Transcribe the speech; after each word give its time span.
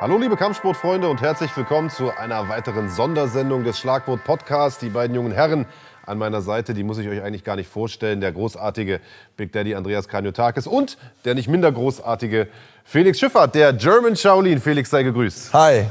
Hallo 0.00 0.16
liebe 0.16 0.38
Kampfsportfreunde 0.38 1.10
und 1.10 1.20
herzlich 1.20 1.54
willkommen 1.58 1.90
zu 1.90 2.10
einer 2.16 2.48
weiteren 2.48 2.88
Sondersendung 2.88 3.64
des 3.64 3.78
Schlagwort 3.78 4.24
Podcasts. 4.24 4.80
Die 4.80 4.88
beiden 4.88 5.14
jungen 5.14 5.30
Herren 5.30 5.66
an 6.06 6.16
meiner 6.16 6.40
Seite, 6.40 6.72
die 6.72 6.84
muss 6.84 6.96
ich 6.96 7.06
euch 7.06 7.22
eigentlich 7.22 7.44
gar 7.44 7.54
nicht 7.54 7.68
vorstellen. 7.68 8.22
Der 8.22 8.32
großartige 8.32 9.00
Big 9.36 9.52
Daddy 9.52 9.74
Andreas 9.74 10.08
Kranjotakis 10.08 10.66
und 10.66 10.96
der 11.26 11.34
nicht 11.34 11.48
minder 11.48 11.70
großartige 11.70 12.48
Felix 12.82 13.18
Schiffert, 13.18 13.54
der 13.54 13.74
German 13.74 14.16
Shaolin. 14.16 14.58
Felix, 14.58 14.88
sei 14.88 15.02
gegrüßt. 15.02 15.52
Hi. 15.52 15.90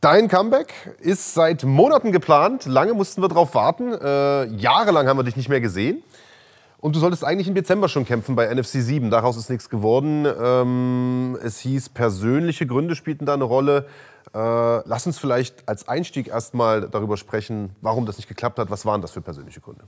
Dein 0.00 0.28
Comeback 0.28 0.72
ist 1.00 1.34
seit 1.34 1.62
Monaten 1.62 2.12
geplant. 2.12 2.64
Lange 2.64 2.94
mussten 2.94 3.20
wir 3.20 3.28
darauf 3.28 3.54
warten. 3.54 3.92
Äh, 3.92 4.46
jahrelang 4.56 5.06
haben 5.06 5.18
wir 5.18 5.24
dich 5.24 5.36
nicht 5.36 5.50
mehr 5.50 5.60
gesehen. 5.60 6.02
Und 6.80 6.96
du 6.96 7.00
solltest 7.00 7.24
eigentlich 7.24 7.46
im 7.46 7.54
Dezember 7.54 7.88
schon 7.88 8.06
kämpfen 8.06 8.34
bei 8.36 8.52
NFC 8.52 8.80
7. 8.80 9.10
Daraus 9.10 9.36
ist 9.36 9.50
nichts 9.50 9.68
geworden. 9.68 10.26
Ähm, 10.26 11.38
es 11.42 11.58
hieß, 11.58 11.90
persönliche 11.90 12.66
Gründe 12.66 12.96
spielten 12.96 13.26
da 13.26 13.34
eine 13.34 13.44
Rolle. 13.44 13.86
Äh, 14.32 14.38
lass 14.38 15.06
uns 15.06 15.18
vielleicht 15.18 15.68
als 15.68 15.88
Einstieg 15.88 16.28
erstmal 16.28 16.88
darüber 16.88 17.18
sprechen, 17.18 17.76
warum 17.82 18.06
das 18.06 18.16
nicht 18.16 18.28
geklappt 18.28 18.58
hat. 18.58 18.70
Was 18.70 18.86
waren 18.86 19.02
das 19.02 19.10
für 19.10 19.20
persönliche 19.20 19.60
Gründe? 19.60 19.84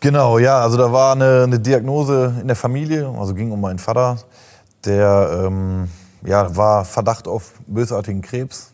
Genau, 0.00 0.38
ja, 0.38 0.60
also 0.60 0.76
da 0.76 0.92
war 0.92 1.12
eine, 1.12 1.44
eine 1.44 1.60
Diagnose 1.60 2.34
in 2.40 2.48
der 2.48 2.56
Familie, 2.56 3.08
also 3.08 3.32
ging 3.32 3.52
um 3.52 3.60
meinen 3.60 3.78
Vater, 3.78 4.18
der 4.84 5.44
ähm, 5.46 5.88
ja, 6.24 6.54
war 6.56 6.84
Verdacht 6.84 7.26
auf 7.26 7.52
bösartigen 7.66 8.20
Krebs 8.20 8.72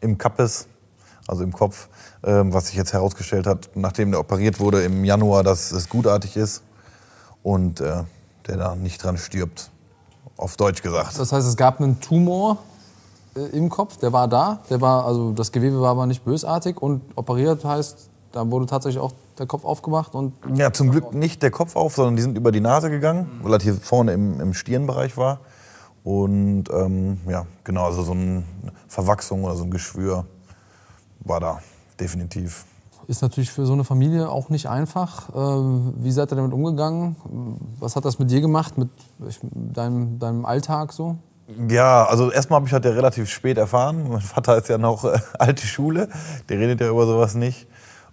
im 0.00 0.18
Kappes, 0.18 0.68
also 1.26 1.42
im 1.42 1.52
Kopf, 1.52 1.88
was 2.26 2.68
sich 2.68 2.76
jetzt 2.76 2.92
herausgestellt 2.92 3.46
hat, 3.46 3.70
nachdem 3.74 4.10
der 4.10 4.20
operiert 4.20 4.60
wurde 4.60 4.82
im 4.82 5.04
Januar, 5.04 5.42
dass 5.42 5.72
es 5.72 5.88
gutartig 5.88 6.36
ist 6.36 6.62
und 7.42 7.80
äh, 7.80 8.04
der 8.46 8.56
da 8.56 8.74
nicht 8.74 9.02
dran 9.02 9.18
stirbt, 9.18 9.70
auf 10.36 10.56
Deutsch 10.56 10.82
gesagt. 10.82 11.18
Das 11.18 11.32
heißt, 11.32 11.46
es 11.46 11.56
gab 11.56 11.80
einen 11.80 12.00
Tumor 12.00 12.58
äh, 13.36 13.40
im 13.56 13.68
Kopf, 13.68 13.98
der 13.98 14.12
war 14.12 14.28
da, 14.28 14.60
der 14.70 14.80
war, 14.80 15.04
also 15.04 15.32
das 15.32 15.52
Gewebe 15.52 15.80
war 15.80 15.90
aber 15.90 16.06
nicht 16.06 16.24
bösartig 16.24 16.80
und 16.80 17.02
operiert 17.16 17.64
heißt, 17.64 18.08
da 18.32 18.50
wurde 18.50 18.66
tatsächlich 18.66 19.02
auch 19.02 19.12
der 19.38 19.46
Kopf 19.46 19.64
aufgemacht 19.64 20.14
und 20.14 20.32
Ja, 20.54 20.72
zum 20.72 20.90
Glück 20.90 21.12
nicht 21.12 21.42
der 21.42 21.50
Kopf 21.50 21.76
auf, 21.76 21.94
sondern 21.94 22.16
die 22.16 22.22
sind 22.22 22.36
über 22.36 22.52
die 22.52 22.60
Nase 22.60 22.90
gegangen, 22.90 23.40
weil 23.42 23.52
das 23.52 23.62
hier 23.62 23.74
vorne 23.74 24.12
im, 24.12 24.40
im 24.40 24.54
Stirnbereich 24.54 25.16
war. 25.16 25.40
Und 26.02 26.64
ähm, 26.70 27.18
ja, 27.28 27.46
genau, 27.64 27.84
also 27.86 28.02
so 28.02 28.12
eine 28.12 28.44
Verwachsung 28.88 29.44
oder 29.44 29.56
so 29.56 29.64
ein 29.64 29.70
Geschwür 29.70 30.26
war 31.20 31.40
da, 31.40 31.60
definitiv. 32.00 32.64
ist 33.06 33.22
natürlich 33.22 33.50
für 33.50 33.66
so 33.66 33.72
eine 33.72 33.84
Familie 33.84 34.28
auch 34.28 34.48
nicht 34.48 34.68
einfach. 34.68 35.28
Äh, 35.30 36.02
Wie 36.02 36.10
seid 36.10 36.32
ihr 36.32 36.36
damit 36.36 36.52
umgegangen? 36.52 37.16
Was 37.78 37.96
hat 37.96 38.04
das 38.04 38.18
mit 38.18 38.30
dir 38.30 38.40
gemacht, 38.40 38.78
mit 38.78 38.88
deinem, 39.18 40.18
deinem 40.18 40.44
Alltag 40.44 40.92
so? 40.92 41.16
Ja, 41.68 42.06
also 42.06 42.30
erstmal 42.30 42.58
habe 42.58 42.66
ich 42.66 42.72
halt 42.72 42.86
ja 42.86 42.92
relativ 42.92 43.28
spät 43.28 43.58
erfahren. 43.58 44.08
Mein 44.08 44.20
Vater 44.20 44.56
ist 44.56 44.68
ja 44.68 44.78
noch 44.78 45.04
äh, 45.04 45.18
alte 45.38 45.66
Schule, 45.66 46.08
der 46.48 46.58
redet 46.58 46.80
ja 46.80 46.88
über 46.88 47.06
sowas 47.06 47.34
nicht. 47.34 47.66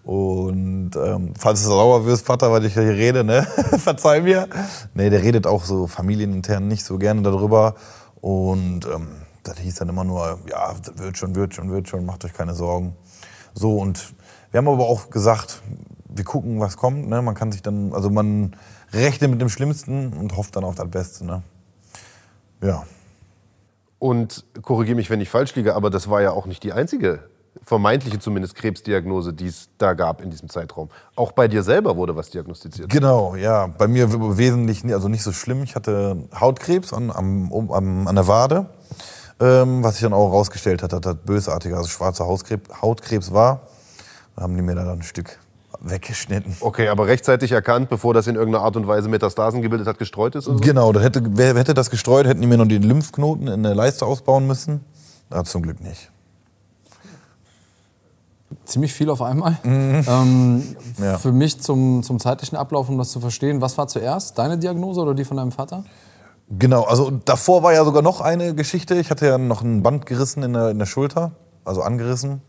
Und 0.04 0.92
ähm, 0.96 1.34
falls 1.38 1.62
du 1.62 1.70
sauer 1.70 2.06
wirst, 2.06 2.26
Vater, 2.26 2.52
weil 2.52 2.66
ich 2.66 2.74
hier 2.74 2.84
rede, 2.84 3.24
ne? 3.24 3.44
verzeih 3.78 4.22
mir. 4.22 4.48
Nee, 4.94 5.10
der 5.10 5.22
redet 5.22 5.46
auch 5.46 5.64
so 5.64 5.88
familienintern 5.88 6.68
nicht 6.68 6.84
so 6.84 6.98
gerne 6.98 7.22
darüber. 7.22 7.76
Und 8.20 8.86
ähm, 8.86 9.10
das 9.44 9.60
hieß 9.60 9.76
dann 9.76 9.90
immer 9.90 10.04
nur, 10.04 10.40
ja, 10.50 10.74
wird 10.96 11.18
schon, 11.18 11.36
wird 11.36 11.54
schon, 11.54 11.72
wird 11.72 11.88
schon, 11.88 12.06
macht 12.06 12.26
euch 12.26 12.34
keine 12.34 12.54
Sorgen. 12.54 12.96
So, 13.54 13.78
und 13.78 14.14
wir 14.52 14.58
haben 14.58 14.68
aber 14.68 14.88
auch 14.88 15.10
gesagt, 15.10 15.62
wir 16.08 16.24
gucken, 16.24 16.60
was 16.60 16.78
kommt. 16.78 17.08
Ne? 17.08 17.22
Man 17.22 17.36
kann 17.36 17.52
sich 17.52 17.62
dann, 17.62 17.94
also 17.94 18.10
man 18.10 18.56
rechnet 18.92 19.32
mit 19.32 19.42
dem 19.42 19.50
Schlimmsten 19.50 20.14
und 20.14 20.36
hofft 20.36 20.56
dann 20.56 20.64
auf 20.64 20.76
das 20.76 20.90
Beste. 20.90 21.26
Ne? 21.26 21.42
Ja. 22.62 22.84
Und 24.00 24.46
korrigiere 24.62 24.96
mich, 24.96 25.10
wenn 25.10 25.22
ich 25.22 25.30
falsch 25.30 25.56
liege, 25.56 25.76
aber 25.76 25.90
das 25.90 26.10
war 26.10 26.22
ja 26.22 26.32
auch 26.32 26.48
nicht 26.48 26.64
die 26.64 26.74
einzige, 26.74 27.20
vermeintliche 27.64 28.20
zumindest, 28.20 28.56
Krebsdiagnose, 28.56 29.34
die 29.34 29.48
es 29.48 29.70
da 29.78 29.94
gab 29.94 30.22
in 30.22 30.32
diesem 30.32 30.50
Zeitraum. 30.50 30.90
Auch 31.16 31.34
bei 31.34 31.48
dir 31.48 31.64
selber 31.64 31.96
wurde 31.98 32.16
was 32.16 32.30
diagnostiziert. 32.30 32.90
Genau, 32.90 33.36
ja. 33.36 33.68
Bei 33.68 33.88
mir 33.88 34.12
wesentlich, 34.38 34.84
also 34.94 35.08
nicht 35.08 35.24
so 35.24 35.32
schlimm. 35.32 35.64
Ich 35.64 35.76
hatte 35.76 36.28
Hautkrebs 36.34 36.94
an, 36.94 37.12
am, 37.12 37.52
um, 37.52 37.72
an 38.08 38.16
der 38.16 38.28
Wade, 38.28 38.70
ähm, 39.42 39.84
was 39.84 39.96
sich 39.96 40.04
dann 40.04 40.14
auch 40.14 40.30
herausgestellt 40.30 40.84
hat, 40.84 40.94
dass 40.94 41.02
das 41.02 41.16
bösartiger, 41.26 41.78
also 41.78 41.90
schwarzer 41.90 42.26
Hautkrebs, 42.26 42.82
Hautkrebs 42.82 43.34
war. 43.34 43.62
Da 44.36 44.44
haben 44.44 44.56
die 44.56 44.62
mir 44.62 44.76
dann 44.76 44.88
ein 44.88 45.04
Stück 45.04 45.40
weggeschnitten. 45.82 46.56
Okay, 46.60 46.88
aber 46.90 47.08
rechtzeitig 47.08 47.52
erkannt, 47.52 47.90
bevor 47.90 48.14
das 48.14 48.28
in 48.28 48.36
irgendeiner 48.36 48.64
Art 48.64 48.76
und 48.76 48.88
Weise 48.88 49.10
Metastasen 49.10 49.62
gebildet 49.62 49.88
hat, 49.88 49.98
gestreut 49.98 50.36
ist? 50.36 50.48
Oder 50.48 50.58
so? 50.58 50.62
Genau, 50.64 50.92
das 50.92 51.04
hätte, 51.04 51.24
wer 51.26 51.56
hätte 51.56 51.74
das 51.74 51.90
gestreut, 51.90 52.28
hätten 52.28 52.42
die 52.42 52.48
mir 52.48 52.58
noch 52.58 52.68
die 52.68 52.78
Lymphknoten 52.78 53.48
in 53.48 53.64
der 53.64 53.76
Leiste 53.76 54.06
ausbauen 54.06 54.46
müssen. 54.48 54.82
Ja, 55.32 55.44
zum 55.44 55.64
Glück 55.64 55.82
nicht. 55.82 56.12
Ziemlich 58.66 58.94
viel 58.94 59.10
auf 59.10 59.22
einmal. 59.22 59.58
Ähm, 59.64 60.76
Ja. 61.00 61.18
Für 61.18 61.32
mich 61.32 61.60
zum, 61.62 62.04
zum 62.04 62.20
zeitlichen 62.20 62.58
Ablauf, 62.58 62.90
um 62.90 62.98
das 62.98 63.10
zu 63.10 63.20
verstehen, 63.20 63.62
was 63.62 63.78
war 63.78 63.88
zuerst? 63.88 64.38
Deine 64.38 64.58
Diagnose 64.58 65.02
oder 65.02 65.14
die 65.14 65.24
von 65.26 65.38
deinem 65.38 65.52
Vater? 65.52 65.84
Genau, 66.58 66.84
also 66.84 67.12
davor 67.12 67.64
war 67.64 67.72
ja 67.72 67.86
sogar 67.86 68.02
noch 68.02 68.20
eine 68.20 68.54
Geschichte. 68.54 68.96
Ich 68.96 69.10
hatte 69.10 69.26
ja 69.26 69.38
noch 69.38 69.62
ein 69.62 69.84
Band 69.84 70.06
gerissen 70.06 70.44
in 70.44 70.52
der, 70.52 70.72
in 70.72 70.80
der 70.80 70.86
Schulter, 70.86 71.32
also 71.64 71.82
angerissen. 71.82 72.42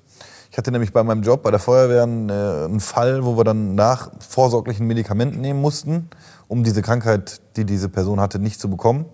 Ich 0.50 0.58
hatte 0.58 0.72
nämlich 0.72 0.92
bei 0.92 1.04
meinem 1.04 1.22
Job 1.22 1.44
bei 1.44 1.52
der 1.52 1.60
Feuerwehr 1.60 2.02
einen, 2.02 2.28
äh, 2.28 2.64
einen 2.64 2.80
Fall, 2.80 3.24
wo 3.24 3.36
wir 3.36 3.44
dann 3.44 3.76
nach 3.76 4.10
vorsorglichen 4.18 4.88
Medikamenten 4.88 5.40
nehmen 5.40 5.60
mussten, 5.60 6.10
um 6.48 6.64
diese 6.64 6.82
Krankheit, 6.82 7.40
die 7.56 7.64
diese 7.64 7.88
Person 7.88 8.20
hatte, 8.20 8.40
nicht 8.40 8.60
zu 8.60 8.68
bekommen. 8.68 9.06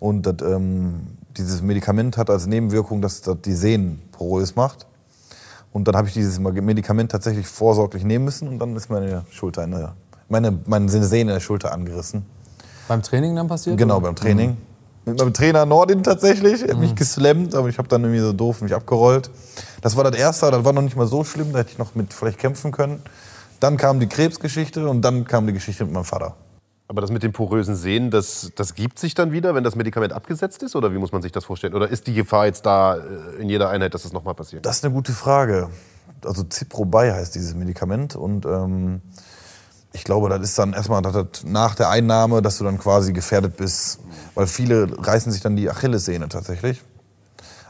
Und 0.00 0.26
das, 0.26 0.34
ähm, 0.42 1.16
dieses 1.36 1.62
Medikament 1.62 2.16
hat 2.16 2.30
als 2.30 2.46
Nebenwirkung, 2.46 3.00
dass 3.00 3.22
das 3.22 3.36
die 3.42 3.54
Sehnen 3.54 4.02
porös 4.10 4.56
macht. 4.56 4.86
Und 5.72 5.86
dann 5.86 5.94
habe 5.94 6.08
ich 6.08 6.14
dieses 6.14 6.40
Medikament 6.40 7.12
tatsächlich 7.12 7.46
vorsorglich 7.46 8.02
nehmen 8.02 8.24
müssen 8.24 8.48
und 8.48 8.58
dann 8.58 8.74
ist 8.74 8.90
meine 8.90 9.24
Schulter, 9.30 9.62
in 9.62 9.70
der, 9.70 9.94
meine, 10.28 10.58
meine 10.66 10.88
Sehne 10.88 11.30
in 11.30 11.34
der 11.34 11.40
Schulter 11.40 11.72
angerissen. 11.72 12.26
Beim 12.90 13.02
Training 13.02 13.36
dann 13.36 13.46
passiert? 13.46 13.78
Genau, 13.78 13.98
oder? 13.98 14.06
beim 14.06 14.16
Training. 14.16 14.56
Mit 15.06 15.16
meinem 15.16 15.32
Trainer 15.32 15.64
Nordin 15.64 16.02
tatsächlich. 16.02 16.62
Er 16.62 16.70
hat 16.70 16.74
Mhm. 16.74 16.80
mich 16.80 16.96
geslammt, 16.96 17.54
aber 17.54 17.68
ich 17.68 17.78
habe 17.78 17.86
dann 17.86 18.02
irgendwie 18.02 18.18
so 18.20 18.32
doof 18.32 18.62
mich 18.62 18.74
abgerollt. 18.74 19.30
Das 19.80 19.96
war 19.96 20.02
das 20.02 20.16
Erste, 20.16 20.50
das 20.50 20.64
war 20.64 20.72
noch 20.72 20.82
nicht 20.82 20.96
mal 20.96 21.06
so 21.06 21.22
schlimm, 21.22 21.52
da 21.52 21.60
hätte 21.60 21.70
ich 21.70 21.78
noch 21.78 21.94
mit 21.94 22.12
vielleicht 22.12 22.38
kämpfen 22.38 22.72
können. 22.72 23.00
Dann 23.60 23.76
kam 23.76 24.00
die 24.00 24.08
Krebsgeschichte 24.08 24.88
und 24.88 25.02
dann 25.02 25.24
kam 25.24 25.46
die 25.46 25.52
Geschichte 25.52 25.84
mit 25.84 25.94
meinem 25.94 26.04
Vater. 26.04 26.34
Aber 26.88 27.00
das 27.00 27.12
mit 27.12 27.22
den 27.22 27.32
porösen 27.32 27.76
Sehnen, 27.76 28.10
das, 28.10 28.50
das 28.56 28.74
gibt 28.74 28.98
sich 28.98 29.14
dann 29.14 29.30
wieder, 29.30 29.54
wenn 29.54 29.62
das 29.62 29.76
Medikament 29.76 30.12
abgesetzt 30.12 30.60
ist? 30.64 30.74
Oder 30.74 30.92
wie 30.92 30.98
muss 30.98 31.12
man 31.12 31.22
sich 31.22 31.30
das 31.30 31.44
vorstellen? 31.44 31.74
Oder 31.74 31.88
ist 31.88 32.08
die 32.08 32.14
Gefahr 32.14 32.46
jetzt 32.46 32.66
da 32.66 32.96
äh, 32.96 33.40
in 33.40 33.48
jeder 33.48 33.70
Einheit, 33.70 33.94
dass 33.94 34.02
das 34.02 34.12
nochmal 34.12 34.34
passiert? 34.34 34.66
Das 34.66 34.78
ist 34.78 34.84
eine 34.84 34.92
gute 34.92 35.12
Frage. 35.12 35.68
Also 36.24 36.42
Ciprobay 36.42 37.12
heißt 37.12 37.36
dieses 37.36 37.54
Medikament 37.54 38.16
und 38.16 38.46
ähm, 38.46 39.00
ich 39.92 40.04
glaube, 40.04 40.28
das 40.28 40.40
ist 40.40 40.58
dann 40.58 40.72
erstmal 40.72 41.02
nach 41.44 41.74
der 41.74 41.90
Einnahme, 41.90 42.42
dass 42.42 42.58
du 42.58 42.64
dann 42.64 42.78
quasi 42.78 43.12
gefährdet 43.12 43.56
bist, 43.56 44.00
weil 44.34 44.46
viele 44.46 44.88
reißen 44.98 45.32
sich 45.32 45.40
dann 45.40 45.56
die 45.56 45.68
Achillessehne 45.68 46.28
tatsächlich. 46.28 46.82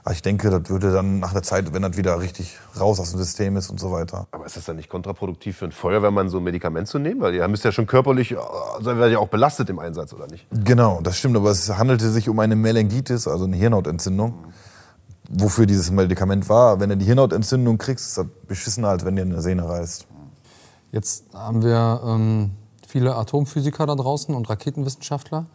Aber 0.03 0.14
ich 0.14 0.22
denke, 0.22 0.50
das 0.50 0.70
würde 0.70 0.92
dann 0.92 1.19
nach 1.19 1.32
der 1.32 1.42
Zeit, 1.42 1.72
wenn 1.75 1.82
das 1.82 1.97
wieder 1.97 2.20
richtig 2.20 2.59
raus 2.78 3.00
aus 3.00 3.10
dem 3.10 3.19
System 3.19 3.56
ist 3.56 3.69
und 3.70 3.78
so 3.78 3.92
weiter. 3.92 4.26
Aber 4.30 4.47
ist 4.47 4.56
das 4.56 4.64
dann 4.64 4.76
nicht 4.76 4.88
kontraproduktiv 4.88 5.59
für 5.59 5.66
einen 5.66 5.72
Feuerwehrmann, 5.72 6.30
so 6.30 6.38
ein 6.38 6.44
Medikament 6.44 6.88
zu 6.88 6.98
nehmen? 6.98 7.20
Weil 7.20 7.34
ihr 7.34 7.47
müsst 7.48 7.64
ja 7.64 7.72
schon 7.72 7.86
körperlich, 7.86 8.36
also 8.36 8.91
ihr 8.91 8.97
werdet 8.97 9.12
ja 9.12 9.19
auch 9.19 9.28
belastet 9.28 9.69
im 9.69 9.78
Einsatz, 9.78 10.14
oder 10.14 10.26
nicht? 10.26 10.47
Genau, 10.50 11.00
das 11.03 11.19
stimmt, 11.19 11.36
aber 11.36 11.50
es 11.50 11.69
handelte 11.76 12.09
sich 12.10 12.30
um 12.30 12.38
eine 12.38 12.56
Meningitis, 12.56 13.28
also 13.28 13.44
eine 13.44 13.56
Hirnhautentzündung. 13.56 14.34
Wofür 15.28 15.66
dieses 15.66 15.91
Medikament 15.91 16.48
war. 16.48 16.80
Wenn 16.80 16.88
du 16.88 16.97
die 16.97 17.04
Hirnhautentzündung 17.04 17.78
kriegst, 17.78 18.09
ist 18.09 18.19
das 18.19 18.26
beschissener, 18.48 18.88
als 18.88 19.04
wenn 19.04 19.16
dir 19.16 19.22
eine 19.22 19.42
Sehne 19.42 19.69
reißt. 19.69 20.06
Jetzt 20.93 21.27
haben 21.34 21.62
wir 21.62 22.01
ähm, 22.05 22.51
viele 22.87 23.15
Atomphysiker 23.15 23.87
da 23.87 23.95
draußen 23.95 24.34
und 24.34 24.48
Raketenwissenschaftler. 24.51 25.47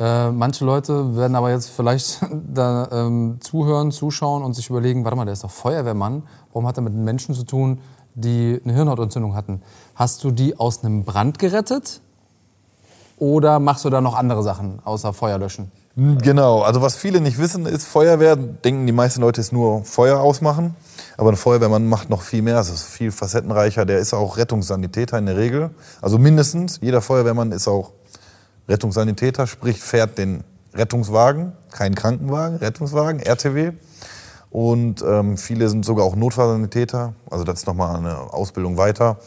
Äh, 0.00 0.30
manche 0.30 0.64
Leute 0.64 1.16
werden 1.16 1.34
aber 1.34 1.50
jetzt 1.50 1.70
vielleicht 1.70 2.20
da 2.54 2.88
ähm, 2.90 3.38
zuhören, 3.40 3.90
zuschauen 3.90 4.42
und 4.42 4.54
sich 4.54 4.70
überlegen, 4.70 5.04
warte 5.04 5.16
mal, 5.16 5.24
der 5.24 5.32
ist 5.32 5.44
doch 5.44 5.50
Feuerwehrmann. 5.50 6.22
Warum 6.52 6.66
hat 6.66 6.78
er 6.78 6.82
mit 6.82 6.94
Menschen 6.94 7.34
zu 7.34 7.44
tun, 7.44 7.80
die 8.14 8.60
eine 8.64 8.72
Hirnhautentzündung 8.72 9.34
hatten? 9.34 9.62
Hast 9.94 10.24
du 10.24 10.30
die 10.30 10.58
aus 10.58 10.82
einem 10.84 11.04
Brand 11.04 11.38
gerettet? 11.38 12.00
Oder 13.18 13.58
machst 13.58 13.84
du 13.84 13.90
da 13.90 14.00
noch 14.00 14.14
andere 14.14 14.42
Sachen 14.42 14.80
außer 14.84 15.12
Feuer 15.12 15.38
löschen? 15.38 15.72
Genau, 15.96 16.62
also 16.62 16.80
was 16.80 16.94
viele 16.94 17.20
nicht 17.20 17.38
wissen 17.38 17.66
ist, 17.66 17.84
Feuerwehr, 17.84 18.36
denken 18.36 18.86
die 18.86 18.92
meisten 18.92 19.20
Leute, 19.20 19.40
ist 19.40 19.52
nur 19.52 19.82
Feuer 19.82 20.20
ausmachen. 20.20 20.76
Aber 21.18 21.30
ein 21.32 21.36
Feuerwehrmann 21.36 21.88
macht 21.88 22.10
noch 22.10 22.22
viel 22.22 22.42
mehr, 22.42 22.60
es 22.60 22.70
ist 22.70 22.84
viel 22.84 23.10
facettenreicher. 23.10 23.84
Der 23.84 23.98
ist 23.98 24.14
auch 24.14 24.36
Rettungssanitäter 24.36 25.18
in 25.18 25.26
der 25.26 25.36
Regel. 25.36 25.70
Also 26.00 26.16
mindestens, 26.16 26.78
jeder 26.80 27.02
Feuerwehrmann 27.02 27.50
ist 27.50 27.66
auch 27.66 27.92
Rettungssanitäter, 28.68 29.48
sprich 29.48 29.80
fährt 29.80 30.16
den 30.16 30.44
Rettungswagen, 30.74 31.54
kein 31.72 31.96
Krankenwagen, 31.96 32.58
Rettungswagen, 32.58 33.18
RTW. 33.18 33.72
Und 34.50 35.02
ähm, 35.02 35.36
viele 35.36 35.68
sind 35.68 35.84
sogar 35.84 36.04
auch 36.04 36.14
Notfallsanitäter, 36.14 37.14
also 37.28 37.42
das 37.42 37.60
ist 37.60 37.66
nochmal 37.66 37.96
eine 37.96 38.16
Ausbildung 38.32 38.76
weiter. 38.76 39.18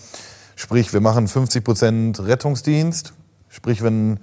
Sprich, 0.56 0.94
wir 0.94 1.02
machen 1.02 1.28
50 1.28 1.62
Prozent 1.62 2.26
Rettungsdienst, 2.26 3.12
sprich, 3.50 3.84
wenn 3.84 4.22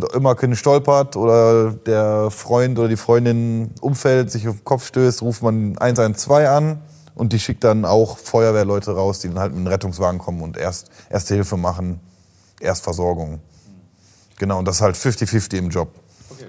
dass 0.00 0.12
immer 0.14 0.34
kein 0.34 0.54
stolpert 0.56 1.16
oder 1.16 1.72
der 1.72 2.30
Freund 2.30 2.78
oder 2.78 2.88
die 2.88 2.96
Freundin 2.96 3.72
umfällt, 3.80 4.30
sich 4.30 4.48
auf 4.48 4.56
den 4.56 4.64
Kopf 4.64 4.86
stößt, 4.86 5.22
ruft 5.22 5.42
man 5.42 5.76
112 5.78 6.48
an 6.48 6.80
und 7.14 7.32
die 7.32 7.38
schickt 7.38 7.64
dann 7.64 7.84
auch 7.84 8.18
Feuerwehrleute 8.18 8.92
raus, 8.92 9.20
die 9.20 9.28
dann 9.28 9.38
halt 9.38 9.52
mit 9.52 9.58
einem 9.58 9.66
Rettungswagen 9.68 10.18
kommen 10.18 10.42
und 10.42 10.56
erst 10.56 10.90
Erste 11.08 11.34
Hilfe 11.34 11.56
machen, 11.56 12.00
Erstversorgung. 12.60 13.40
Genau, 14.38 14.58
und 14.58 14.66
das 14.66 14.76
ist 14.76 14.82
halt 14.82 14.96
50-50 14.96 15.56
im 15.56 15.70
Job. 15.70 15.88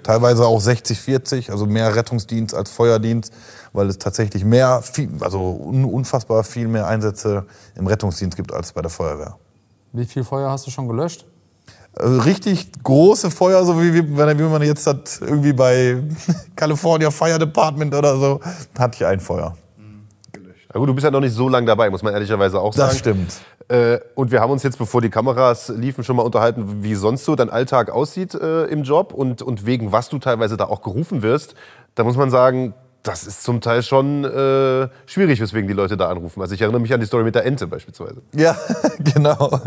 Teilweise 0.03 0.45
auch 0.45 0.61
60-40, 0.61 1.51
also 1.51 1.65
mehr 1.65 1.95
Rettungsdienst 1.95 2.53
als 2.53 2.69
Feuerdienst, 2.69 3.31
weil 3.73 3.87
es 3.87 3.97
tatsächlich 3.97 4.43
mehr, 4.43 4.81
viel, 4.81 5.09
also 5.21 5.39
un- 5.39 5.85
unfassbar 5.85 6.43
viel 6.43 6.67
mehr 6.67 6.87
Einsätze 6.87 7.45
im 7.75 7.87
Rettungsdienst 7.87 8.35
gibt 8.35 8.51
als 8.53 8.73
bei 8.73 8.81
der 8.81 8.89
Feuerwehr. 8.89 9.37
Wie 9.93 10.05
viel 10.05 10.23
Feuer 10.23 10.49
hast 10.49 10.67
du 10.67 10.71
schon 10.71 10.87
gelöscht? 10.87 11.25
Also 11.99 12.21
richtig 12.21 12.71
große 12.83 13.31
Feuer, 13.31 13.65
so 13.65 13.81
wie, 13.81 13.93
wie, 13.93 14.07
wie 14.07 14.43
man 14.43 14.61
jetzt 14.61 14.85
hat, 14.85 15.19
irgendwie 15.21 15.53
bei 15.53 15.97
California 16.55 17.09
Fire 17.09 17.39
Department 17.39 17.93
oder 17.95 18.17
so, 18.17 18.39
hatte 18.77 18.97
ich 18.97 19.05
ein 19.05 19.19
Feuer. 19.19 19.55
Na 20.73 20.79
gut, 20.79 20.89
du 20.89 20.93
bist 20.93 21.05
ja 21.05 21.11
noch 21.11 21.21
nicht 21.21 21.33
so 21.33 21.49
lange 21.49 21.65
dabei, 21.65 21.89
muss 21.89 22.03
man 22.03 22.13
ehrlicherweise 22.13 22.59
auch 22.59 22.73
sagen. 22.73 22.89
Das 22.89 22.99
stimmt. 22.99 23.33
Äh, 23.69 23.99
und 24.15 24.31
wir 24.31 24.41
haben 24.41 24.51
uns 24.51 24.63
jetzt, 24.63 24.77
bevor 24.77 25.01
die 25.01 25.09
Kameras 25.09 25.69
liefen, 25.69 26.03
schon 26.03 26.15
mal 26.17 26.23
unterhalten, 26.23 26.83
wie 26.83 26.95
sonst 26.95 27.25
so 27.25 27.35
dein 27.35 27.49
Alltag 27.49 27.89
aussieht 27.89 28.35
äh, 28.35 28.65
im 28.65 28.83
Job 28.83 29.13
und, 29.13 29.41
und 29.41 29.65
wegen 29.65 29.91
was 29.91 30.09
du 30.09 30.19
teilweise 30.19 30.55
da 30.55 30.65
auch 30.65 30.81
gerufen 30.81 31.21
wirst. 31.21 31.55
Da 31.95 32.03
muss 32.03 32.15
man 32.15 32.29
sagen, 32.29 32.73
das 33.03 33.25
ist 33.25 33.43
zum 33.43 33.61
Teil 33.61 33.83
schon 33.83 34.23
äh, 34.25 34.89
schwierig, 35.05 35.39
weswegen 35.41 35.67
die 35.67 35.73
Leute 35.73 35.97
da 35.97 36.09
anrufen. 36.09 36.41
Also 36.41 36.53
ich 36.53 36.61
erinnere 36.61 36.81
mich 36.81 36.93
an 36.93 36.99
die 36.99 37.05
Story 37.05 37.23
mit 37.23 37.35
der 37.35 37.45
Ente 37.45 37.65
beispielsweise. 37.67 38.21
Ja, 38.33 38.55
genau. 38.99 39.61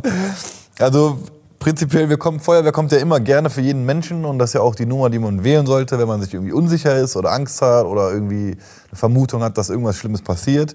Also 0.79 1.19
prinzipiell, 1.61 2.09
wir 2.09 2.17
kommen, 2.17 2.41
Feuerwehr 2.41 2.73
kommt 2.73 2.91
ja 2.91 2.99
immer 2.99 3.21
gerne 3.21 3.51
für 3.51 3.61
jeden 3.61 3.85
Menschen 3.85 4.25
und 4.25 4.39
das 4.39 4.51
ist 4.51 4.55
ja 4.55 4.63
auch 4.63 4.75
die 4.75 4.87
Nummer, 4.87 5.11
die 5.11 5.21
man 5.21 5.45
wählen 5.45 5.67
sollte, 5.67 5.99
wenn 5.99 6.09
man 6.09 6.21
sich 6.21 6.35
irgendwie 6.35 6.53
unsicher 6.53 6.97
ist 6.97 7.17
oder 7.17 7.31
Angst 7.31 7.63
hat 7.63 7.85
oder 7.85 8.11
irgendwie 8.11 8.57
eine 8.89 8.97
Vermutung 8.97 9.43
hat, 9.43 9.57
dass 9.59 9.69
irgendwas 9.69 9.97
Schlimmes 9.97 10.23
passiert. 10.23 10.75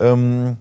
Ähm, 0.00 0.58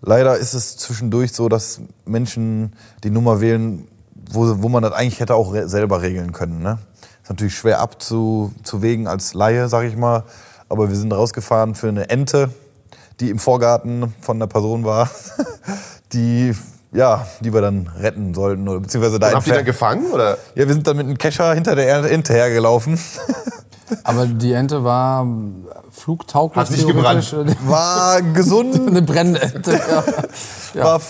leider 0.00 0.36
ist 0.38 0.54
es 0.54 0.76
zwischendurch 0.78 1.32
so, 1.32 1.48
dass 1.48 1.80
Menschen 2.06 2.72
die 3.04 3.10
Nummer 3.10 3.40
wählen, 3.40 3.86
wo, 4.32 4.62
wo 4.62 4.68
man 4.68 4.82
das 4.82 4.92
eigentlich 4.92 5.20
hätte 5.20 5.34
auch 5.34 5.52
re 5.52 5.68
selber 5.68 6.02
regeln 6.02 6.32
können. 6.32 6.62
Ne? 6.62 6.78
Ist 7.22 7.28
natürlich 7.28 7.54
schwer 7.54 7.80
abzuwägen 7.80 9.06
als 9.06 9.34
Laie, 9.34 9.68
sag 9.68 9.84
ich 9.84 9.96
mal. 9.96 10.24
Aber 10.68 10.88
wir 10.88 10.96
sind 10.96 11.12
rausgefahren 11.12 11.74
für 11.74 11.88
eine 11.88 12.08
Ente, 12.08 12.50
die 13.20 13.28
im 13.28 13.38
Vorgarten 13.38 14.14
von 14.20 14.38
einer 14.38 14.46
Person 14.46 14.84
war, 14.84 15.10
die, 16.12 16.54
ja, 16.92 17.26
die 17.40 17.52
wir 17.52 17.60
dann 17.60 17.88
retten 18.00 18.34
sollten. 18.34 18.68
Oder 18.68 18.80
beziehungsweise 18.80 19.18
da 19.18 19.32
habt 19.32 19.46
ihr 19.46 19.54
dann 19.54 19.60
entfernt- 19.60 19.66
gefangen? 19.66 20.12
Oder? 20.12 20.38
ja, 20.54 20.66
wir 20.66 20.72
sind 20.74 20.86
dann 20.86 20.96
mit 20.96 21.06
einem 21.06 21.18
Kescher 21.18 21.54
hinter 21.54 21.74
der 21.74 22.10
Ente 22.10 22.32
hergelaufen. 22.32 22.98
Aber 24.04 24.26
die 24.26 24.52
Ente 24.52 24.84
war 24.84 25.26
flugtauglich. 25.90 26.56
Hat 26.56 26.70
nicht 26.70 26.86
theoretisch. 26.86 27.34
War 27.66 28.22
gesund, 28.22 28.80
Eine 28.88 29.02
brennende 29.02 29.42
Ente. 29.42 29.72
Ja. 29.72 30.04
Ja. 30.74 30.84
war 30.84 31.00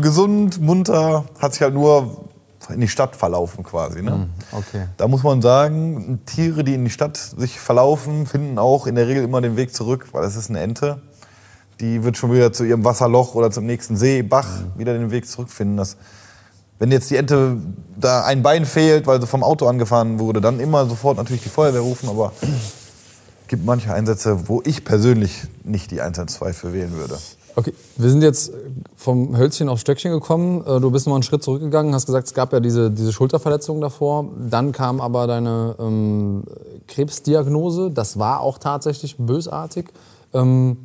gesund, 0.00 0.60
munter, 0.60 1.24
hat 1.40 1.52
sich 1.52 1.62
halt 1.62 1.74
nur 1.74 2.24
in 2.68 2.80
die 2.80 2.88
Stadt 2.88 3.14
verlaufen 3.14 3.62
quasi. 3.62 4.02
Ne? 4.02 4.28
Okay. 4.50 4.86
Da 4.96 5.06
muss 5.06 5.22
man 5.22 5.40
sagen, 5.40 6.20
Tiere, 6.26 6.64
die 6.64 6.74
in 6.74 6.84
die 6.84 6.90
Stadt 6.90 7.16
sich 7.16 7.60
verlaufen, 7.60 8.26
finden 8.26 8.58
auch 8.58 8.88
in 8.88 8.96
der 8.96 9.06
Regel 9.06 9.22
immer 9.22 9.40
den 9.40 9.56
Weg 9.56 9.72
zurück, 9.72 10.08
weil 10.10 10.24
es 10.24 10.34
ist 10.34 10.50
eine 10.50 10.60
Ente. 10.60 11.00
Die 11.80 12.02
wird 12.04 12.16
schon 12.16 12.32
wieder 12.32 12.52
zu 12.52 12.64
ihrem 12.64 12.84
Wasserloch 12.84 13.34
oder 13.34 13.50
zum 13.50 13.66
nächsten 13.66 13.96
See, 13.96 14.22
Bach, 14.22 14.48
wieder 14.76 14.94
den 14.94 15.10
Weg 15.10 15.28
zurückfinden. 15.28 15.76
Das, 15.76 15.96
wenn 16.78 16.90
jetzt 16.90 17.10
die 17.10 17.16
Ente 17.16 17.58
da 17.98 18.24
ein 18.24 18.42
Bein 18.42 18.64
fehlt, 18.64 19.06
weil 19.06 19.20
sie 19.20 19.26
vom 19.26 19.42
Auto 19.42 19.66
angefahren 19.66 20.18
wurde, 20.18 20.40
dann 20.40 20.60
immer 20.60 20.86
sofort 20.86 21.16
natürlich 21.18 21.42
die 21.42 21.48
Feuerwehr 21.48 21.82
rufen. 21.82 22.08
Aber 22.08 22.32
es 22.40 23.48
gibt 23.48 23.64
manche 23.64 23.92
Einsätze, 23.92 24.48
wo 24.48 24.62
ich 24.64 24.84
persönlich 24.84 25.42
nicht 25.64 25.90
die 25.90 26.00
112 26.00 26.56
für 26.56 26.72
wählen 26.72 26.92
würde. 26.92 27.18
Okay, 27.58 27.72
wir 27.96 28.10
sind 28.10 28.20
jetzt 28.20 28.52
vom 28.96 29.34
Hölzchen 29.34 29.70
aufs 29.70 29.80
Stöckchen 29.80 30.12
gekommen. 30.12 30.62
Äh, 30.66 30.78
Du 30.78 30.90
bist 30.90 31.06
noch 31.06 31.14
einen 31.14 31.22
Schritt 31.22 31.42
zurückgegangen, 31.42 31.94
hast 31.94 32.04
gesagt, 32.04 32.26
es 32.26 32.34
gab 32.34 32.52
ja 32.52 32.60
diese, 32.60 32.90
diese 32.90 33.14
Schulterverletzung 33.14 33.80
davor. 33.80 34.26
Dann 34.50 34.72
kam 34.72 35.00
aber 35.00 35.26
deine 35.26 35.74
ähm, 35.78 36.44
Krebsdiagnose. 36.86 37.90
Das 37.90 38.18
war 38.18 38.40
auch 38.40 38.58
tatsächlich 38.58 39.16
bösartig. 39.16 39.86
Ähm, 40.34 40.76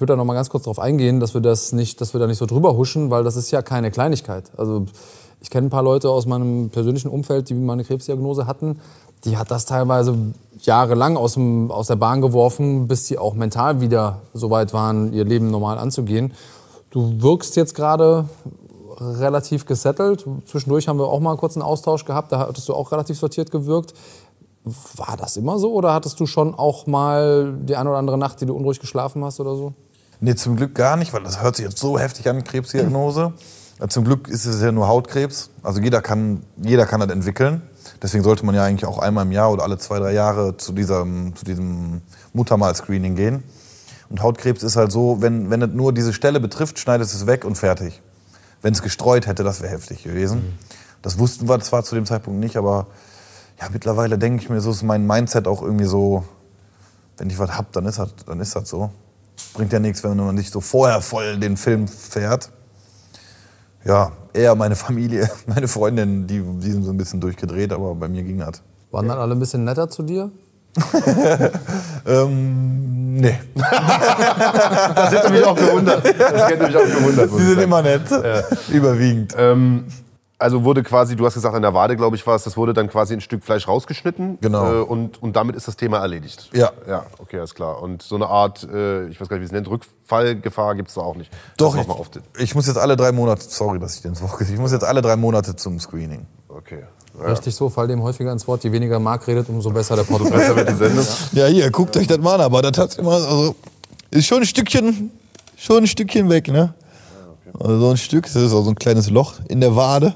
ich 0.00 0.02
würde 0.02 0.14
da 0.14 0.16
noch 0.16 0.24
mal 0.24 0.32
ganz 0.32 0.48
kurz 0.48 0.64
darauf 0.64 0.78
eingehen, 0.78 1.20
dass 1.20 1.34
wir, 1.34 1.42
das 1.42 1.72
nicht, 1.72 2.00
dass 2.00 2.14
wir 2.14 2.20
da 2.20 2.26
nicht 2.26 2.38
so 2.38 2.46
drüber 2.46 2.74
huschen, 2.74 3.10
weil 3.10 3.22
das 3.22 3.36
ist 3.36 3.50
ja 3.50 3.60
keine 3.60 3.90
Kleinigkeit. 3.90 4.50
Also 4.56 4.86
ich 5.42 5.50
kenne 5.50 5.66
ein 5.66 5.70
paar 5.70 5.82
Leute 5.82 6.08
aus 6.08 6.24
meinem 6.24 6.70
persönlichen 6.70 7.08
Umfeld, 7.08 7.50
die 7.50 7.54
mal 7.54 7.74
eine 7.74 7.84
Krebsdiagnose 7.84 8.46
hatten. 8.46 8.80
Die 9.26 9.36
hat 9.36 9.50
das 9.50 9.66
teilweise 9.66 10.16
jahrelang 10.62 11.18
aus, 11.18 11.34
dem, 11.34 11.70
aus 11.70 11.88
der 11.88 11.96
Bahn 11.96 12.22
geworfen, 12.22 12.88
bis 12.88 13.08
sie 13.08 13.18
auch 13.18 13.34
mental 13.34 13.82
wieder 13.82 14.22
so 14.32 14.48
weit 14.48 14.72
waren, 14.72 15.12
ihr 15.12 15.26
Leben 15.26 15.50
normal 15.50 15.76
anzugehen. 15.76 16.32
Du 16.88 17.20
wirkst 17.20 17.54
jetzt 17.56 17.74
gerade 17.74 18.26
relativ 18.98 19.66
gesettelt. 19.66 20.24
Zwischendurch 20.46 20.88
haben 20.88 20.98
wir 20.98 21.08
auch 21.08 21.20
mal 21.20 21.36
kurz 21.36 21.58
einen 21.58 21.62
Austausch 21.62 22.06
gehabt. 22.06 22.32
Da 22.32 22.38
hattest 22.38 22.66
du 22.70 22.72
auch 22.72 22.90
relativ 22.90 23.18
sortiert 23.18 23.50
gewirkt. 23.50 23.92
War 24.96 25.18
das 25.18 25.36
immer 25.36 25.58
so 25.58 25.74
oder 25.74 25.92
hattest 25.92 26.18
du 26.20 26.24
schon 26.24 26.54
auch 26.54 26.86
mal 26.86 27.52
die 27.60 27.76
eine 27.76 27.90
oder 27.90 27.98
andere 27.98 28.16
Nacht, 28.16 28.40
die 28.40 28.46
du 28.46 28.54
unruhig 28.54 28.80
geschlafen 28.80 29.22
hast 29.22 29.40
oder 29.40 29.56
so? 29.56 29.74
Nee, 30.20 30.34
zum 30.34 30.56
Glück 30.56 30.74
gar 30.74 30.96
nicht, 30.96 31.12
weil 31.14 31.22
das 31.22 31.42
hört 31.42 31.56
sich 31.56 31.64
jetzt 31.64 31.78
so 31.78 31.98
heftig 31.98 32.28
an, 32.28 32.44
Krebsdiagnose. 32.44 33.32
Zum 33.88 34.04
Glück 34.04 34.28
ist 34.28 34.44
es 34.44 34.60
ja 34.60 34.70
nur 34.70 34.86
Hautkrebs. 34.86 35.48
Also 35.62 35.80
jeder 35.80 36.02
kann, 36.02 36.42
jeder 36.62 36.84
kann 36.84 37.00
das 37.00 37.08
entwickeln. 37.10 37.62
Deswegen 38.02 38.22
sollte 38.22 38.44
man 38.44 38.54
ja 38.54 38.64
eigentlich 38.64 38.84
auch 38.84 38.98
einmal 38.98 39.24
im 39.24 39.32
Jahr 39.32 39.50
oder 39.50 39.62
alle 39.62 39.78
zwei, 39.78 39.98
drei 39.98 40.12
Jahre 40.12 40.58
zu 40.58 40.72
diesem, 40.72 41.34
zu 41.34 41.46
diesem 41.46 42.02
Muttermal-Screening 42.34 43.16
gehen. 43.16 43.42
Und 44.10 44.22
Hautkrebs 44.22 44.62
ist 44.62 44.76
halt 44.76 44.92
so, 44.92 45.22
wenn, 45.22 45.48
wenn 45.48 45.62
es 45.62 45.70
nur 45.72 45.94
diese 45.94 46.12
Stelle 46.12 46.40
betrifft, 46.40 46.78
schneidet 46.78 47.06
es 47.06 47.26
weg 47.26 47.46
und 47.46 47.56
fertig. 47.56 48.02
Wenn 48.60 48.74
es 48.74 48.82
gestreut 48.82 49.26
hätte, 49.26 49.44
das 49.44 49.62
wäre 49.62 49.72
heftig 49.72 50.02
gewesen. 50.02 50.58
Das 51.00 51.18
wussten 51.18 51.48
wir 51.48 51.58
zwar 51.60 51.82
zu 51.82 51.94
dem 51.94 52.04
Zeitpunkt 52.04 52.40
nicht, 52.40 52.58
aber 52.58 52.88
ja, 53.58 53.68
mittlerweile 53.72 54.18
denke 54.18 54.42
ich 54.42 54.50
mir, 54.50 54.60
so 54.60 54.70
ist 54.70 54.82
mein 54.82 55.06
Mindset 55.06 55.48
auch 55.48 55.62
irgendwie 55.62 55.86
so, 55.86 56.24
wenn 57.16 57.30
ich 57.30 57.38
was 57.38 57.56
hab, 57.56 57.72
dann 57.72 57.86
ist 57.86 57.98
das, 57.98 58.14
dann 58.26 58.40
ist 58.40 58.54
das 58.54 58.68
so. 58.68 58.90
Bringt 59.54 59.72
ja 59.72 59.78
nichts, 59.78 60.04
wenn 60.04 60.16
man 60.16 60.34
nicht 60.34 60.52
so 60.52 60.60
vorher 60.60 61.00
voll 61.00 61.38
den 61.38 61.56
Film 61.56 61.88
fährt. 61.88 62.50
Ja, 63.84 64.12
eher 64.32 64.54
meine 64.54 64.76
Familie, 64.76 65.30
meine 65.46 65.68
Freundin, 65.68 66.26
die, 66.26 66.40
die 66.40 66.70
sind 66.70 66.84
so 66.84 66.90
ein 66.90 66.96
bisschen 66.96 67.20
durchgedreht, 67.20 67.72
aber 67.72 67.94
bei 67.94 68.08
mir 68.08 68.22
ging 68.22 68.38
das. 68.38 68.62
Waren 68.90 69.08
dann 69.08 69.18
alle 69.18 69.34
ein 69.34 69.38
bisschen 69.38 69.64
netter 69.64 69.88
zu 69.88 70.02
dir? 70.02 70.30
Ähm, 72.06 73.16
nee. 73.16 73.38
Das 73.54 75.12
hätte 75.12 75.30
mich 75.30 75.44
auch 75.44 75.54
gewundert. 75.54 76.02
Das 76.04 76.48
hätte 76.48 76.66
mich 76.66 76.76
auch 76.76 76.84
gewundert. 76.84 77.30
Die 77.30 77.42
sind 77.42 77.60
immer 77.60 77.82
nett. 77.82 78.02
Überwiegend. 78.70 79.34
Ähm, 79.36 79.84
also 80.40 80.64
wurde 80.64 80.82
quasi, 80.82 81.14
du 81.16 81.24
hast 81.26 81.34
gesagt, 81.34 81.54
an 81.54 81.62
der 81.62 81.74
Wade, 81.74 81.96
glaube 81.96 82.16
ich, 82.16 82.26
war 82.26 82.34
es, 82.34 82.44
das 82.44 82.56
wurde 82.56 82.72
dann 82.74 82.88
quasi 82.88 83.14
ein 83.14 83.20
Stück 83.20 83.44
Fleisch 83.44 83.68
rausgeschnitten. 83.68 84.38
Genau. 84.40 84.72
Äh, 84.72 84.80
und, 84.82 85.22
und 85.22 85.36
damit 85.36 85.54
ist 85.54 85.68
das 85.68 85.76
Thema 85.76 85.98
erledigt. 85.98 86.50
Ja. 86.54 86.72
Ja, 86.88 87.04
okay, 87.18 87.38
alles 87.38 87.54
klar. 87.54 87.82
Und 87.82 88.02
so 88.02 88.16
eine 88.16 88.26
Art, 88.26 88.64
äh, 88.64 89.06
ich 89.08 89.20
weiß 89.20 89.28
gar 89.28 89.36
nicht, 89.36 89.42
wie 89.42 89.46
es 89.46 89.52
nennt, 89.52 89.68
Rückfallgefahr 89.70 90.74
gibt 90.74 90.88
es 90.88 90.94
da 90.94 91.02
auch 91.02 91.14
nicht. 91.16 91.30
Doch, 91.56 91.76
ich, 91.76 91.84
den- 92.10 92.22
ich 92.38 92.54
muss 92.54 92.66
jetzt 92.66 92.78
alle 92.78 92.96
drei 92.96 93.12
Monate, 93.12 93.44
sorry, 93.48 93.78
dass 93.78 93.94
ich 93.96 94.02
dir 94.02 94.08
ins 94.08 94.22
Wort 94.22 94.38
gehe, 94.38 94.48
ich 94.48 94.58
muss 94.58 94.72
jetzt 94.72 94.84
alle 94.84 95.02
drei 95.02 95.16
Monate 95.16 95.54
zum 95.56 95.78
Screening. 95.78 96.26
Okay. 96.48 96.84
Ja. 97.20 97.26
Richtig 97.26 97.54
so, 97.54 97.68
fall 97.68 97.88
dem 97.88 98.02
häufiger 98.02 98.32
ins 98.32 98.46
Wort. 98.46 98.64
Je 98.64 98.72
weniger 98.72 98.98
Marc 98.98 99.26
redet, 99.26 99.48
umso 99.48 99.70
besser 99.70 99.96
der 99.96 100.04
Podcast. 100.04 100.32
Besser 100.32 100.56
wird 100.56 100.68
die 100.70 100.74
Sendung. 100.74 101.06
Ja, 101.32 101.46
hier, 101.46 101.70
guckt 101.70 101.96
euch 101.96 102.06
das 102.06 102.18
mal 102.18 102.36
an, 102.36 102.40
aber 102.40 102.62
das 102.62 102.78
hat 102.78 102.96
immer, 102.98 103.12
also, 103.12 103.54
ist 104.10 104.26
schon 104.26 104.38
ein 104.38 104.46
Stückchen, 104.46 105.10
schon 105.56 105.78
ein 105.78 105.86
Stückchen 105.86 106.30
weg, 106.30 106.48
ne? 106.48 106.72
Also 107.58 107.78
so 107.80 107.90
ein 107.90 107.96
Stück, 107.96 108.24
das 108.24 108.36
ist 108.36 108.52
auch 108.52 108.62
so 108.62 108.70
ein 108.70 108.76
kleines 108.76 109.10
Loch 109.10 109.34
in 109.48 109.60
der 109.60 109.74
Wade. 109.74 110.14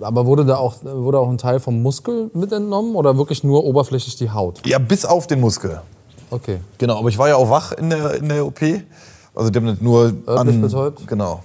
Aber 0.00 0.26
wurde 0.26 0.44
da 0.44 0.56
auch, 0.56 0.76
wurde 0.82 1.18
auch 1.18 1.28
ein 1.28 1.38
Teil 1.38 1.60
vom 1.60 1.82
Muskel 1.82 2.30
mit 2.34 2.52
entnommen 2.52 2.94
oder 2.94 3.16
wirklich 3.16 3.44
nur 3.44 3.64
oberflächlich 3.64 4.16
die 4.16 4.30
Haut? 4.30 4.66
Ja, 4.66 4.78
bis 4.78 5.04
auf 5.04 5.26
den 5.26 5.40
Muskel. 5.40 5.80
Okay. 6.30 6.60
Genau, 6.78 6.98
aber 6.98 7.08
ich 7.08 7.18
war 7.18 7.28
ja 7.28 7.36
auch 7.36 7.50
wach 7.50 7.72
in 7.72 7.90
der, 7.90 8.14
in 8.14 8.28
der 8.28 8.44
OP. 8.46 8.60
Also 9.34 9.50
die 9.50 9.58
haben 9.58 9.66
nicht 9.66 9.82
nur 9.82 10.12
Örtlich 10.26 10.60
betäubt? 10.60 11.06
Genau. 11.06 11.42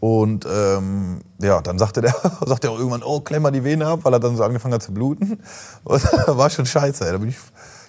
Und 0.00 0.46
ähm, 0.46 1.20
ja, 1.40 1.60
dann 1.60 1.78
sagte 1.78 2.00
der, 2.00 2.14
sagte 2.46 2.68
er 2.68 2.72
auch 2.72 2.78
irgendwann, 2.78 3.02
oh, 3.02 3.20
klemm 3.20 3.42
mal 3.42 3.50
die 3.50 3.64
Vene 3.64 3.86
ab, 3.86 4.00
weil 4.02 4.12
er 4.12 4.20
dann 4.20 4.36
so 4.36 4.44
angefangen 4.44 4.74
hat 4.74 4.82
zu 4.82 4.92
bluten. 4.92 5.40
Und 5.84 6.02
war 6.26 6.50
schon 6.50 6.66
scheiße. 6.66 7.04
Ey. 7.08 7.28
Ich, 7.28 7.36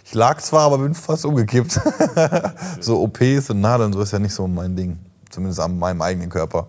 ich 0.06 0.14
lag 0.14 0.42
zwar, 0.42 0.62
aber 0.62 0.80
bin 0.80 0.96
fast 0.96 1.26
umgekippt. 1.26 1.80
so 2.80 3.02
OPs 3.02 3.50
und 3.50 3.60
Nadeln, 3.60 3.92
so 3.92 4.02
ist 4.02 4.14
ja 4.14 4.20
nicht 4.20 4.34
so 4.34 4.48
mein 4.48 4.76
Ding. 4.76 4.98
Zumindest 5.30 5.60
an 5.60 5.78
meinem 5.78 6.02
eigenen 6.02 6.30
Körper. 6.30 6.68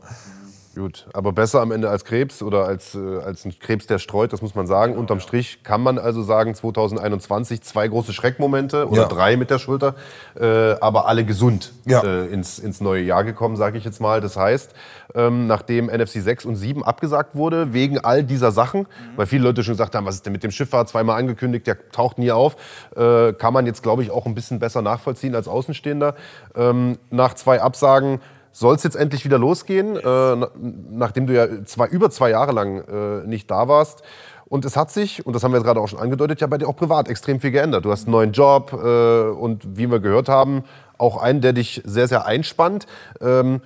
Gut, 0.78 1.08
aber 1.12 1.32
besser 1.32 1.60
am 1.60 1.72
Ende 1.72 1.90
als 1.90 2.04
Krebs 2.04 2.40
oder 2.40 2.64
als, 2.66 2.94
äh, 2.94 2.98
als 3.18 3.44
ein 3.44 3.58
Krebs, 3.58 3.88
der 3.88 3.98
streut, 3.98 4.32
das 4.32 4.42
muss 4.42 4.54
man 4.54 4.68
sagen. 4.68 4.92
Genau, 4.92 5.00
Unterm 5.00 5.18
Strich 5.18 5.64
kann 5.64 5.82
man 5.82 5.98
also 5.98 6.22
sagen, 6.22 6.54
2021 6.54 7.62
zwei 7.62 7.88
große 7.88 8.12
Schreckmomente 8.12 8.86
oder 8.88 9.02
Ja. 9.02 9.08
drei 9.08 9.36
mit 9.36 9.50
der 9.50 9.58
Schulter, 9.58 9.96
äh, 10.38 10.76
aber 10.80 11.08
alle 11.08 11.24
gesund 11.24 11.72
Ja. 11.84 12.02
äh, 12.04 12.26
ins, 12.26 12.60
ins 12.60 12.80
neue 12.80 13.02
Jahr 13.02 13.24
gekommen, 13.24 13.56
sage 13.56 13.76
ich 13.76 13.84
jetzt 13.84 14.00
mal. 14.00 14.20
Das 14.20 14.36
heißt, 14.36 14.72
ähm, 15.16 15.48
nachdem 15.48 15.88
NFC 15.90 16.20
6 16.20 16.44
und 16.44 16.54
7 16.54 16.84
abgesagt 16.84 17.34
wurde, 17.34 17.72
wegen 17.72 17.98
all 17.98 18.22
dieser 18.22 18.52
Sachen, 18.52 18.82
Mhm. 18.82 19.16
weil 19.16 19.26
viele 19.26 19.42
Leute 19.44 19.64
schon 19.64 19.72
gesagt 19.74 19.96
haben, 19.96 20.06
was 20.06 20.14
ist 20.14 20.26
denn 20.26 20.32
mit 20.32 20.44
dem 20.44 20.52
Schiff 20.52 20.70
war 20.72 20.86
zweimal 20.86 21.18
angekündigt, 21.18 21.66
der 21.66 21.90
taucht 21.90 22.18
nie 22.18 22.30
auf, 22.30 22.54
äh, 22.94 23.32
kann 23.32 23.52
man 23.52 23.66
jetzt, 23.66 23.82
glaube 23.82 24.02
ich, 24.04 24.12
auch 24.12 24.26
ein 24.26 24.34
bisschen 24.36 24.60
besser 24.60 24.80
nachvollziehen 24.82 25.34
als 25.34 25.48
Außenstehender. 25.48 26.14
Ähm, 26.54 26.98
nach 27.10 27.34
zwei 27.34 27.60
Absagen 27.60 28.20
soll 28.52 28.74
es 28.74 28.82
jetzt 28.82 28.96
endlich 28.96 29.24
wieder 29.24 29.38
losgehen, 29.38 29.96
äh, 29.96 30.00
na- 30.02 30.50
nachdem 30.90 31.26
du 31.26 31.34
ja 31.34 31.46
zwei, 31.64 31.86
über 31.86 32.10
zwei 32.10 32.30
Jahre 32.30 32.52
lang 32.52 32.78
äh, 32.88 33.26
nicht 33.26 33.50
da 33.50 33.68
warst. 33.68 34.02
Und 34.46 34.64
es 34.64 34.76
hat 34.76 34.90
sich, 34.90 35.26
und 35.26 35.34
das 35.34 35.44
haben 35.44 35.52
wir 35.52 35.58
jetzt 35.58 35.66
gerade 35.66 35.80
auch 35.80 35.88
schon 35.88 35.98
angedeutet, 35.98 36.40
ja 36.40 36.46
bei 36.46 36.56
dir 36.56 36.68
auch 36.68 36.76
privat 36.76 37.08
extrem 37.08 37.38
viel 37.38 37.50
geändert. 37.50 37.84
Du 37.84 37.90
hast 37.90 38.06
einen 38.06 38.12
neuen 38.12 38.32
Job 38.32 38.72
äh, 38.72 39.28
und 39.28 39.76
wie 39.76 39.90
wir 39.90 40.00
gehört 40.00 40.28
haben, 40.28 40.64
auch 40.96 41.18
einen, 41.18 41.42
der 41.42 41.52
dich 41.52 41.82
sehr, 41.84 42.08
sehr 42.08 42.24
einspannt. 42.24 42.86
Ähm, 43.20 43.60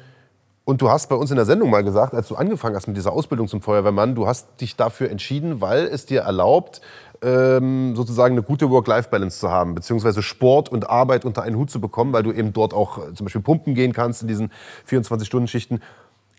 und 0.65 0.81
du 0.81 0.91
hast 0.91 1.09
bei 1.09 1.17
uns 1.17 1.31
in 1.31 1.37
der 1.37 1.45
Sendung 1.45 1.71
mal 1.71 1.83
gesagt, 1.85 2.15
als 2.15 2.29
du 2.29 2.37
angefangen 2.37 2.77
hast 2.77 2.87
mit 2.87 2.97
dieser 2.97 3.13
Ausbildung 3.13 3.49
zum 3.49 3.63
Feuerwehrmann, 3.63 4.15
du 4.15 4.27
hast 4.27 4.61
dich 4.61 4.77
dafür 4.77 5.11
entschieden, 5.11 5.61
weil 5.61 5.87
es 5.87 6.07
dir 6.07 6.23
erlaubt, 6.23 6.81
ähm, 7.23 7.95
sozusagen 7.95 8.35
eine 8.35 8.43
gute 8.43 8.69
Work-Life-Balance 8.71 9.39
zu 9.39 9.51
haben, 9.51 9.75
beziehungsweise 9.75 10.23
Sport 10.23 10.69
und 10.69 10.91
Arbeit 10.91 11.25
unter 11.25 11.43
einen 11.43 11.57
Hut 11.57 11.71
zu 11.71 11.81
bekommen, 11.81 12.13
weil 12.13 12.23
du 12.23 12.33
eben 12.33 12.53
dort 12.53 12.75
auch 12.75 12.99
äh, 12.99 13.15
zum 13.15 13.25
Beispiel 13.25 13.43
pumpen 13.43 13.75
gehen 13.75 13.93
kannst 13.93 14.23
in 14.23 14.29
diesen 14.29 14.51
24-Stunden-Schichten. 14.89 15.81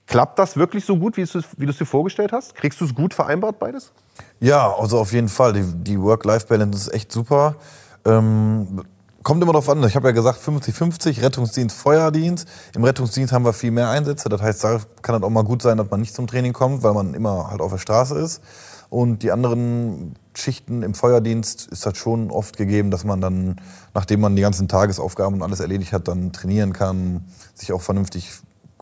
Klappt 0.06 0.38
das 0.38 0.58
wirklich 0.58 0.84
so 0.84 0.98
gut, 0.98 1.16
wie 1.16 1.24
du 1.25 1.70
es 1.70 1.78
dir 1.78 1.86
vorgestellt 1.86 2.34
hast? 2.34 2.56
Kriegst 2.56 2.82
du 2.82 2.86
es 2.86 2.94
gut 2.94 3.13
vereinbart, 3.13 3.58
beides? 3.58 3.94
Ja, 4.42 4.74
also 4.78 5.00
auf 5.00 5.13
jeden 5.13 5.30
Fall. 5.30 5.54
Die, 5.54 5.63
die 5.63 6.00
Work-Life-Balance 6.00 6.90
ist 6.90 6.94
echt 6.94 7.12
super. 7.12 7.56
Ähm, 8.04 8.84
kommt 9.24 9.42
immer 9.42 9.54
darauf 9.54 9.70
an. 9.70 9.82
Ich 9.86 9.96
habe 9.96 10.10
ja 10.10 10.12
gesagt 10.12 10.42
50-50, 10.46 11.22
Rettungsdienst, 11.22 11.78
Feuerdienst. 11.78 12.50
Im 12.75 12.84
Rettungsdienst 12.84 13.32
haben 13.32 13.46
wir 13.46 13.54
viel 13.54 13.72
mehr 13.72 13.90
Einsätze. 13.90 14.28
Das 14.28 14.42
heißt, 14.42 14.63
da 14.66 14.80
kann 15.02 15.16
es 15.16 15.24
auch 15.24 15.30
mal 15.30 15.46
gut 15.46 15.62
sein, 15.62 15.78
dass 15.78 15.90
man 15.90 16.02
nicht 16.02 16.13
zum 16.13 16.28
Training 16.28 16.52
kommt, 16.52 16.84
weil 16.84 16.94
man 16.94 17.13
immer 17.13 17.50
halt 17.50 17.62
auf 17.62 17.72
der 17.72 17.80
Straße 17.80 18.20
ist. 18.20 18.44
Und 18.90 19.24
die 19.24 19.32
anderen 19.32 20.16
Schichten 20.36 20.84
im 20.84 20.94
Feuerdienst 20.94 21.68
ist 21.68 21.86
das 21.86 21.98
schon 21.98 22.32
oft 22.32 22.58
gegeben, 22.58 22.92
dass 22.92 23.04
man 23.04 23.22
dann, 23.22 23.62
nachdem 23.94 24.22
man 24.22 24.36
die 24.36 24.42
ganzen 24.42 24.68
Tagesaufgaben 24.68 25.36
und 25.36 25.44
alles 25.44 25.60
erledigt 25.60 25.94
hat, 25.94 26.08
dann 26.08 26.32
trainieren 26.32 26.74
kann, 26.74 27.25
sich 27.54 27.72
auch 27.72 27.82
vernünftig 27.82 28.32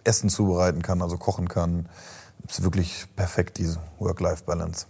Essen 0.04 0.30
zubereiten 0.30 0.82
kann, 0.82 1.02
also 1.02 1.18
kochen 1.18 1.48
kann. 1.48 1.88
Ist 2.48 2.64
wirklich 2.64 3.06
perfekt, 3.16 3.58
diese 3.58 3.80
Work-Life-Balance. 4.00 4.88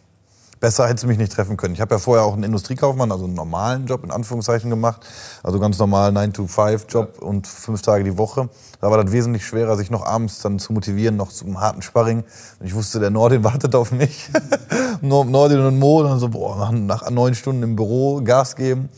Besser 0.62 0.88
hätte 0.88 1.02
sie 1.02 1.08
mich 1.08 1.18
nicht 1.18 1.32
treffen 1.32 1.58
können. 1.58 1.74
Ich 1.74 1.82
habe 1.82 1.96
ja 1.96 2.00
vorher 2.00 2.24
auch 2.24 2.34
einen 2.34 2.44
Industriekaufmann, 2.44 3.12
also 3.12 3.26
einen 3.26 3.34
normalen 3.34 3.88
Job 3.88 4.04
in 4.04 4.12
Anführungszeichen 4.12 4.70
gemacht. 4.70 5.04
Also 5.42 5.60
ganz 5.60 5.80
normal 5.80 6.12
9-to-5-Job 6.12 7.20
und 7.20 7.48
fünf 7.48 7.82
Tage 7.82 8.04
die 8.04 8.16
Woche. 8.16 8.48
Da 8.80 8.92
war 8.92 9.04
das 9.04 9.12
wesentlich 9.12 9.44
schwerer, 9.44 9.76
sich 9.76 9.90
noch 9.90 10.06
abends 10.06 10.40
dann 10.40 10.60
zu 10.60 10.72
motivieren, 10.72 11.18
noch 11.18 11.32
zum 11.32 11.60
harten 11.60 11.82
Sparring. 11.82 12.24
Und 12.60 12.66
ich 12.68 12.76
wusste, 12.76 13.00
der 13.00 13.10
Nordin 13.10 13.44
wartet 13.52 13.74
auf 13.74 13.92
mich. 13.92 14.30
Nor- 15.02 15.26
Nordin 15.26 15.62
und 15.66 15.80
Mo, 15.80 16.04
dann 16.04 16.20
so, 16.20 16.30
boah, 16.30 16.56
nach, 16.56 16.72
nach 16.72 17.10
neun 17.10 17.34
Stunden 17.34 17.64
im 17.64 17.76
Büro 17.76 18.22
Gas 18.24 18.56
geben. 18.56 18.90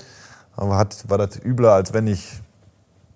Aber 0.57 0.77
hat, 0.77 1.09
war 1.09 1.17
das 1.17 1.37
übler, 1.41 1.71
als 1.71 1.93
wenn 1.93 2.07
ich 2.07 2.41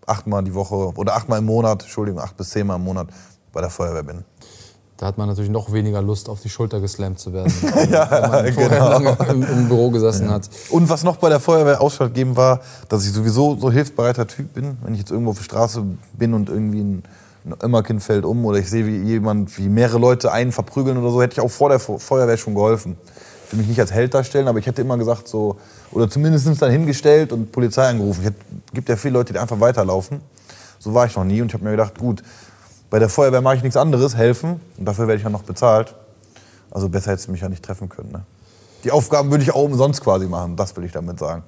achtmal 0.05 0.41
die 0.45 0.53
Woche 0.53 0.93
oder 0.95 1.17
achtmal 1.17 1.39
im 1.39 1.45
Monat, 1.45 1.83
Entschuldigung, 1.83 2.21
acht 2.21 2.37
bis 2.37 2.51
zehnmal 2.51 2.77
im 2.77 2.85
Monat 2.85 3.09
bei 3.51 3.59
der 3.59 3.69
Feuerwehr 3.69 4.03
bin. 4.03 4.23
Da 4.97 5.05
hat 5.05 5.17
man 5.19 5.27
natürlich 5.27 5.51
noch 5.51 5.71
weniger 5.71 6.01
Lust, 6.01 6.27
auf 6.27 6.41
die 6.41 6.49
Schulter 6.49 6.79
geslammt 6.81 7.19
zu 7.19 7.31
werden, 7.31 7.53
wenn 7.61 7.91
man 7.91 8.53
vorher 8.53 8.79
lange 8.89 9.17
im, 9.29 9.43
im 9.43 9.67
Büro 9.67 9.91
gesessen 9.91 10.29
hat. 10.29 10.49
Und 10.71 10.89
was 10.89 11.03
noch 11.03 11.17
bei 11.17 11.29
der 11.29 11.39
Feuerwehr 11.39 11.79
ausschlaggebend 11.81 12.35
war, 12.35 12.61
dass 12.89 13.05
ich 13.05 13.13
sowieso 13.13 13.55
so 13.57 13.71
hilfsbereiter 13.71 14.25
Typ 14.25 14.53
bin. 14.55 14.77
Wenn 14.81 14.93
ich 14.93 14.99
jetzt 15.01 15.11
irgendwo 15.11 15.31
auf 15.31 15.37
der 15.37 15.43
Straße 15.43 15.83
bin 16.13 16.33
und 16.33 16.49
irgendwie 16.49 16.79
ein, 16.81 17.03
ein 17.45 17.53
Immerkind 17.63 18.01
fällt 18.01 18.25
um 18.25 18.43
oder 18.45 18.57
ich 18.57 18.69
sehe, 18.71 18.87
wie 18.87 18.97
jemand, 19.03 19.55
wie 19.59 19.69
mehrere 19.69 19.99
Leute 19.99 20.31
einen 20.31 20.51
verprügeln 20.51 20.97
oder 20.97 21.11
so, 21.11 21.21
hätte 21.21 21.33
ich 21.33 21.41
auch 21.41 21.51
vor 21.51 21.69
der 21.69 21.79
Fe- 21.79 21.99
Feuerwehr 21.99 22.37
schon 22.37 22.55
geholfen. 22.55 22.97
Ich 23.45 23.51
will 23.53 23.59
mich 23.59 23.67
nicht 23.67 23.79
als 23.79 23.91
Held 23.93 24.15
darstellen, 24.15 24.47
aber 24.47 24.57
ich 24.57 24.65
hätte 24.65 24.81
immer 24.81 24.97
gesagt 24.97 25.27
so, 25.27 25.57
oder 25.91 26.09
zumindest 26.09 26.59
dann 26.59 26.71
hingestellt 26.71 27.31
und 27.31 27.51
Polizei 27.51 27.87
angerufen. 27.87 28.23
Es 28.25 28.73
gibt 28.73 28.89
ja 28.89 28.95
viele 28.95 29.13
Leute, 29.13 29.31
die 29.31 29.37
einfach 29.39 29.59
weiterlaufen. 29.59 30.21
So 30.79 30.93
war 30.93 31.05
ich 31.05 31.15
noch 31.15 31.23
nie 31.23 31.39
und 31.41 31.47
ich 31.47 31.53
habe 31.53 31.63
mir 31.63 31.71
gedacht, 31.71 31.97
gut, 31.97 32.23
bei 32.89 32.99
der 32.99 33.09
Feuerwehr 33.09 33.41
mache 33.41 33.55
ich 33.57 33.63
nichts 33.63 33.77
anderes, 33.77 34.15
helfen 34.15 34.61
und 34.77 34.85
dafür 34.85 35.07
werde 35.07 35.17
ich 35.17 35.23
ja 35.23 35.29
noch 35.29 35.43
bezahlt. 35.43 35.95
Also 36.71 36.89
besser 36.89 37.11
hättest 37.11 37.27
du 37.27 37.31
mich 37.31 37.41
ja 37.41 37.49
nicht 37.49 37.63
treffen 37.63 37.89
können. 37.89 38.11
Ne? 38.11 38.21
Die 38.83 38.91
Aufgaben 38.91 39.31
würde 39.31 39.43
ich 39.43 39.53
auch 39.53 39.63
umsonst 39.63 40.01
quasi 40.01 40.27
machen, 40.27 40.55
das 40.55 40.75
will 40.75 40.83
ich 40.83 40.91
damit 40.91 41.19
sagen. 41.19 41.43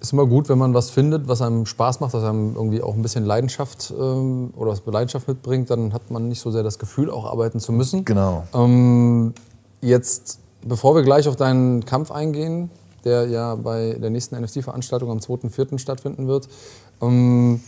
Ist 0.00 0.12
immer 0.12 0.26
gut, 0.26 0.48
wenn 0.48 0.58
man 0.58 0.74
was 0.74 0.90
findet, 0.90 1.26
was 1.26 1.42
einem 1.42 1.66
Spaß 1.66 2.00
macht, 2.00 2.14
was 2.14 2.22
einem 2.22 2.54
irgendwie 2.54 2.82
auch 2.82 2.94
ein 2.94 3.02
bisschen 3.02 3.24
Leidenschaft 3.24 3.92
ähm, 3.98 4.52
oder 4.56 4.70
was 4.70 4.82
Leidenschaft 4.86 5.26
mitbringt, 5.26 5.70
dann 5.70 5.92
hat 5.92 6.10
man 6.10 6.28
nicht 6.28 6.40
so 6.40 6.50
sehr 6.50 6.62
das 6.62 6.78
Gefühl, 6.78 7.10
auch 7.10 7.24
arbeiten 7.24 7.58
zu 7.58 7.72
müssen. 7.72 8.04
Genau. 8.04 8.44
Ähm, 8.54 9.34
jetzt, 9.80 10.38
bevor 10.62 10.94
wir 10.94 11.02
gleich 11.02 11.26
auf 11.26 11.34
deinen 11.34 11.84
Kampf 11.84 12.12
eingehen, 12.12 12.70
der 13.04 13.26
ja 13.26 13.56
bei 13.56 13.96
der 14.00 14.10
nächsten 14.10 14.40
NFC-Veranstaltung 14.40 15.10
am 15.10 15.18
2.4. 15.18 15.78
stattfinden 15.78 16.28
wird, 16.28 16.48
ähm, 17.00 17.60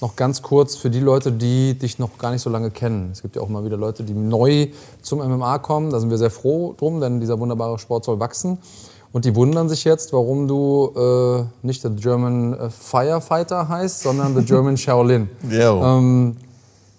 noch 0.00 0.16
ganz 0.16 0.42
kurz 0.42 0.76
für 0.76 0.90
die 0.90 1.00
Leute, 1.00 1.32
die 1.32 1.74
dich 1.74 1.98
noch 1.98 2.18
gar 2.18 2.30
nicht 2.30 2.42
so 2.42 2.50
lange 2.50 2.70
kennen. 2.70 3.10
Es 3.12 3.22
gibt 3.22 3.36
ja 3.36 3.42
auch 3.42 3.48
mal 3.48 3.64
wieder 3.64 3.76
Leute, 3.76 4.04
die 4.04 4.14
neu 4.14 4.68
zum 5.02 5.18
MMA 5.18 5.58
kommen. 5.58 5.90
Da 5.90 5.98
sind 5.98 6.10
wir 6.10 6.18
sehr 6.18 6.30
froh 6.30 6.74
drum, 6.78 7.00
denn 7.00 7.20
dieser 7.20 7.38
wunderbare 7.40 7.78
Sport 7.78 8.04
soll 8.04 8.20
wachsen. 8.20 8.58
Und 9.10 9.24
die 9.24 9.34
wundern 9.34 9.68
sich 9.68 9.84
jetzt, 9.84 10.12
warum 10.12 10.46
du 10.46 10.92
äh, 10.94 11.66
nicht 11.66 11.82
der 11.82 11.92
German 11.92 12.54
äh, 12.54 12.70
Firefighter 12.70 13.68
heißt, 13.68 14.02
sondern 14.02 14.36
the 14.36 14.44
German 14.44 14.76
Shaolin. 14.76 15.28
Jo. 15.50 15.82
Ähm, 15.82 16.36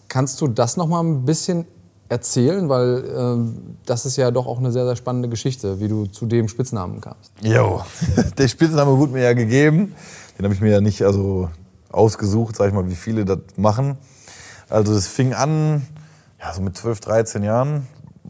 kannst 0.08 0.41
du 0.41 0.48
das 0.48 0.75
noch 0.75 0.88
mal 0.88 1.01
ein 1.01 1.24
bisschen 1.24 1.65
erzählen? 2.10 2.68
Weil 2.68 3.03
ähm, 3.15 3.77
das 3.86 4.06
ist 4.06 4.18
ja 4.18 4.32
doch 4.32 4.48
auch 4.48 4.58
eine 4.58 4.72
sehr, 4.72 4.86
sehr 4.86 4.96
spannende 4.96 5.29
Geschichte, 5.29 5.79
wie 5.79 5.88
du 5.88 6.08
zu 6.08 6.25
dem 6.25 6.48
Spitznamen 6.48 7.00
kamst. 7.00 7.32
Jo, 7.41 7.82
der 8.38 8.48
Spitzname 8.48 8.98
wurde 8.98 9.13
mir 9.13 9.24
ja 9.24 9.34
gegeben. 9.34 9.94
Den 10.38 10.46
habe 10.46 10.56
ich 10.56 10.62
mir 10.62 10.72
ja 10.72 10.82
nicht 10.82 11.03
also 11.03 11.50
ausgesucht, 11.91 12.55
sag 12.55 12.67
ich 12.67 12.74
mal, 12.74 12.89
wie 12.89 12.96
viele 12.96 13.25
das 13.25 13.39
machen. 13.55 13.98
Also 14.69 14.93
es 14.93 15.08
fing 15.08 15.34
an, 15.34 15.86
ja, 16.39 16.53
so 16.53 16.62
mit 16.62 16.77
12, 16.77 17.00
13 17.00 17.43
Jahren 17.43 17.88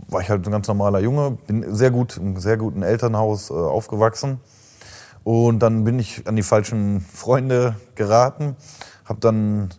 war 0.08 0.22
ich 0.22 0.30
halt 0.30 0.46
ein 0.46 0.52
ganz 0.52 0.68
normaler 0.68 1.00
Junge, 1.00 1.38
bin 1.48 1.76
sehr 1.76 1.92
gut, 1.92 2.18
im 2.18 2.38
sehr 2.38 2.58
guten 2.58 2.84
Elternhaus 2.84 3.50
äh, 3.50 3.54
aufgewachsen. 3.54 4.40
Und 5.24 5.60
dann 5.60 5.84
bin 5.84 6.00
ich 6.00 6.28
an 6.28 6.36
die 6.36 6.44
falschen 6.44 7.02
Freunde 7.02 7.76
geraten, 7.96 8.56
habe 9.06 9.20
dann 9.20 9.70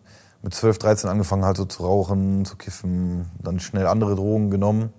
mit 0.42 0.54
12, 0.54 0.78
13 0.78 1.10
angefangen 1.10 1.44
halt 1.44 1.56
so 1.56 1.64
zu 1.64 1.82
rauchen, 1.82 2.44
zu 2.44 2.56
kiffen, 2.56 3.30
dann 3.42 3.60
schnell 3.60 3.87
andere 3.87 4.14
Drogen 4.14 4.50
genommen. 4.50 4.92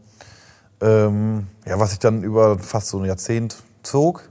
Ähm, 0.81 1.47
ja, 1.65 1.79
was 1.79 1.91
sich 1.91 1.99
dann 1.99 2.23
über 2.23 2.57
fast 2.59 2.87
so 2.87 2.99
ein 2.99 3.05
Jahrzehnt 3.05 3.57
zog. 3.83 4.29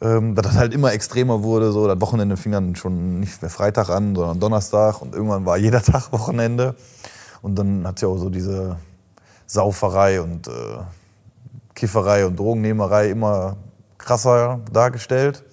Ähm, 0.00 0.34
dass 0.36 0.46
das 0.46 0.56
halt 0.56 0.74
immer 0.74 0.92
extremer 0.92 1.42
wurde. 1.42 1.72
So, 1.72 1.88
das 1.88 2.00
Wochenende 2.00 2.36
fing 2.36 2.52
dann 2.52 2.76
schon 2.76 3.20
nicht 3.20 3.42
mehr 3.42 3.50
Freitag 3.50 3.90
an, 3.90 4.14
sondern 4.14 4.38
Donnerstag. 4.38 5.02
Und 5.02 5.14
irgendwann 5.14 5.44
war 5.44 5.56
jeder 5.56 5.82
Tag 5.82 6.12
Wochenende. 6.12 6.74
Und 7.42 7.56
dann 7.58 7.86
hat 7.86 7.98
sich 7.98 8.08
auch 8.08 8.18
so 8.18 8.30
diese 8.30 8.76
Sauferei 9.46 10.20
und 10.20 10.46
äh, 10.48 10.50
Kifferei 11.74 12.26
und 12.26 12.38
Drogennehmerei 12.38 13.10
immer 13.10 13.56
krasser 13.96 14.60
dargestellt. 14.72 15.44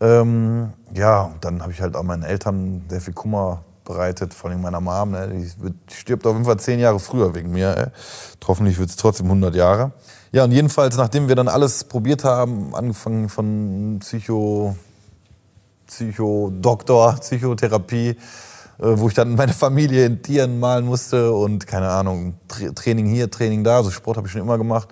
Ähm, 0.00 0.72
ja, 0.92 1.22
und 1.22 1.44
dann 1.44 1.62
habe 1.62 1.72
ich 1.72 1.80
halt 1.80 1.96
auch 1.96 2.02
meinen 2.02 2.22
Eltern 2.22 2.84
sehr 2.88 3.00
viel 3.00 3.14
Kummer 3.14 3.62
bereitet, 3.84 4.34
vor 4.34 4.50
allem 4.50 4.62
meiner 4.62 4.80
Mom. 4.80 5.10
Ne? 5.10 5.28
Die, 5.28 5.94
stirbt 5.94 6.26
auf 6.26 6.32
jeden 6.32 6.44
Fall 6.44 6.58
zehn 6.58 6.78
Jahre 6.78 6.98
früher 6.98 7.34
wegen 7.34 7.52
mir. 7.52 7.76
Ey. 7.76 7.86
Hoffentlich 8.46 8.78
wird 8.78 8.90
es 8.90 8.96
trotzdem 8.96 9.26
100 9.26 9.54
Jahre. 9.54 9.92
Ja, 10.34 10.42
und 10.42 10.50
jedenfalls, 10.50 10.96
nachdem 10.96 11.28
wir 11.28 11.36
dann 11.36 11.46
alles 11.46 11.84
probiert 11.84 12.24
haben, 12.24 12.74
angefangen 12.74 13.28
von 13.28 13.98
Psycho, 14.00 14.74
Psychodoktor, 15.86 17.14
Psychotherapie, 17.20 18.08
äh, 18.08 18.16
wo 18.78 19.06
ich 19.06 19.14
dann 19.14 19.36
meine 19.36 19.52
Familie 19.52 20.06
in 20.06 20.22
Tieren 20.22 20.58
malen 20.58 20.86
musste 20.86 21.30
und 21.30 21.68
keine 21.68 21.88
Ahnung, 21.88 22.34
Tra 22.48 22.68
Training 22.70 23.06
hier, 23.06 23.30
Training 23.30 23.62
da, 23.62 23.76
also 23.76 23.92
Sport 23.92 24.16
habe 24.16 24.26
ich 24.26 24.32
schon 24.32 24.40
immer 24.40 24.58
gemacht, 24.58 24.88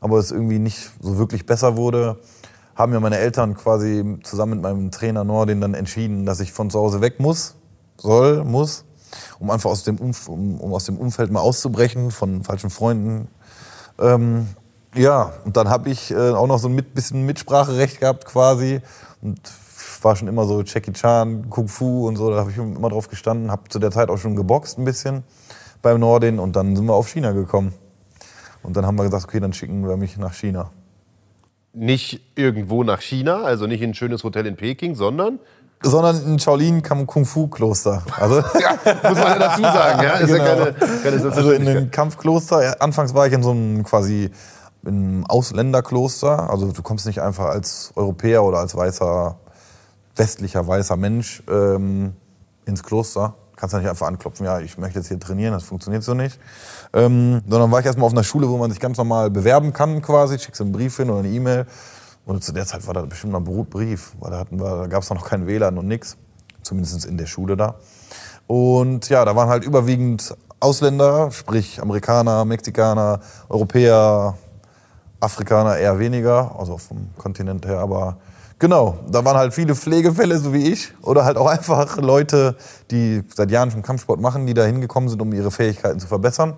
aber 0.00 0.18
es 0.18 0.30
irgendwie 0.30 0.60
nicht 0.60 0.88
so 1.00 1.18
wirklich 1.18 1.44
besser 1.44 1.76
wurde, 1.76 2.20
haben 2.76 2.92
mir 2.92 3.00
meine 3.00 3.18
Eltern 3.18 3.56
quasi 3.56 4.20
zusammen 4.22 4.52
mit 4.52 4.62
meinem 4.62 4.92
Trainer 4.92 5.24
Nordin 5.24 5.60
dann 5.60 5.74
entschieden, 5.74 6.24
dass 6.24 6.38
ich 6.38 6.52
von 6.52 6.70
zu 6.70 6.78
Hause 6.78 7.00
weg 7.00 7.18
muss, 7.18 7.56
soll, 7.96 8.44
muss, 8.44 8.84
um 9.40 9.50
einfach 9.50 9.70
aus 9.70 9.82
dem, 9.82 9.98
Umf 9.98 10.28
um, 10.28 10.60
um 10.60 10.72
aus 10.72 10.84
dem 10.84 10.98
Umfeld 10.98 11.32
mal 11.32 11.40
auszubrechen 11.40 12.12
von 12.12 12.44
falschen 12.44 12.70
Freunden. 12.70 13.26
Ähm, 13.98 14.46
ja, 14.94 15.32
und 15.44 15.56
dann 15.56 15.68
habe 15.68 15.90
ich 15.90 16.10
äh, 16.10 16.30
auch 16.30 16.46
noch 16.46 16.58
so 16.58 16.68
ein 16.68 16.74
mit, 16.74 16.94
bisschen 16.94 17.24
Mitspracherecht 17.26 18.00
gehabt 18.00 18.24
quasi 18.24 18.80
und 19.22 19.40
war 20.02 20.16
schon 20.16 20.28
immer 20.28 20.44
so 20.44 20.62
Jackie 20.62 20.92
Chan, 20.92 21.48
Kung 21.50 21.68
Fu 21.68 22.06
und 22.06 22.16
so, 22.16 22.30
da 22.30 22.36
habe 22.36 22.50
ich 22.50 22.58
immer 22.58 22.90
drauf 22.90 23.08
gestanden, 23.08 23.50
habe 23.50 23.68
zu 23.68 23.78
der 23.78 23.90
Zeit 23.90 24.10
auch 24.10 24.18
schon 24.18 24.36
geboxt 24.36 24.78
ein 24.78 24.84
bisschen, 24.84 25.24
beim 25.82 25.98
Nordin 26.00 26.38
und 26.38 26.56
dann 26.56 26.76
sind 26.76 26.86
wir 26.86 26.94
auf 26.94 27.08
China 27.08 27.32
gekommen. 27.32 27.72
Und 28.62 28.76
dann 28.76 28.86
haben 28.86 28.96
wir 28.96 29.04
gesagt, 29.04 29.24
okay, 29.24 29.40
dann 29.40 29.52
schicken 29.52 29.86
wir 29.86 29.96
mich 29.96 30.16
nach 30.16 30.34
China. 30.34 30.70
Nicht 31.72 32.20
irgendwo 32.34 32.84
nach 32.84 33.00
China, 33.00 33.42
also 33.42 33.66
nicht 33.66 33.82
in 33.82 33.90
ein 33.90 33.94
schönes 33.94 34.24
Hotel 34.24 34.46
in 34.46 34.56
Peking, 34.56 34.94
sondern 34.94 35.38
Sondern 35.82 36.22
in 36.24 36.38
Shaolin 36.38 36.82
kam 36.82 37.06
Kung 37.06 37.26
Fu 37.26 37.48
Kloster. 37.48 38.02
Also, 38.18 38.36
ja, 38.60 38.78
muss 39.02 39.18
man 39.18 39.26
ja 39.26 39.38
dazu 39.38 39.62
sagen, 39.62 40.02
ja, 40.02 40.10
ist 40.14 40.30
ja 40.30 40.36
Genau. 40.36 40.72
keine, 40.72 41.00
keine 41.02 41.34
also 41.34 41.50
in 41.50 41.68
einem 41.68 41.90
Kampfkloster. 41.90 42.62
Ja, 42.62 42.72
Anfangs 42.74 43.12
war 43.12 43.26
ich 43.26 43.32
in 43.32 43.42
so 43.42 43.50
einem 43.50 43.82
quasi 43.82 44.30
im 44.86 45.26
Ausländerkloster. 45.26 46.50
Also 46.50 46.72
du 46.72 46.82
kommst 46.82 47.06
nicht 47.06 47.20
einfach 47.20 47.46
als 47.46 47.92
Europäer 47.96 48.44
oder 48.44 48.58
als 48.58 48.74
weißer, 48.74 49.36
westlicher 50.16 50.66
weißer 50.66 50.96
Mensch 50.96 51.42
ähm, 51.48 52.14
ins 52.66 52.82
Kloster. 52.82 53.34
Kannst 53.56 53.72
ja 53.72 53.78
nicht 53.78 53.88
einfach 53.88 54.08
anklopfen, 54.08 54.44
ja, 54.46 54.58
ich 54.58 54.78
möchte 54.78 54.98
jetzt 54.98 55.08
hier 55.08 55.20
trainieren, 55.20 55.52
das 55.52 55.62
funktioniert 55.62 56.02
so 56.02 56.12
nicht. 56.12 56.40
Ähm, 56.92 57.40
sondern 57.48 57.70
war 57.70 57.80
ich 57.80 57.86
erstmal 57.86 58.06
auf 58.06 58.12
einer 58.12 58.24
Schule, 58.24 58.48
wo 58.48 58.56
man 58.56 58.70
sich 58.70 58.80
ganz 58.80 58.98
normal 58.98 59.30
bewerben 59.30 59.72
kann 59.72 60.02
quasi. 60.02 60.38
Schickst 60.38 60.60
einen 60.60 60.72
Brief 60.72 60.96
hin 60.96 61.08
oder 61.08 61.20
eine 61.20 61.28
E-Mail. 61.28 61.66
Und 62.26 62.42
zu 62.42 62.52
der 62.52 62.66
Zeit 62.66 62.86
war 62.86 62.94
das 62.94 63.08
bestimmt 63.08 63.32
noch 63.32 63.40
ein 63.40 63.44
Brotbrief, 63.44 64.12
weil 64.18 64.30
da, 64.30 64.44
da 64.50 64.86
gab 64.86 65.02
es 65.02 65.10
noch 65.10 65.24
kein 65.24 65.46
WLAN 65.46 65.78
und 65.78 65.86
nix. 65.86 66.16
Zumindest 66.62 67.04
in 67.04 67.18
der 67.18 67.26
Schule 67.26 67.56
da. 67.56 67.76
Und 68.46 69.08
ja, 69.08 69.24
da 69.24 69.36
waren 69.36 69.48
halt 69.48 69.64
überwiegend 69.64 70.34
Ausländer, 70.60 71.30
sprich 71.30 71.80
Amerikaner, 71.80 72.44
Mexikaner, 72.44 73.20
Europäer, 73.48 74.36
Afrikaner 75.24 75.76
eher 75.76 75.98
weniger, 75.98 76.54
also 76.58 76.78
vom 76.78 77.08
Kontinent 77.18 77.66
her, 77.66 77.78
aber 77.78 78.16
genau, 78.58 78.98
da 79.10 79.24
waren 79.24 79.36
halt 79.36 79.54
viele 79.54 79.74
Pflegefälle, 79.74 80.38
so 80.38 80.52
wie 80.52 80.70
ich, 80.72 80.92
oder 81.02 81.24
halt 81.24 81.36
auch 81.36 81.46
einfach 81.46 81.96
Leute, 81.98 82.56
die 82.90 83.22
seit 83.34 83.50
Jahren 83.50 83.70
schon 83.70 83.82
Kampfsport 83.82 84.20
machen, 84.20 84.46
die 84.46 84.54
da 84.54 84.64
hingekommen 84.64 85.08
sind, 85.08 85.20
um 85.20 85.32
ihre 85.32 85.50
Fähigkeiten 85.50 85.98
zu 85.98 86.06
verbessern. 86.06 86.54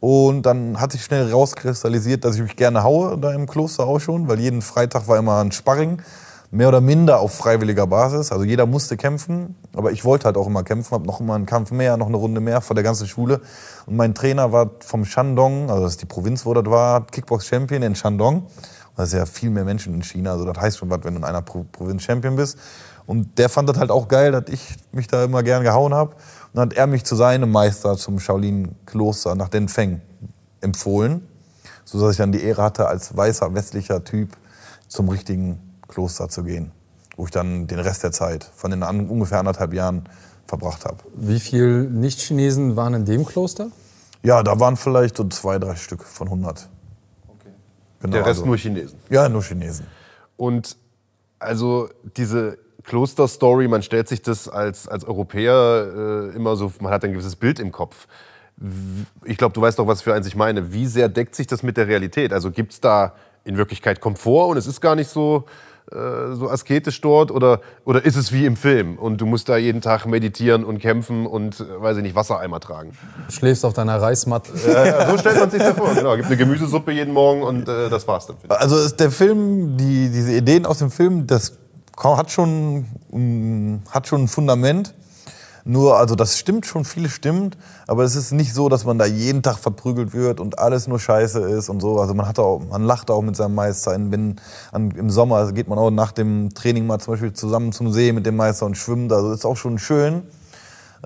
Und 0.00 0.42
dann 0.42 0.80
hat 0.80 0.92
sich 0.92 1.02
schnell 1.02 1.30
rauskristallisiert, 1.30 2.24
dass 2.24 2.36
ich 2.36 2.42
mich 2.42 2.56
gerne 2.56 2.82
haue, 2.82 3.16
da 3.16 3.32
im 3.32 3.46
Kloster 3.46 3.86
auch 3.86 4.00
schon, 4.00 4.28
weil 4.28 4.38
jeden 4.38 4.60
Freitag 4.60 5.08
war 5.08 5.16
immer 5.16 5.40
ein 5.40 5.50
Sparring, 5.50 6.02
mehr 6.50 6.68
oder 6.68 6.80
minder 6.80 7.20
auf 7.20 7.34
freiwilliger 7.34 7.86
Basis. 7.86 8.30
Also 8.30 8.44
jeder 8.44 8.66
musste 8.66 8.96
kämpfen, 8.96 9.56
aber 9.76 9.92
ich 9.92 10.04
wollte 10.04 10.26
halt 10.26 10.36
auch 10.36 10.46
immer 10.46 10.62
kämpfen, 10.62 10.92
habe 10.92 11.06
noch 11.06 11.20
immer 11.20 11.34
einen 11.34 11.46
Kampf 11.46 11.70
mehr, 11.70 11.96
noch 11.96 12.06
eine 12.06 12.16
Runde 12.16 12.40
mehr 12.40 12.60
vor 12.60 12.74
der 12.74 12.84
ganzen 12.84 13.06
Schule. 13.06 13.40
Und 13.86 13.96
mein 13.96 14.14
Trainer 14.14 14.52
war 14.52 14.70
vom 14.80 15.04
Shandong, 15.04 15.70
also 15.70 15.82
das 15.82 15.92
ist 15.92 16.02
die 16.02 16.06
Provinz, 16.06 16.46
wo 16.46 16.54
das 16.54 16.64
war, 16.66 17.06
Kickbox-Champion 17.06 17.82
in 17.82 17.94
Shandong. 17.94 18.46
Da 18.96 19.02
ist 19.02 19.12
ja 19.12 19.26
viel 19.26 19.50
mehr 19.50 19.64
Menschen 19.64 19.94
in 19.94 20.02
China, 20.02 20.32
also 20.32 20.44
das 20.44 20.60
heißt 20.62 20.78
schon 20.78 20.90
was, 20.90 21.00
wenn 21.02 21.14
du 21.14 21.20
in 21.20 21.24
einer 21.24 21.42
Pro 21.42 21.64
Provinz 21.70 22.02
Champion 22.02 22.36
bist. 22.36 22.58
Und 23.06 23.38
der 23.38 23.48
fand 23.48 23.68
das 23.68 23.78
halt 23.78 23.90
auch 23.90 24.08
geil, 24.08 24.32
dass 24.32 24.44
ich 24.48 24.76
mich 24.92 25.08
da 25.08 25.24
immer 25.24 25.42
gern 25.42 25.62
gehauen 25.62 25.92
habe. 25.92 26.12
Und 26.12 26.54
dann 26.54 26.70
hat 26.70 26.72
er 26.74 26.86
mich 26.86 27.04
zu 27.04 27.16
seinem 27.16 27.50
Meister 27.50 27.96
zum 27.96 28.18
Shaolin-Kloster 28.18 29.34
nach 29.34 29.48
Denfeng 29.48 30.00
empfohlen, 30.60 31.26
sodass 31.84 32.12
ich 32.12 32.16
dann 32.16 32.32
die 32.32 32.42
Ehre 32.42 32.62
hatte, 32.62 32.86
als 32.86 33.16
weißer 33.16 33.52
westlicher 33.54 34.04
Typ 34.04 34.36
zum 34.88 35.08
richtigen 35.08 35.58
Kloster 35.88 36.28
zu 36.28 36.44
gehen, 36.44 36.72
wo 37.16 37.24
ich 37.24 37.30
dann 37.30 37.66
den 37.66 37.78
Rest 37.78 38.02
der 38.02 38.12
Zeit 38.12 38.50
von 38.56 38.70
den 38.70 38.82
an, 38.82 39.08
ungefähr 39.08 39.38
anderthalb 39.38 39.72
Jahren 39.72 40.04
verbracht 40.46 40.84
habe. 40.84 40.98
Wie 41.14 41.40
viele 41.40 41.84
Nicht-Chinesen 41.84 42.76
waren 42.76 42.94
in 42.94 43.04
dem 43.04 43.24
Kloster? 43.24 43.68
Ja, 44.22 44.42
da 44.42 44.58
waren 44.58 44.76
vielleicht 44.76 45.16
so 45.16 45.24
zwei, 45.28 45.58
drei 45.58 45.76
Stück 45.76 46.02
von 46.02 46.28
100. 46.28 46.68
Genau, 48.00 48.12
Der 48.12 48.20
Rest 48.20 48.28
also- 48.40 48.46
nur 48.46 48.56
Chinesen. 48.56 48.98
Ja, 49.10 49.28
nur 49.28 49.42
Chinesen. 49.42 49.86
Und 50.36 50.76
also 51.38 51.88
diese 52.16 52.58
Klosterstory, 52.84 53.68
man 53.68 53.82
stellt 53.82 54.08
sich 54.08 54.22
das 54.22 54.48
als, 54.48 54.88
als 54.88 55.04
Europäer 55.04 56.30
äh, 56.32 56.36
immer 56.36 56.56
so, 56.56 56.72
man 56.80 56.92
hat 56.92 57.04
ein 57.04 57.12
gewisses 57.12 57.36
Bild 57.36 57.58
im 57.58 57.72
Kopf. 57.72 58.06
Ich 59.24 59.36
glaube, 59.38 59.52
du 59.54 59.60
weißt 59.60 59.78
doch, 59.78 59.86
was 59.86 60.02
für 60.02 60.14
eins 60.14 60.26
ich 60.26 60.36
meine. 60.36 60.72
Wie 60.72 60.86
sehr 60.86 61.08
deckt 61.08 61.34
sich 61.34 61.46
das 61.46 61.62
mit 61.62 61.76
der 61.76 61.88
Realität? 61.88 62.32
Also 62.32 62.50
gibt 62.50 62.72
es 62.72 62.80
da 62.80 63.14
in 63.44 63.56
Wirklichkeit 63.56 64.00
Komfort 64.00 64.48
und 64.50 64.56
es 64.58 64.66
ist 64.66 64.80
gar 64.80 64.94
nicht 64.94 65.10
so, 65.10 65.44
äh, 65.94 66.34
so 66.34 66.48
asketisch 66.48 67.00
dort? 67.00 67.30
Oder, 67.30 67.60
oder 67.84 68.04
ist 68.04 68.16
es 68.16 68.32
wie 68.32 68.46
im 68.46 68.56
Film 68.56 68.98
und 68.98 69.20
du 69.20 69.26
musst 69.26 69.48
da 69.48 69.56
jeden 69.56 69.80
Tag 69.80 70.06
meditieren 70.06 70.64
und 70.64 70.78
kämpfen 70.78 71.26
und, 71.26 71.60
äh, 71.60 71.80
weiß 71.80 71.98
ich 71.98 72.02
nicht, 72.02 72.14
Wassereimer 72.14 72.60
tragen? 72.60 72.92
Du 73.28 73.32
schläfst 73.32 73.64
auf 73.64 73.72
deiner 73.72 74.00
Reismatte. 74.00 74.52
Ja, 74.66 75.10
so 75.10 75.18
stellt 75.18 75.38
man 75.38 75.50
sich 75.50 75.60
das 75.60 75.76
vor. 75.76 75.94
Genau, 75.94 76.16
gibt 76.16 76.26
eine 76.26 76.36
Gemüsesuppe 76.36 76.92
jeden 76.92 77.14
Morgen 77.14 77.42
und 77.42 77.68
äh, 77.68 77.88
das 77.88 78.06
war's 78.08 78.26
dann. 78.26 78.36
Also 78.48 78.76
ist 78.76 78.98
der 79.00 79.10
Film, 79.10 79.76
die, 79.76 80.10
diese 80.10 80.32
Ideen 80.32 80.66
aus 80.66 80.78
dem 80.78 80.90
Film, 80.90 81.26
das 81.26 81.56
hat 81.96 82.30
schon, 82.30 82.86
mm, 83.10 83.82
hat 83.90 84.08
schon 84.08 84.24
ein 84.24 84.28
Fundament. 84.28 84.94
Nur, 85.66 85.96
also 85.96 86.14
das 86.14 86.38
stimmt 86.38 86.66
schon, 86.66 86.84
vieles 86.84 87.12
stimmt, 87.12 87.56
aber 87.86 88.04
es 88.04 88.16
ist 88.16 88.32
nicht 88.32 88.52
so, 88.52 88.68
dass 88.68 88.84
man 88.84 88.98
da 88.98 89.06
jeden 89.06 89.42
Tag 89.42 89.58
verprügelt 89.58 90.12
wird 90.12 90.38
und 90.38 90.58
alles 90.58 90.86
nur 90.86 90.98
Scheiße 90.98 91.40
ist 91.40 91.70
und 91.70 91.80
so. 91.80 91.98
Also 91.98 92.12
man 92.12 92.28
hat 92.28 92.38
auch, 92.38 92.60
man 92.70 92.84
lacht 92.84 93.10
auch 93.10 93.22
mit 93.22 93.34
seinem 93.34 93.54
Meister. 93.54 93.92
Wenn, 93.92 94.36
an, 94.72 94.90
Im 94.90 95.08
Sommer 95.08 95.52
geht 95.52 95.68
man 95.68 95.78
auch 95.78 95.90
nach 95.90 96.12
dem 96.12 96.52
Training 96.52 96.86
mal 96.86 96.98
zum 96.98 97.14
Beispiel 97.14 97.32
zusammen 97.32 97.72
zum 97.72 97.92
See 97.92 98.12
mit 98.12 98.26
dem 98.26 98.36
Meister 98.36 98.66
und 98.66 98.76
schwimmt. 98.76 99.10
Also 99.10 99.32
ist 99.32 99.46
auch 99.46 99.56
schon 99.56 99.78
schön. 99.78 100.24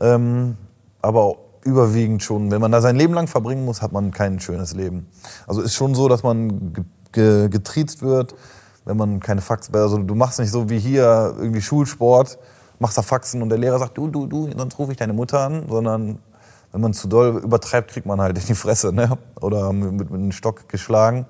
Ähm, 0.01 0.57
aber 1.03 1.23
auch 1.23 1.39
überwiegend 1.63 2.25
schon, 2.25 2.51
wenn 2.51 2.61
man 2.61 2.73
da 2.73 2.81
sein 2.81 2.97
Leben 2.97 3.15
lang 3.15 3.29
verbringen 3.29 3.65
muss, 3.65 3.81
hat 3.81 3.93
man 3.93 4.11
kein 4.11 4.41
schönes 4.41 4.75
Leben. 4.75 5.07
Also 5.47 5.61
ist 5.61 5.75
schon 5.75 5.95
so, 5.95 6.09
dass 6.09 6.23
man 6.25 6.73
ge 6.73 6.85
ge 7.13 7.49
getriezt 7.49 8.03
wird, 8.03 8.35
wenn 8.85 8.97
man 8.97 9.21
keine 9.21 9.41
Faxen, 9.41 9.75
also 9.77 9.99
du 9.99 10.15
machst 10.15 10.39
nicht 10.39 10.51
so 10.51 10.69
wie 10.69 10.79
hier 10.79 11.35
irgendwie 11.39 11.63
Schulsport, 11.63 12.39
machst 12.79 12.99
da 12.99 13.03
Faxen 13.03 13.43
und 13.43 13.49
der 13.49 13.59
Lehrer 13.59 13.79
sagt, 13.79 13.97
du, 13.97 14.09
du, 14.09 14.27
du, 14.27 14.51
sonst 14.57 14.79
rufe 14.79 14.93
ich 14.93 14.99
deine 14.99 15.13
Mutter 15.13 15.41
an, 15.41 15.65
sondern 15.69 16.19
wenn 16.73 16.81
man 16.81 16.93
zu 16.93 17.09
doll 17.09 17.41
übertreibt, 17.43 17.91
kriegt 17.91 18.07
man 18.07 18.21
halt 18.21 18.39
in 18.39 18.47
die 18.47 18.55
Fresse 18.55 18.93
ne? 18.93 19.17
oder 19.41 19.73
mit, 19.73 19.93
mit, 19.93 20.13
einem 20.13 20.33
Stock 20.33 20.69
geschlagen. 20.69 21.27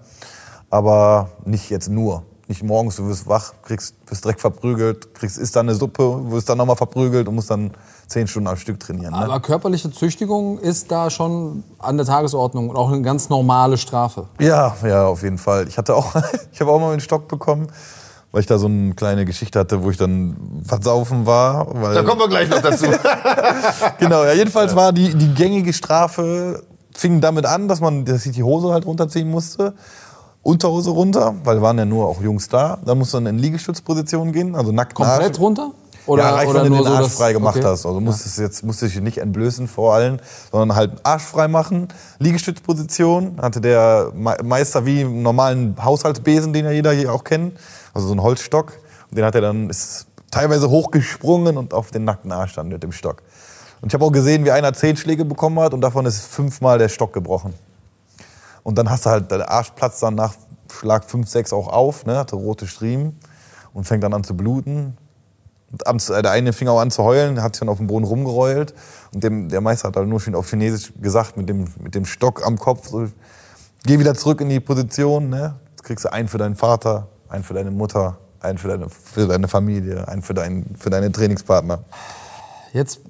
Aber 0.71 1.31
nicht 1.45 1.71
jetzt 1.71 1.89
nur. 1.89 2.25
Nicht 2.49 2.63
morgens, 2.63 2.97
du 2.97 3.07
wirst 3.07 3.27
wach, 3.27 3.53
kriegst, 3.63 4.07
bist 4.07 4.25
direkt 4.25 4.41
verprügelt, 4.41 5.13
kriegst, 5.15 5.37
isst 5.37 5.55
dann 5.55 5.69
eine 5.69 5.77
Suppe, 5.77 6.31
wirst 6.31 6.49
dann 6.49 6.57
nochmal 6.57 6.77
verprügelt 6.77 7.29
und 7.29 7.35
musst 7.35 7.51
dann 7.51 7.73
zehn 8.07 8.27
Stunden 8.27 8.49
am 8.49 8.57
Stück 8.57 8.81
trainieren. 8.81 9.13
Ne? 9.13 9.19
Aber 9.19 9.41
körperliche 9.41 9.91
Züchtigung 9.91 10.59
ist 10.59 10.91
da 10.91 11.11
schon 11.11 11.63
an 11.79 11.99
der 11.99 12.07
Tagesordnung 12.07 12.71
und 12.71 12.77
auch 12.77 12.91
eine 12.91 13.03
ganz 13.03 13.29
normale 13.29 13.77
Strafe. 13.77 14.29
Ja, 14.41 14.75
ja, 14.83 15.07
auf 15.07 15.23
jeden 15.23 15.37
Fall. 15.37 15.69
Ich 15.69 15.77
hatte 15.77 15.95
auch, 15.95 16.15
ich 16.53 16.61
habe 16.63 16.71
auch 16.71 16.81
mal 16.81 16.93
einen 16.93 17.03
Stock 17.03 17.29
bekommen, 17.29 17.69
weil 18.33 18.41
ich 18.43 18.47
da 18.47 18.59
so 18.59 18.67
eine 18.67 18.95
kleine 18.95 19.25
Geschichte 19.25 19.59
hatte, 19.59 19.83
wo 19.83 19.91
ich 19.91 19.97
dann 19.97 20.37
versaufen 20.65 21.25
war. 21.27 21.67
Weil, 21.83 21.95
Da 21.95 22.03
kommen 22.03 22.21
wir 22.21 22.29
gleich 22.29 22.49
noch 22.49 22.61
dazu. 22.61 22.87
genau, 23.99 24.25
ja, 24.25 24.33
jedenfalls 24.33 24.75
war 24.77 24.93
die, 24.93 25.15
die 25.15 25.33
gängige 25.35 25.73
Strafe, 25.73 26.63
fing 26.95 27.21
damit 27.21 27.47
an, 27.47 27.69
dass 27.69 27.81
man 27.81 28.05
dass 28.05 28.27
ich 28.27 28.33
die 28.33 28.43
Hose 28.43 28.73
halt 28.73 28.85
runterziehen 28.87 29.31
musste. 29.31 29.75
Unterhose 30.43 30.91
runter, 30.91 31.35
weil 31.45 31.61
waren 31.61 31.79
ja 31.79 31.85
nur 31.85 32.07
auch 32.07 32.23
Jungs 32.23 32.49
da. 32.49 32.79
Dann 32.85 32.99
musste 32.99 33.19
man 33.21 33.27
in 33.35 33.39
Liegestützposition 33.39 34.33
gehen, 34.33 34.55
also 34.55 34.73
nackt 34.73 34.95
Komplett 34.95 35.31
Arsch. 35.33 35.39
runter? 35.41 35.73
Oder, 36.07 36.23
ja, 36.23 36.31
reicht, 36.37 36.49
oder 36.51 36.65
wenn 36.65 36.71
du 36.71 36.77
nur 36.77 36.87
den 36.87 36.91
so, 36.93 36.95
Arsch 36.97 37.05
dass- 37.09 37.17
frei 37.17 37.33
gemacht 37.35 37.57
okay. 37.59 37.67
hast. 37.67 37.85
Also 37.85 38.01
musstest 38.01 38.39
jetzt 38.39 38.65
musstest 38.65 38.95
dich 38.95 39.03
nicht 39.03 39.19
entblößen 39.19 39.69
vor 39.69 39.93
allen, 39.95 40.21
sondern 40.51 40.75
halt 40.75 40.93
Arsch 41.03 41.25
frei 41.25 41.49
machen. 41.49 41.89
Liegestützposition 42.19 43.37
hatte 43.43 43.61
der 43.61 44.11
Me- 44.15 44.37
Meister 44.43 44.87
wie 44.87 45.01
einen 45.01 45.23
normalen 45.23 45.77
Haushaltsbesen, 45.83 46.53
den 46.55 46.65
ja 46.65 46.71
jeder 46.71 46.93
hier 46.93 47.13
auch 47.13 47.25
kennt, 47.25 47.59
also 47.95 48.07
so 48.07 48.13
einen 48.13 48.23
Holzstock. 48.23 48.73
Und 49.11 49.19
den 49.19 49.25
hat 49.25 49.35
er 49.35 49.41
dann 49.41 49.71
ist 49.71 50.07
teilweise 50.31 50.69
hochgesprungen 50.71 51.57
und 51.57 51.75
auf 51.75 51.91
den 51.91 52.05
nackten 52.05 52.33
Arsch 52.33 52.55
dann 52.55 52.69
mit 52.69 52.83
dem 52.83 52.93
Stock. 52.93 53.23
Und 53.81 53.89
ich 53.89 53.95
habe 53.95 54.05
auch 54.05 54.13
gesehen, 54.13 54.45
wie 54.45 54.51
einer 54.51 54.73
zehn 54.73 54.97
Schläge 54.97 55.25
bekommen 55.25 55.61
hat 55.61 55.73
und 55.73 55.81
davon 55.81 56.05
ist 56.07 56.21
fünfmal 56.27 56.79
der 56.79 56.89
Stock 56.89 57.13
gebrochen. 57.13 57.55
Und 58.63 58.77
dann 58.77 58.91
hast 58.91 59.07
du 59.07 59.11
halt, 59.11 59.31
der 59.31 59.51
Arsch 59.51 59.71
platzt 59.71 60.03
dann 60.03 60.15
nach 60.15 60.35
Schlag 60.71 61.05
5, 61.05 61.29
6 61.29 61.53
auch 61.53 61.69
auf, 61.69 62.05
ne, 62.05 62.19
hatte 62.19 62.37
rote 62.37 62.67
Striemen 62.67 63.17
und 63.73 63.85
fängt 63.85 64.03
dann 64.03 64.13
an 64.13 64.25
zu 64.25 64.37
bluten. 64.37 64.97
Und 65.71 66.11
äh, 66.11 66.23
der 66.23 66.33
eine 66.33 66.53
fing 66.53 66.69
auch 66.69 66.81
an 66.81 66.91
zu 66.91 67.05
heulen, 67.05 67.43
hat 67.43 67.55
sich 67.55 67.61
dann 67.61 67.69
auf 67.69 67.79
dem 67.79 67.87
Boden 67.87 68.05
rumgeheult. 68.05 68.75
Und 69.13 69.23
dem, 69.23 69.49
der 69.49 69.61
Meister 69.61 69.89
hat 69.89 69.97
halt 69.97 70.09
nur 70.09 70.21
schon 70.21 70.35
auf 70.35 70.49
Chinesisch 70.51 70.93
gesagt, 71.01 71.37
mit 71.37 71.49
dem, 71.49 71.69
mit 71.81 71.95
dem 71.95 72.05
Stock 72.05 72.45
am 72.45 72.59
Kopf, 72.59 72.89
so, 72.89 73.09
geh 73.85 73.99
wieder 73.99 74.15
zurück 74.15 74.41
in 74.41 74.49
die 74.49 74.61
Position. 74.61 75.29
Ne? 75.29 75.55
Jetzt 75.71 75.85
kriegst 75.85 76.05
du 76.05 76.13
einen 76.13 76.29
für 76.29 76.39
deinen 76.39 76.57
Vater, 76.57 77.09
einen 77.29 77.45
für 77.45 77.55
deine 77.55 77.71
Mutter, 77.71 78.19
einen 78.41 78.59
für 78.59 78.69
deine, 78.69 78.89
für 78.89 79.27
deine 79.27 79.49
Familie, 79.49 80.09
einen 80.09 80.23
für, 80.23 80.35
dein, 80.35 80.67
für 80.79 80.91
deine 80.91 81.13
Trainingspartner. 81.13 81.81
Jetzt 82.73 83.01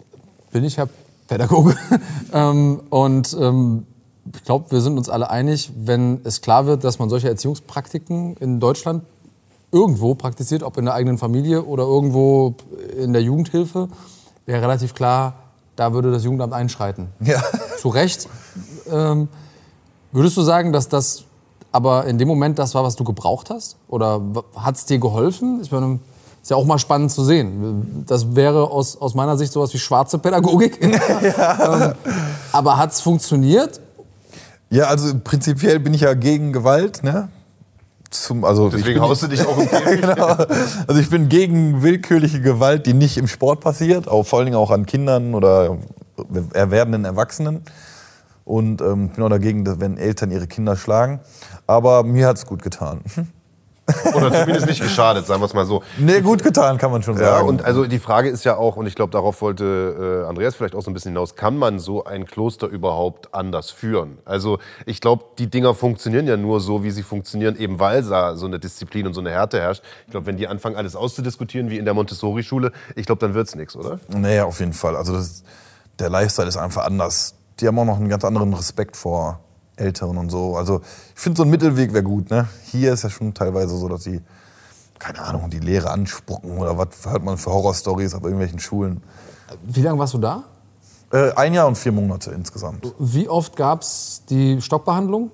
bin 0.51 0.65
ich 0.65 0.77
ja 0.77 0.87
Pädagoge. 1.27 1.77
ähm, 2.33 2.81
und 2.91 3.37
ähm, 3.39 3.87
ich 4.35 4.45
glaube, 4.45 4.71
wir 4.71 4.81
sind 4.81 4.99
uns 4.99 5.09
alle 5.09 5.31
einig, 5.31 5.71
wenn 5.77 6.21
es 6.25 6.41
klar 6.41 6.67
wird, 6.67 6.85
dass 6.85 6.99
man 6.99 7.09
solche 7.09 7.29
Erziehungspraktiken 7.29 8.37
in 8.37 8.61
Deutschland 8.61 9.05
irgendwo 9.71 10.15
praktiziert, 10.15 10.63
ob 10.63 10.77
in 10.79 10.87
der 10.87 10.95
eigenen 10.95 11.19
Familie 11.19 11.65
oder 11.65 11.85
irgendwo 11.85 12.55
in 12.97 13.13
der 13.13 13.23
Jugendhilfe, 13.23 13.89
wäre 14.47 14.63
relativ 14.63 14.95
klar, 14.95 15.35
da 15.77 15.93
würde 15.93 16.11
das 16.11 16.25
Jugendamt 16.25 16.55
einschreiten. 16.55 17.09
Ja. 17.21 17.43
Zu 17.79 17.89
Recht. 17.89 18.29
Ähm, 18.91 19.29
würdest 20.11 20.37
du 20.37 20.43
sagen, 20.43 20.73
dass 20.73 20.89
das 20.89 21.25
aber 21.73 22.07
in 22.07 22.19
dem 22.19 22.29
Moment 22.29 22.59
das 22.59 22.75
war, 22.75 22.85
was 22.85 22.97
du 22.97 23.05
gebraucht 23.05 23.51
hast? 23.51 23.77
Oder 23.89 24.21
hat 24.57 24.77
es 24.77 24.87
dir 24.87 24.99
geholfen? 24.99 25.61
Ich 25.63 25.71
meine, 25.71 25.99
Ist 26.43 26.51
ja 26.51 26.57
auch 26.57 26.65
mal 26.65 26.79
spannend 26.79 27.11
zu 27.11 27.25
sehen. 27.25 28.05
Das 28.07 28.35
wäre 28.35 28.71
aus, 28.71 29.01
aus 29.01 29.15
meiner 29.15 29.37
Sicht 29.37 29.53
sowas 29.53 29.73
wie 29.75 29.79
schwarze 29.79 30.19
Pädagogik. 30.19 30.79
ähm, 30.83 31.95
aber 32.53 32.79
hat 32.79 32.93
es 32.93 33.01
funktioniert? 33.01 33.81
Ja, 34.71 34.85
also 34.85 35.15
prinzipiell 35.23 35.81
bin 35.81 35.95
ich 35.95 36.03
ja 36.03 36.15
gegen 36.15 36.53
Gewalt. 36.53 37.03
Ne? 37.03 37.29
Zum, 38.11 38.45
also 38.45 38.69
ich 38.69 38.77
Deswegen 38.77 39.01
haust 39.01 39.23
du 39.23 39.27
dich 39.27 39.47
auch 39.47 39.59
im 39.59 39.69
Käfig. 39.71 40.01
genau. 40.01 40.27
Also 40.87 41.01
ich 41.01 41.11
bin 41.11 41.29
gegen 41.29 41.83
willkürliche 41.83 42.41
Gewalt, 42.41 42.87
die 42.87 42.95
nicht 42.95 43.19
im 43.19 43.27
Sport 43.27 43.61
passiert, 43.61 44.09
auch, 44.09 44.25
vor 44.25 44.39
allen 44.39 44.47
Dingen 44.47 44.57
auch 44.59 44.71
an 44.71 44.87
Kindern 44.87 45.35
oder 45.35 45.77
werdenden 46.17 47.05
Erwachsenen. 47.05 47.63
Und 48.45 48.81
ähm, 48.81 49.11
bin 49.11 49.23
auch 49.23 49.29
dagegen, 49.29 49.79
wenn 49.79 49.99
Eltern 49.99 50.31
ihre 50.31 50.47
Kinder 50.47 50.75
schlagen. 50.75 51.21
Aber 51.69 52.03
mir 52.03 52.27
hat 52.27 52.37
es 52.39 52.47
gut 52.47 52.63
getan. 52.63 53.01
Oder 54.15 54.31
zumindest 54.33 54.67
nicht 54.67 54.83
geschadet, 54.83 55.27
sagen 55.27 55.41
wir 55.41 55.47
es 55.47 55.55
mal 55.55 55.65
so. 55.65 55.83
Nee, 55.97 56.21
gut 56.21 56.43
getan, 56.43 56.77
kann 56.77 56.91
man 56.91 57.03
schon 57.03 57.15
Ja, 57.17 57.37
sagen. 57.37 57.49
und 57.49 57.63
also 57.65 57.87
die 57.87 57.99
Frage 57.99 58.29
ist 58.29 58.45
ja 58.45 58.57
auch, 58.57 58.77
und 58.77 58.87
ich 58.87 58.95
glaube, 58.95 59.13
darauf 59.13 59.41
wollte 59.41 60.25
äh, 60.25 60.29
Andreas 60.29 60.57
vielleicht 60.57 60.75
auch 60.75 60.83
so 60.83 60.91
ein 60.91 60.95
bisschen 60.95 61.13
hinaus, 61.13 61.37
kann 61.37 61.57
man 61.57 61.79
so 61.79 62.05
ein 62.05 62.27
Kloster 62.27 62.67
überhaupt 62.67 63.33
anders 63.35 63.71
führen? 63.71 64.19
Also 64.27 64.59
ich 64.85 65.01
glaube, 65.01 65.25
die 65.39 65.49
Dinger 65.49 65.75
funktionieren 65.75 66.27
ja 66.27 66.37
nur 66.37 66.61
so, 66.61 66.83
wie 66.85 66.91
sie 66.91 67.03
funktionieren, 67.03 67.57
eben 67.57 67.79
weil 67.81 68.03
da 68.03 68.37
so 68.37 68.45
eine 68.45 68.59
Disziplin 68.59 69.07
und 69.07 69.15
so 69.15 69.21
eine 69.21 69.31
Härte 69.31 69.59
herrscht. 69.59 69.83
Ich 70.05 70.11
glaube, 70.11 70.27
wenn 70.27 70.37
die 70.37 70.49
anfangen, 70.49 70.77
alles 70.77 70.95
auszudiskutieren, 70.95 71.71
wie 71.71 71.79
in 71.79 71.87
der 71.87 71.95
Montessori-Schule, 71.95 72.73
ich 72.95 73.07
glaube, 73.07 73.21
dann 73.21 73.33
wird's 73.33 73.55
nichts, 73.55 73.75
oder? 73.75 74.01
Nee, 74.09 74.41
auf 74.41 74.61
jeden 74.61 74.75
Fall. 74.75 74.97
Also 74.97 75.15
das, 75.15 75.45
der 75.99 76.11
Lifestyle 76.11 76.49
ist 76.49 76.59
einfach 76.59 76.85
anders. 76.85 77.37
Die 77.61 77.67
haben 77.67 77.79
auch 77.79 77.87
noch 77.87 77.97
einen 77.97 78.11
ganz 78.11 78.23
anderen 78.25 78.53
Respekt 78.53 78.99
vor 78.99 79.41
Älteren 79.79 80.19
und 80.19 80.31
so. 80.31 80.57
Also 80.57 80.81
ich 81.15 81.21
finde, 81.21 81.39
so 81.39 81.43
ein 81.45 81.51
Mittelweg 81.51 81.93
wäre 81.93 82.03
gut. 82.03 82.31
Ne? 82.31 82.49
Hier 82.65 82.93
ist 82.93 83.05
ja 83.05 83.11
schon 83.11 83.35
teilweise 83.35 83.77
so, 83.77 83.89
dass 83.89 84.05
sie, 84.05 84.21
keine 84.99 85.21
Ahnung, 85.21 85.51
die 85.51 85.61
Lehre 85.61 85.91
anspucken 85.91 86.59
oder 86.59 86.77
was 86.77 86.89
hört 87.05 87.25
man 87.25 87.39
für 87.39 87.51
Horrorstories 87.51 88.15
auf 88.15 88.23
irgendwelchen 88.23 88.59
Schulen. 88.59 89.03
Wie 89.65 89.83
lange 89.83 89.99
warst 89.99 90.15
du 90.15 90.19
da? 90.19 90.45
Äh, 91.11 91.33
ein 91.33 91.55
Jahr 91.55 91.67
und 91.67 91.79
vier 91.79 91.93
Monate 91.93 92.33
insgesamt. 92.33 92.93
Wie 92.99 93.29
oft 93.29 93.57
gab 93.57 93.83
es 93.83 94.23
die 94.29 94.61
Stockbehandlung? 94.61 95.31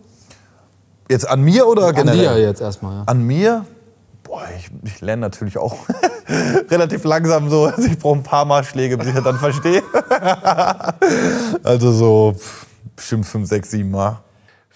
Jetzt 1.11 1.29
an 1.29 1.43
mir 1.43 1.67
oder 1.67 1.89
An 1.89 1.95
generell? 1.95 2.37
dir 2.37 2.43
jetzt 2.43 2.61
erstmal. 2.61 2.99
Ja. 2.99 3.03
An 3.07 3.23
mir? 3.23 3.67
Boah, 4.23 4.43
ich, 4.57 4.71
ich 4.85 5.01
lerne 5.01 5.21
natürlich 5.21 5.59
auch 5.59 5.77
relativ 6.71 7.05
langsam 7.05 7.51
so. 7.51 7.67
Also 7.67 7.83
ich 7.83 7.99
brauche 7.99 8.19
ein 8.19 8.23
paar 8.23 8.45
Mal 8.45 8.65
Schläge, 8.65 8.97
bis 8.97 9.09
ich 9.09 9.15
das 9.15 9.25
dann 9.25 9.39
verstehe. 9.39 9.83
also 11.63 11.93
so 11.93 12.37
bestimmt 12.97 13.27
fünf, 13.27 13.49
sechs, 13.49 13.71
sieben 13.71 13.91
Mal. 13.91 14.24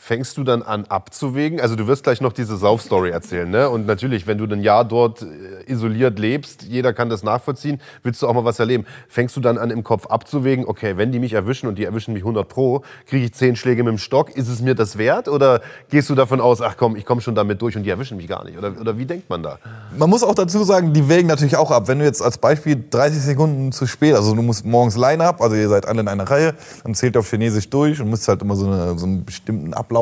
Fängst 0.09 0.39
du 0.39 0.43
dann 0.43 0.63
an 0.63 0.87
abzuwägen? 0.87 1.61
Also 1.61 1.77
du 1.77 1.87
wirst 1.87 2.03
gleich 2.03 2.23
noch 2.23 2.33
diese 2.33 2.57
Saufstory 2.57 3.11
erzählen, 3.11 3.51
ne? 3.51 3.69
Und 3.69 3.85
natürlich, 3.85 4.27
wenn 4.27 4.39
du 4.39 4.47
ein 4.47 4.63
Jahr 4.63 4.87
dort 4.87 5.21
äh, 5.21 5.71
isoliert 5.71 6.19
lebst, 6.19 6.63
jeder 6.63 6.95
kann 6.95 7.11
das 7.11 7.23
nachvollziehen, 7.23 7.79
willst 8.03 8.23
du 8.23 8.27
auch 8.27 8.33
mal 8.33 8.47
was 8.47 8.59
erleben. 8.59 8.87
Fängst 9.11 9.37
du 9.37 9.43
dann 9.43 9.59
an 9.59 9.69
im 9.69 9.85
Kopf 9.85 10.07
abzuwägen, 10.07 10.65
okay, 10.65 10.97
wenn 10.97 11.13
die 11.13 11.19
mich 11.19 11.35
erwischen 11.35 11.69
und 11.69 11.77
die 11.77 11.85
erwischen 11.85 12.15
mich 12.15 12.23
100 12.23 12.49
pro, 12.49 12.81
kriege 13.05 13.27
ich 13.27 13.35
10 13.35 13.57
Schläge 13.57 13.85
mit 13.85 13.91
dem 13.91 13.99
Stock, 13.99 14.35
ist 14.35 14.49
es 14.49 14.63
mir 14.63 14.75
das 14.75 14.97
wert? 14.97 15.29
Oder 15.29 15.61
gehst 15.91 16.09
du 16.09 16.15
davon 16.15 16.41
aus, 16.41 16.63
ach 16.63 16.79
komm, 16.79 16.97
ich 16.97 17.05
komme 17.05 17.21
schon 17.21 17.35
damit 17.35 17.61
durch 17.61 17.77
und 17.77 17.83
die 17.83 17.91
erwischen 17.91 18.17
mich 18.17 18.29
gar 18.29 18.45
nicht? 18.45 18.57
Oder, 18.57 18.81
oder 18.81 18.97
wie 18.97 19.05
denkt 19.05 19.29
man 19.29 19.43
da? 19.43 19.59
Man 19.95 20.09
muss 20.09 20.23
auch 20.23 20.35
dazu 20.35 20.65
sagen, 20.65 20.95
die 20.95 21.07
wägen 21.11 21.29
natürlich 21.29 21.59
auch 21.59 21.71
ab. 21.71 21.87
Wenn 21.87 21.99
du 21.99 22.07
jetzt 22.07 22.23
als 22.23 22.39
Beispiel 22.39 22.83
30 22.89 23.21
Sekunden 23.21 23.73
zu 23.73 23.87
spät, 23.87 24.15
also 24.15 24.35
du 24.35 24.41
musst 24.41 24.65
morgens 24.65 24.97
Line-Up, 24.97 25.43
also 25.43 25.55
ihr 25.55 25.69
seid 25.69 25.85
alle 25.85 26.01
in 26.01 26.09
einer 26.09 26.31
Reihe, 26.31 26.55
dann 26.83 26.95
zählt 26.95 27.15
auf 27.19 27.29
Chinesisch 27.29 27.69
durch 27.69 28.01
und 28.01 28.09
müsst 28.09 28.27
halt 28.27 28.41
immer 28.41 28.57
so, 28.57 28.69
eine, 28.69 28.99
so 28.99 29.05
einen 29.05 29.27
bestimmten 29.27 29.75
Ablauf 29.75 29.98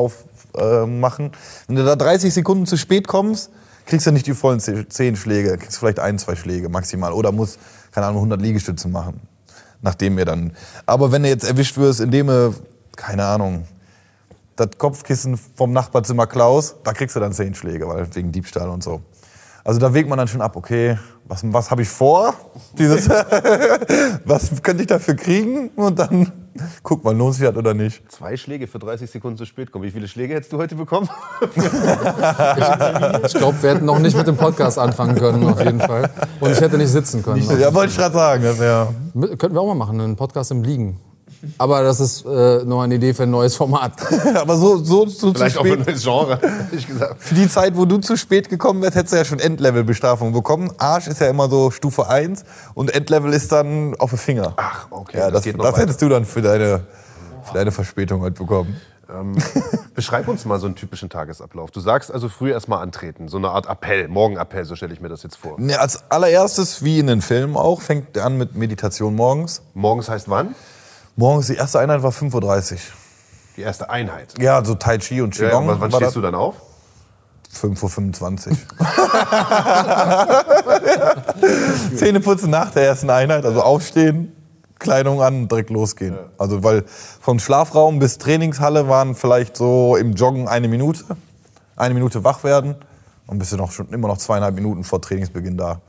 äh, 0.57 0.85
machen. 0.85 1.31
Wenn 1.67 1.75
du 1.75 1.85
da 1.85 1.95
30 1.95 2.33
Sekunden 2.33 2.65
zu 2.65 2.77
spät 2.77 3.07
kommst, 3.07 3.51
kriegst 3.85 4.05
du 4.05 4.11
nicht 4.11 4.27
die 4.27 4.33
vollen 4.33 4.59
10 4.59 5.15
Schläge, 5.15 5.57
kriegst 5.57 5.77
vielleicht 5.77 5.99
ein, 5.99 6.19
zwei 6.19 6.35
Schläge 6.35 6.69
maximal 6.69 7.13
oder 7.13 7.31
musst, 7.31 7.59
keine 7.91 8.07
Ahnung, 8.07 8.19
100 8.19 8.41
Liegestütze 8.41 8.87
machen. 8.87 9.21
Nachdem 9.81 10.17
ihr 10.17 10.25
dann. 10.25 10.53
Aber 10.85 11.11
wenn 11.11 11.23
du 11.23 11.29
jetzt 11.29 11.47
erwischt 11.47 11.77
wirst, 11.77 11.99
indem 11.99 12.27
du, 12.27 12.53
keine 12.95 13.25
Ahnung, 13.25 13.65
das 14.55 14.69
Kopfkissen 14.77 15.37
vom 15.55 15.71
Nachbarzimmer 15.71 16.27
klaus, 16.27 16.75
da 16.83 16.93
kriegst 16.93 17.15
du 17.15 17.19
dann 17.19 17.31
10 17.31 17.53
Schläge, 17.53 17.87
weil 17.87 18.13
wegen 18.15 18.31
Diebstahl 18.31 18.69
und 18.69 18.83
so. 18.83 19.01
Also 19.63 19.79
da 19.79 19.93
wägt 19.93 20.09
man 20.09 20.17
dann 20.17 20.27
schon 20.27 20.41
ab, 20.41 20.55
okay, 20.55 20.97
was, 21.25 21.41
was 21.43 21.69
habe 21.69 21.81
ich 21.81 21.89
vor? 21.89 22.33
Dieses, 22.77 23.09
was 24.25 24.63
könnte 24.63 24.83
ich 24.83 24.87
dafür 24.87 25.15
kriegen? 25.15 25.69
Und 25.75 25.99
dann 25.99 26.31
guck 26.83 27.03
mal, 27.03 27.15
lohnt 27.15 27.35
sich 27.35 27.45
das 27.45 27.55
oder 27.55 27.73
nicht. 27.73 28.09
Zwei 28.11 28.37
Schläge 28.37 28.67
für 28.67 28.79
30 28.79 29.09
Sekunden 29.09 29.37
zu 29.37 29.45
spät 29.45 29.71
kommen. 29.71 29.85
Wie 29.85 29.91
viele 29.91 30.07
Schläge 30.07 30.33
hättest 30.33 30.53
du 30.53 30.57
heute 30.57 30.75
bekommen? 30.75 31.09
Ich 33.25 33.33
glaube, 33.33 33.61
wir 33.61 33.69
hätten 33.71 33.85
noch 33.85 33.99
nicht 33.99 34.15
mit 34.17 34.27
dem 34.27 34.37
Podcast 34.37 34.79
anfangen 34.79 35.15
können, 35.15 35.43
auf 35.47 35.59
jeden 35.63 35.79
Fall. 35.79 36.09
Und 36.39 36.51
ich 36.51 36.59
hätte 36.61 36.77
nicht 36.77 36.89
sitzen 36.91 37.23
können. 37.23 37.43
Ja, 37.59 37.73
wollte 37.73 37.91
ich 37.91 37.97
gerade 37.97 38.13
sagen. 38.13 38.43
Das 38.43 38.59
wär, 38.59 38.93
Könnten 39.13 39.53
wir 39.53 39.61
auch 39.61 39.67
mal 39.67 39.75
machen, 39.75 39.99
einen 39.99 40.15
Podcast 40.15 40.51
im 40.51 40.63
Liegen. 40.63 40.99
Aber 41.57 41.83
das 41.83 41.99
ist 41.99 42.25
äh, 42.25 42.63
noch 42.65 42.81
eine 42.81 42.95
Idee 42.95 43.13
für 43.13 43.23
ein 43.23 43.31
neues 43.31 43.55
Format. 43.55 43.93
aber 44.35 44.57
so, 44.57 44.77
so, 44.77 45.05
so 45.07 45.31
zu 45.31 45.33
Vielleicht 45.33 45.57
auch 45.57 45.63
für 45.65 45.73
ein 45.73 45.81
spät. 45.81 45.87
neues 45.87 46.03
Genre, 46.03 46.39
hätte 46.41 46.75
ich 46.75 46.87
gesagt. 46.87 47.21
Für 47.21 47.35
die 47.35 47.47
Zeit, 47.49 47.75
wo 47.77 47.85
du 47.85 47.97
zu 47.99 48.17
spät 48.17 48.49
gekommen 48.49 48.81
wärst, 48.81 48.95
hättest 48.95 49.13
du 49.13 49.17
ja 49.17 49.25
schon 49.25 49.39
Endlevel-Bestrafung 49.39 50.33
bekommen. 50.33 50.71
Arsch 50.77 51.07
ist 51.07 51.21
ja 51.21 51.27
immer 51.27 51.49
so 51.49 51.71
Stufe 51.71 52.07
1 52.07 52.43
und 52.73 52.93
Endlevel 52.93 53.33
ist 53.33 53.51
dann 53.51 53.95
auf 53.95 54.09
den 54.11 54.19
Finger. 54.19 54.53
Ach, 54.57 54.87
okay, 54.89 55.17
Ja, 55.17 55.25
das 55.25 55.33
das, 55.33 55.43
geht 55.43 55.53
das, 55.53 55.57
noch 55.59 55.65
weiter. 55.71 55.81
hättest 55.81 56.01
du 56.01 56.09
dann 56.09 56.25
für 56.25 56.41
deine, 56.41 56.81
für 57.43 57.53
deine 57.53 57.71
Verspätung 57.71 58.21
heute 58.21 58.35
bekommen. 58.35 58.75
Beschreib 59.95 60.27
uns 60.27 60.43
mal 60.43 60.59
so 60.59 60.65
einen 60.65 60.75
typischen 60.75 61.09
Tagesablauf. 61.09 61.71
Du 61.71 61.79
sagst 61.79 62.11
also 62.13 62.27
früh 62.27 62.51
erstmal 62.51 62.83
antreten, 62.83 63.29
so 63.29 63.37
eine 63.37 63.49
Art 63.51 63.65
Appell, 63.67 64.09
Morgenappell, 64.09 64.65
so 64.65 64.75
stelle 64.75 64.93
ich 64.93 64.99
mir 64.99 65.07
das 65.07 65.23
jetzt 65.23 65.37
vor. 65.37 65.55
Ne, 65.57 65.79
als 65.79 66.11
allererstes, 66.11 66.83
wie 66.83 66.99
in 66.99 67.07
den 67.07 67.21
Filmen 67.21 67.55
auch, 67.55 67.79
fängt 67.81 68.17
er 68.17 68.25
an 68.25 68.37
mit 68.37 68.55
Meditation 68.55 69.15
morgens. 69.15 69.61
Morgens 69.73 70.09
heißt 70.09 70.29
wann? 70.29 70.55
Morgens, 71.19 71.47
die 71.47 71.55
erste 71.55 71.79
Einheit 71.79 72.03
war 72.03 72.11
5.30 72.11 72.73
Uhr. 72.73 72.77
Die 73.57 73.61
erste 73.61 73.89
Einheit. 73.89 74.35
Ja, 74.39 74.63
so 74.63 74.75
Tai 74.75 74.99
Chi 74.99 75.19
und 75.21 75.35
Ja, 75.37 75.47
Qigong. 75.49 75.67
wann 75.67 75.81
wann 75.81 75.91
stehst 75.91 76.15
du 76.15 76.21
dann 76.21 76.35
auf? 76.35 76.53
5.25 77.59 78.51
Uhr. 78.51 78.57
Zähne 81.97 82.19
putzen 82.19 82.51
nach 82.51 82.69
der 82.71 82.85
ersten 82.85 83.09
Einheit, 83.09 83.45
also 83.45 83.61
aufstehen, 83.63 84.31
Kleidung 84.77 85.23
an 85.23 85.47
direkt 85.47 85.71
losgehen. 85.71 86.15
Also 86.37 86.63
weil 86.63 86.83
vom 87.19 87.39
Schlafraum 87.39 87.97
bis 87.97 88.19
Trainingshalle 88.19 88.87
waren 88.87 89.15
vielleicht 89.15 89.57
so 89.57 89.95
im 89.95 90.13
Joggen 90.13 90.47
eine 90.47 90.67
Minute. 90.67 91.03
Eine 91.75 91.95
Minute 91.95 92.23
wach 92.23 92.43
werden 92.43 92.75
und 93.25 93.39
bist 93.39 93.51
du 93.53 93.57
noch 93.57 93.71
schon 93.71 93.89
immer 93.89 94.07
noch 94.07 94.19
zweieinhalb 94.19 94.53
Minuten 94.53 94.83
vor 94.83 95.01
Trainingsbeginn 95.01 95.57
da. 95.57 95.81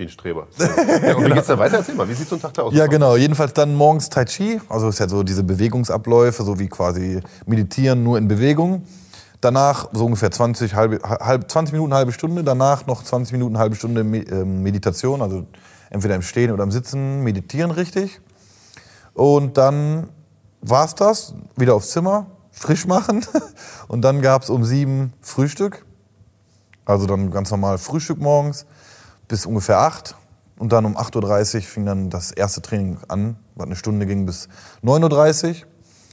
Wie 0.00 0.04
ein 0.04 0.08
Streber. 0.08 0.46
Ja, 1.06 1.14
und 1.14 1.26
wie 1.26 1.30
geht's 1.30 1.48
dann 1.48 1.58
weiter? 1.58 1.76
Erzähl 1.76 1.94
mal, 1.94 2.08
wie 2.08 2.14
sieht 2.14 2.26
so 2.26 2.36
ein 2.36 2.40
Tag 2.40 2.54
da 2.54 2.62
aus? 2.62 2.72
Ja, 2.72 2.86
genau. 2.86 3.16
Jedenfalls 3.16 3.52
dann 3.52 3.74
morgens 3.74 4.08
Tai 4.08 4.24
Chi. 4.24 4.58
Also 4.70 4.88
ist 4.88 4.98
ja 4.98 5.06
so 5.06 5.22
diese 5.22 5.44
Bewegungsabläufe, 5.44 6.42
so 6.42 6.58
wie 6.58 6.68
quasi 6.68 7.20
meditieren, 7.44 8.02
nur 8.02 8.16
in 8.16 8.26
Bewegung. 8.26 8.86
Danach 9.42 9.90
so 9.92 10.06
ungefähr 10.06 10.30
20, 10.30 10.74
halbe, 10.74 11.00
halb, 11.02 11.50
20 11.50 11.74
Minuten, 11.74 11.92
halbe 11.92 12.12
Stunde. 12.12 12.42
Danach 12.42 12.86
noch 12.86 13.04
20 13.04 13.32
Minuten, 13.32 13.58
halbe 13.58 13.76
Stunde 13.76 14.00
ähm, 14.00 14.62
Meditation. 14.62 15.20
Also 15.20 15.44
entweder 15.90 16.14
im 16.14 16.22
Stehen 16.22 16.50
oder 16.50 16.64
im 16.64 16.70
Sitzen 16.70 17.22
meditieren 17.22 17.70
richtig. 17.70 18.22
Und 19.12 19.58
dann 19.58 20.08
war's 20.62 20.94
das. 20.94 21.34
Wieder 21.56 21.74
aufs 21.74 21.90
Zimmer, 21.90 22.26
frisch 22.52 22.86
machen. 22.86 23.26
Und 23.88 24.00
dann 24.00 24.22
gab's 24.22 24.48
um 24.48 24.64
sieben 24.64 25.12
Frühstück. 25.20 25.84
Also 26.86 27.04
dann 27.04 27.30
ganz 27.30 27.50
normal 27.50 27.76
Frühstück 27.76 28.18
morgens 28.18 28.64
bis 29.30 29.46
ungefähr 29.46 29.78
8. 29.78 30.16
Und 30.58 30.72
dann 30.72 30.84
um 30.84 30.96
8.30 30.96 31.54
Uhr 31.54 31.62
fing 31.62 31.86
dann 31.86 32.10
das 32.10 32.32
erste 32.32 32.60
Training 32.60 32.98
an, 33.08 33.36
was 33.54 33.66
eine 33.66 33.76
Stunde 33.76 34.04
ging 34.04 34.26
bis 34.26 34.48
9.30 34.84 35.48
Uhr. 35.48 35.54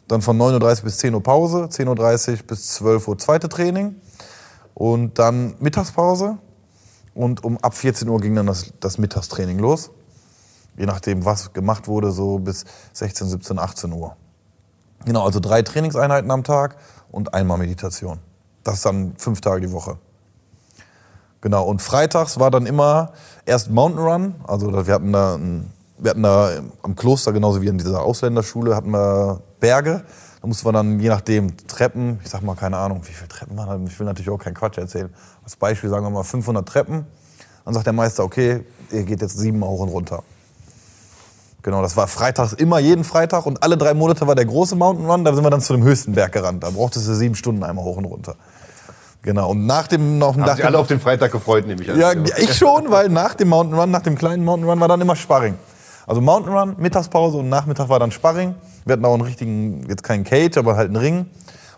Dann 0.07 0.21
von 0.21 0.37
9.30 0.37 0.77
Uhr 0.77 0.83
bis 0.83 0.97
10 0.99 1.15
Uhr 1.15 1.23
Pause, 1.23 1.65
10.30 1.65 2.31
Uhr 2.31 2.37
bis 2.47 2.67
12 2.75 3.07
Uhr 3.09 3.17
zweite 3.17 3.49
Training. 3.49 3.95
Und 4.73 5.19
dann 5.19 5.55
Mittagspause. 5.59 6.37
Und 7.13 7.43
um 7.43 7.57
ab 7.57 7.73
14 7.73 8.07
Uhr 8.07 8.21
ging 8.21 8.35
dann 8.35 8.45
das, 8.45 8.71
das 8.79 8.99
Mittagstraining 8.99 9.57
los. 9.57 9.89
Je 10.77 10.85
nachdem, 10.85 11.25
was 11.25 11.51
gemacht 11.51 11.87
wurde, 11.87 12.11
so 12.11 12.37
bis 12.37 12.63
16, 12.93 13.27
17, 13.27 13.59
18 13.59 13.91
Uhr. 13.91 14.15
Genau, 15.05 15.25
also 15.25 15.39
drei 15.39 15.63
Trainingseinheiten 15.63 16.29
am 16.29 16.43
Tag 16.43 16.77
und 17.11 17.33
einmal 17.33 17.57
Meditation. 17.57 18.19
Das 18.63 18.83
dann 18.83 19.15
fünf 19.17 19.41
Tage 19.41 19.61
die 19.61 19.71
Woche. 19.71 19.97
Genau, 21.41 21.65
und 21.65 21.81
freitags 21.81 22.39
war 22.39 22.49
dann 22.51 22.65
immer 22.65 23.11
erst 23.45 23.69
Mountain 23.69 24.03
Run. 24.03 24.35
Also 24.47 24.71
da- 24.71 24.87
wir 24.87 24.93
hatten 24.93 25.11
da, 25.13 25.35
ein- 25.35 25.71
wir 25.99 26.11
hatten 26.11 26.23
da 26.23 26.49
am 26.83 26.95
Kloster, 26.95 27.31
genauso 27.31 27.61
wie 27.61 27.67
in 27.67 27.77
dieser 27.77 28.01
Ausländerschule, 28.01 28.75
hatten 28.75 28.91
wir 28.91 29.41
Berge. 29.59 30.03
Da 30.41 30.47
mussten 30.47 30.65
wir 30.67 30.71
dann 30.71 30.99
je 30.99 31.09
nachdem 31.09 31.55
Treppen, 31.67 32.19
ich 32.23 32.29
sag 32.29 32.41
mal 32.41 32.55
keine 32.55 32.77
Ahnung, 32.77 33.01
wie 33.03 33.11
viele 33.13 33.27
Treppen 33.27 33.57
waren 33.57 33.83
das? 33.83 33.91
Ich 33.93 33.99
will 33.99 34.05
natürlich 34.05 34.29
auch 34.29 34.37
keinen 34.37 34.53
Quatsch 34.55 34.77
erzählen. 34.77 35.13
Als 35.43 35.55
Beispiel 35.55 35.89
sagen 35.89 36.05
wir 36.05 36.09
mal 36.09 36.23
500 36.23 36.67
Treppen. 36.67 37.05
Dann 37.65 37.73
sagt 37.73 37.85
der 37.85 37.93
Meister, 37.93 38.23
okay, 38.23 38.63
ihr 38.91 39.03
geht 39.03 39.21
jetzt 39.21 39.37
sieben 39.37 39.63
hoch 39.63 39.79
und 39.79 39.89
runter. 39.89 40.23
Genau, 41.63 41.81
das 41.81 41.97
war 41.97 42.07
freitags 42.07 42.53
immer, 42.53 42.79
jeden 42.79 43.03
Freitag. 43.03 43.45
Und 43.45 43.61
alle 43.61 43.77
drei 43.77 43.93
Monate 43.93 44.25
war 44.25 44.35
der 44.35 44.45
große 44.45 44.75
Mountain 44.75 45.09
Run. 45.09 45.25
Da 45.25 45.33
sind 45.33 45.43
wir 45.43 45.49
dann 45.49 45.59
zu 45.61 45.73
dem 45.73 45.83
höchsten 45.83 46.13
Berg 46.13 46.31
gerannt. 46.31 46.63
Da 46.63 46.69
brauchtest 46.69 47.07
du 47.07 47.13
sieben 47.13 47.35
Stunden 47.35 47.63
einmal 47.63 47.83
hoch 47.83 47.97
und 47.97 48.05
runter. 48.05 48.35
Genau. 49.21 49.51
Und 49.51 49.65
nach 49.65 49.87
dem 49.87 50.19
noch 50.19 50.33
Haben 50.33 50.41
nach 50.41 50.49
sich 50.49 50.57
dem, 50.57 50.67
alle 50.67 50.79
auf 50.79 50.87
den 50.87 50.99
Freitag 50.99 51.31
gefreut, 51.31 51.67
nehme 51.67 51.81
ich 51.81 51.91
an. 51.91 51.99
Ja, 51.99 52.13
ich 52.13 52.55
schon, 52.55 52.89
weil 52.91 53.09
nach 53.09 53.33
dem 53.33 53.49
Mountain 53.49 53.77
Run, 53.77 53.91
nach 53.91 54.01
dem 54.01 54.15
kleinen 54.15 54.45
Mountain 54.45 54.69
Run 54.69 54.79
war 54.79 54.87
dann 54.87 55.01
immer 55.01 55.15
Sparring. 55.15 55.55
Also 56.05 56.21
Mountain 56.21 56.53
Run, 56.53 56.75
Mittagspause 56.77 57.37
und 57.37 57.49
Nachmittag 57.49 57.89
war 57.89 57.99
dann 57.99 58.11
Sparring. 58.11 58.55
Wir 58.85 58.93
hatten 58.93 59.03
auch 59.03 59.13
einen 59.13 59.23
richtigen, 59.23 59.85
jetzt 59.89 60.03
keinen 60.03 60.23
Cage, 60.23 60.57
aber 60.57 60.77
halt 60.77 60.87
einen 60.87 60.95
Ring. 60.95 61.25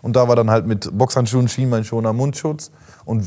Und 0.02 0.14
da 0.14 0.28
war 0.28 0.36
dann 0.36 0.50
halt 0.50 0.66
mit 0.66 0.96
Boxhandschuhen, 0.96 1.48
Schienbeinschoner, 1.48 2.12
Mundschutz. 2.12 2.70
Und 3.04 3.26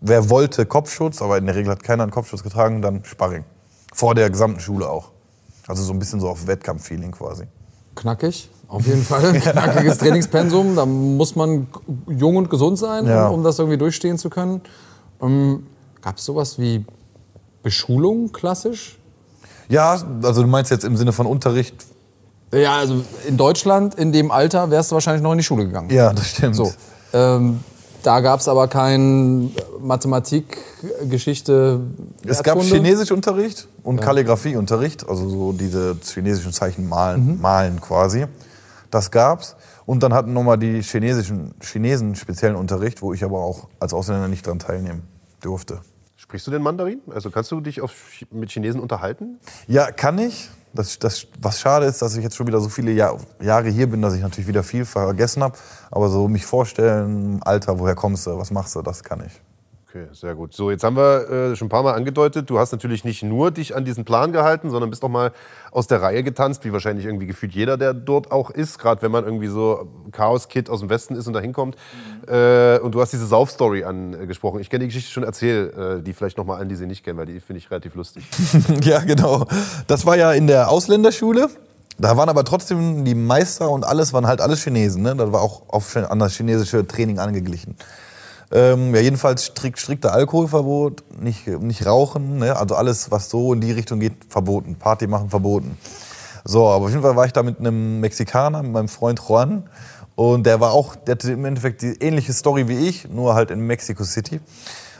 wer 0.00 0.30
wollte 0.30 0.64
Kopfschutz, 0.64 1.20
aber 1.20 1.38
in 1.38 1.46
der 1.46 1.56
Regel 1.56 1.72
hat 1.72 1.82
keiner 1.82 2.04
einen 2.04 2.12
Kopfschutz 2.12 2.42
getragen, 2.42 2.82
dann 2.82 3.04
Sparring. 3.04 3.44
Vor 3.92 4.14
der 4.14 4.30
gesamten 4.30 4.60
Schule 4.60 4.88
auch. 4.88 5.10
Also 5.66 5.82
so 5.82 5.92
ein 5.92 5.98
bisschen 5.98 6.20
so 6.20 6.28
auf 6.28 6.46
Wettkampf-Feeling 6.46 7.10
quasi. 7.10 7.44
Knackig, 7.94 8.48
auf 8.72 8.86
jeden 8.86 9.02
Fall. 9.04 9.32
Knackiges 9.40 9.98
Trainingspensum. 9.98 10.74
Da 10.76 10.86
muss 10.86 11.36
man 11.36 11.66
jung 12.08 12.36
und 12.36 12.50
gesund 12.50 12.78
sein, 12.78 13.06
Ja. 13.06 13.28
um, 13.28 13.34
um 13.36 13.44
das 13.44 13.58
irgendwie 13.58 13.78
durchstehen 13.78 14.18
zu 14.18 14.30
können. 14.30 14.60
Ähm, 15.20 15.66
Gab 16.00 16.18
es 16.18 16.24
sowas 16.24 16.58
wie 16.58 16.84
Beschulung 17.62 18.32
klassisch? 18.32 18.98
Ja, 19.68 19.96
also 20.22 20.42
du 20.42 20.48
meinst 20.48 20.70
jetzt 20.70 20.84
im 20.84 20.96
Sinne 20.96 21.12
von 21.12 21.26
Unterricht? 21.26 21.76
Ja, 22.52 22.78
also 22.78 23.02
in 23.26 23.36
Deutschland, 23.36 23.94
in 23.94 24.12
dem 24.12 24.30
Alter, 24.30 24.70
wärst 24.70 24.90
du 24.90 24.94
wahrscheinlich 24.94 25.22
noch 25.22 25.32
in 25.32 25.38
die 25.38 25.44
Schule 25.44 25.64
gegangen. 25.66 25.90
Ja, 25.90 26.12
das 26.12 26.26
stimmt. 26.28 26.56
So. 26.56 26.72
Ähm, 27.12 27.60
da 28.02 28.20
gab 28.20 28.40
es 28.40 28.48
aber 28.48 28.66
kein 28.68 29.52
Mathematik, 29.80 30.58
Geschichte. 31.08 31.80
Es 32.26 32.42
gab. 32.42 32.60
Chinesischunterricht 32.60 33.68
und 33.84 34.00
Kalligraphieunterricht, 34.00 35.08
also 35.08 35.28
so 35.28 35.52
diese 35.52 35.96
chinesischen 36.02 36.52
Zeichen 36.52 36.88
malen, 36.88 37.40
malen 37.40 37.80
quasi. 37.80 38.26
Das 38.92 39.10
gab's. 39.10 39.56
Und 39.86 40.02
dann 40.02 40.12
hatten 40.12 40.34
nochmal 40.34 40.58
die 40.58 40.82
chinesischen, 40.82 41.54
Chinesen 41.60 42.14
speziellen 42.14 42.56
Unterricht, 42.56 43.00
wo 43.00 43.14
ich 43.14 43.24
aber 43.24 43.40
auch 43.40 43.68
als 43.80 43.94
Ausländer 43.94 44.28
nicht 44.28 44.46
dran 44.46 44.58
teilnehmen 44.58 45.08
durfte. 45.40 45.80
Sprichst 46.14 46.46
du 46.46 46.50
den 46.50 46.62
Mandarin? 46.62 47.00
Also 47.12 47.30
kannst 47.30 47.50
du 47.50 47.60
dich 47.62 47.80
auf, 47.80 47.92
mit 48.30 48.50
Chinesen 48.50 48.80
unterhalten? 48.80 49.40
Ja, 49.66 49.90
kann 49.90 50.18
ich. 50.18 50.50
Das, 50.74 50.98
das, 50.98 51.26
was 51.40 51.60
schade 51.60 51.86
ist, 51.86 52.02
dass 52.02 52.16
ich 52.16 52.22
jetzt 52.22 52.36
schon 52.36 52.46
wieder 52.46 52.60
so 52.60 52.68
viele 52.68 52.92
Jahr, 52.92 53.18
Jahre 53.40 53.68
hier 53.70 53.90
bin, 53.90 54.02
dass 54.02 54.14
ich 54.14 54.20
natürlich 54.20 54.46
wieder 54.46 54.62
viel 54.62 54.84
vergessen 54.84 55.42
habe. 55.42 55.56
Aber 55.90 56.08
so 56.10 56.28
mich 56.28 56.44
vorstellen, 56.44 57.42
Alter, 57.42 57.78
woher 57.78 57.94
kommst 57.94 58.26
du, 58.26 58.38
was 58.38 58.50
machst 58.50 58.74
du, 58.74 58.82
das 58.82 59.02
kann 59.02 59.22
ich. 59.26 59.40
Okay, 59.94 60.06
sehr 60.12 60.34
gut. 60.34 60.54
So, 60.54 60.70
jetzt 60.70 60.84
haben 60.84 60.96
wir 60.96 61.28
äh, 61.28 61.54
schon 61.54 61.66
ein 61.66 61.68
paar 61.68 61.82
Mal 61.82 61.92
angedeutet, 61.92 62.48
du 62.48 62.58
hast 62.58 62.72
natürlich 62.72 63.04
nicht 63.04 63.22
nur 63.22 63.50
dich 63.50 63.76
an 63.76 63.84
diesen 63.84 64.06
Plan 64.06 64.32
gehalten, 64.32 64.70
sondern 64.70 64.88
bist 64.88 65.04
auch 65.04 65.10
mal 65.10 65.32
aus 65.70 65.86
der 65.86 66.00
Reihe 66.00 66.22
getanzt, 66.22 66.64
wie 66.64 66.72
wahrscheinlich 66.72 67.04
irgendwie 67.04 67.26
gefühlt 67.26 67.52
jeder, 67.52 67.76
der 67.76 67.92
dort 67.92 68.32
auch 68.32 68.48
ist, 68.48 68.78
gerade 68.78 69.02
wenn 69.02 69.10
man 69.10 69.24
irgendwie 69.24 69.48
so 69.48 69.90
Chaos-Kid 70.10 70.70
aus 70.70 70.80
dem 70.80 70.88
Westen 70.88 71.14
ist 71.14 71.26
und 71.26 71.34
da 71.34 71.40
hinkommt. 71.40 71.76
Äh, 72.26 72.78
und 72.78 72.94
du 72.94 73.02
hast 73.02 73.12
diese 73.12 73.26
Sauf-Story 73.26 73.84
angesprochen. 73.84 74.60
Ich 74.60 74.70
kenne 74.70 74.84
die 74.84 74.86
Geschichte 74.86 75.10
schon, 75.10 75.24
erzähl 75.24 75.98
äh, 75.98 76.02
die 76.02 76.14
vielleicht 76.14 76.38
nochmal 76.38 76.62
an, 76.62 76.70
die 76.70 76.76
sie 76.76 76.86
nicht 76.86 77.04
kennen, 77.04 77.18
weil 77.18 77.26
die 77.26 77.38
finde 77.40 77.58
ich 77.58 77.70
relativ 77.70 77.94
lustig. 77.94 78.24
ja, 78.84 79.00
genau. 79.00 79.44
Das 79.88 80.06
war 80.06 80.16
ja 80.16 80.32
in 80.32 80.46
der 80.46 80.70
Ausländerschule. 80.70 81.50
Da 81.98 82.16
waren 82.16 82.30
aber 82.30 82.44
trotzdem 82.44 83.04
die 83.04 83.14
Meister 83.14 83.68
und 83.68 83.84
alles 83.84 84.14
waren 84.14 84.26
halt 84.26 84.40
alles 84.40 84.64
Chinesen. 84.64 85.02
Ne? 85.02 85.14
Das 85.16 85.32
war 85.32 85.42
auch 85.42 85.68
auf, 85.68 85.94
an 85.94 86.18
das 86.18 86.32
chinesische 86.32 86.86
Training 86.86 87.18
angeglichen. 87.18 87.76
Ähm, 88.52 88.94
ja, 88.94 89.00
jedenfalls 89.00 89.46
strikt, 89.46 89.78
strikter 89.78 90.12
Alkoholverbot, 90.12 91.04
nicht, 91.18 91.46
nicht 91.46 91.86
rauchen, 91.86 92.38
ne? 92.38 92.54
also 92.56 92.74
alles, 92.74 93.10
was 93.10 93.30
so 93.30 93.54
in 93.54 93.60
die 93.62 93.72
Richtung 93.72 93.98
geht, 93.98 94.12
verboten. 94.28 94.76
Party 94.76 95.06
machen 95.06 95.30
verboten. 95.30 95.78
So, 96.44 96.68
aber 96.68 96.84
auf 96.86 96.90
jeden 96.90 97.02
Fall 97.02 97.16
war 97.16 97.24
ich 97.24 97.32
da 97.32 97.42
mit 97.42 97.60
einem 97.60 98.00
Mexikaner, 98.00 98.62
mit 98.62 98.72
meinem 98.72 98.88
Freund 98.88 99.20
Juan. 99.26 99.64
Und 100.14 100.44
der 100.44 100.60
war 100.60 100.72
auch, 100.72 100.94
der 100.94 101.14
hatte 101.14 101.32
im 101.32 101.44
Endeffekt 101.46 101.80
die 101.80 101.94
ähnliche 102.00 102.32
Story 102.34 102.68
wie 102.68 102.88
ich, 102.88 103.08
nur 103.08 103.34
halt 103.34 103.50
in 103.50 103.60
Mexico 103.60 104.04
City. 104.04 104.40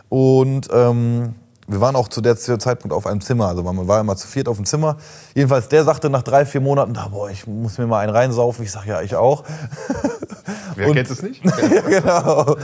Und 0.08 0.68
ähm, 0.72 1.34
wir 1.68 1.80
waren 1.80 1.96
auch 1.96 2.08
zu 2.08 2.20
der 2.20 2.36
zu 2.36 2.50
der 2.52 2.58
Zeitpunkt 2.58 2.94
auf 2.94 3.06
einem 3.06 3.20
Zimmer, 3.20 3.48
also 3.48 3.62
man 3.62 3.86
war 3.86 4.00
immer 4.00 4.16
zu 4.16 4.26
viert 4.26 4.48
auf 4.48 4.56
dem 4.56 4.66
Zimmer. 4.66 4.96
Jedenfalls, 5.34 5.68
der 5.68 5.84
sagte 5.84 6.10
nach 6.10 6.22
drei, 6.22 6.44
vier 6.46 6.60
Monaten, 6.60 6.94
da, 6.94 7.08
boah, 7.08 7.30
ich 7.30 7.46
muss 7.46 7.78
mir 7.78 7.86
mal 7.86 8.00
einen 8.00 8.12
reinsaufen. 8.12 8.64
Ich 8.64 8.72
sag, 8.72 8.86
ja, 8.86 9.00
ich 9.02 9.14
auch. 9.14 9.44
Wer 10.74 10.88
Und- 10.88 10.94
kennt 10.94 11.10
es 11.10 11.22
nicht? 11.22 11.42
ja, 11.44 11.80
genau. 11.82 12.56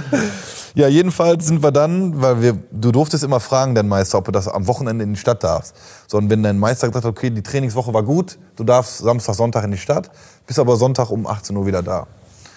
Ja, 0.74 0.88
jedenfalls 0.88 1.46
sind 1.46 1.62
wir 1.62 1.72
dann, 1.72 2.20
weil 2.20 2.42
wir, 2.42 2.58
du 2.70 2.92
durftest 2.92 3.24
immer 3.24 3.40
fragen, 3.40 3.74
deinen 3.74 3.88
Meister, 3.88 4.18
ob 4.18 4.24
du 4.26 4.32
das 4.32 4.48
am 4.48 4.66
Wochenende 4.66 5.04
in 5.04 5.14
die 5.14 5.18
Stadt 5.20 5.42
darfst. 5.42 5.74
So, 6.06 6.18
und 6.18 6.30
wenn 6.30 6.42
dein 6.42 6.58
Meister 6.58 6.88
gesagt 6.88 7.04
hat, 7.04 7.10
okay, 7.10 7.30
die 7.30 7.42
Trainingswoche 7.42 7.92
war 7.94 8.02
gut, 8.02 8.38
du 8.56 8.64
darfst 8.64 8.98
Samstag, 8.98 9.34
Sonntag 9.34 9.64
in 9.64 9.70
die 9.72 9.78
Stadt, 9.78 10.10
bist 10.46 10.58
aber 10.58 10.76
Sonntag 10.76 11.10
um 11.10 11.26
18 11.26 11.56
Uhr 11.56 11.66
wieder 11.66 11.82
da. 11.82 12.06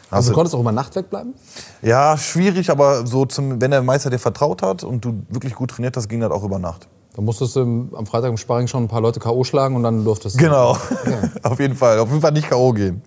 Also 0.09 0.27
Hast 0.27 0.29
du 0.29 0.33
konntest 0.33 0.55
auch 0.55 0.59
über 0.59 0.73
Nacht 0.73 0.93
wegbleiben? 0.95 1.33
ja, 1.81 2.17
schwierig, 2.17 2.69
aber 2.69 3.07
so 3.07 3.25
zum, 3.25 3.61
wenn 3.61 3.71
der 3.71 3.81
Meister 3.81 4.09
dir 4.09 4.19
vertraut 4.19 4.61
hat 4.61 4.83
und 4.83 5.05
du 5.05 5.23
wirklich 5.29 5.55
gut 5.55 5.71
trainiert 5.71 5.95
hast, 5.95 6.09
ging 6.09 6.19
das 6.19 6.31
auch 6.31 6.43
über 6.43 6.59
Nacht. 6.59 6.87
Da 7.15 7.21
musstest 7.21 7.55
du 7.55 7.89
am 7.93 8.05
Freitag 8.05 8.29
im 8.29 8.37
Sparring 8.37 8.67
schon 8.67 8.83
ein 8.83 8.87
paar 8.87 9.01
Leute 9.01 9.19
K.O. 9.19 9.43
schlagen 9.43 9.75
und 9.75 9.83
dann 9.83 10.03
durftest 10.03 10.35
du. 10.35 10.43
Genau, 10.43 10.77
auf 11.43 11.59
jeden 11.59 11.75
Fall. 11.75 11.99
Auf 11.99 12.09
jeden 12.09 12.21
Fall 12.21 12.31
nicht 12.31 12.49
K.O. 12.49 12.71
gehen. 12.73 13.01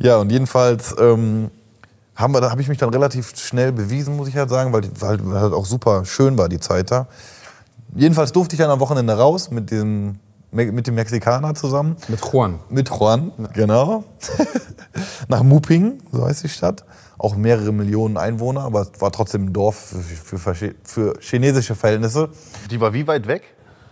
Ja, 0.00 0.16
und 0.18 0.30
jedenfalls 0.30 0.94
ähm, 0.98 1.50
haben 2.18 2.34
wir, 2.34 2.40
da 2.40 2.50
habe 2.50 2.60
ich 2.60 2.68
mich 2.68 2.78
dann 2.78 2.90
relativ 2.90 3.32
schnell 3.38 3.72
bewiesen, 3.72 4.16
muss 4.16 4.28
ich 4.28 4.36
halt 4.36 4.50
sagen, 4.50 4.72
weil, 4.72 4.82
weil 5.00 5.18
halt 5.40 5.52
auch 5.52 5.64
super 5.64 6.04
schön 6.04 6.36
war 6.36 6.48
die 6.48 6.58
Zeit 6.60 6.90
da. 6.90 7.06
Jedenfalls 7.94 8.32
durfte 8.32 8.54
ich 8.56 8.60
dann 8.60 8.70
am 8.70 8.80
Wochenende 8.80 9.14
raus 9.16 9.50
mit, 9.50 9.70
Me- 9.70 10.18
mit 10.50 10.86
dem 10.86 10.94
Mexikaner 10.94 11.54
zusammen. 11.54 11.96
Mit 12.08 12.20
Juan. 12.24 12.58
Mit 12.70 12.88
Juan, 12.90 13.32
genau. 13.54 14.04
Nach 15.28 15.42
Muping, 15.42 16.00
so 16.12 16.26
heißt 16.26 16.42
die 16.44 16.48
Stadt. 16.48 16.84
Auch 17.18 17.36
mehrere 17.36 17.72
Millionen 17.72 18.16
Einwohner, 18.16 18.62
aber 18.62 18.82
es 18.82 19.00
war 19.00 19.10
trotzdem 19.12 19.46
ein 19.46 19.52
Dorf 19.52 19.76
für, 19.76 20.38
für, 20.38 20.54
für, 20.54 20.74
für 20.82 21.14
chinesische 21.20 21.74
Verhältnisse. 21.74 22.28
Die 22.70 22.80
war 22.80 22.92
wie 22.92 23.06
weit 23.06 23.26
weg? 23.26 23.42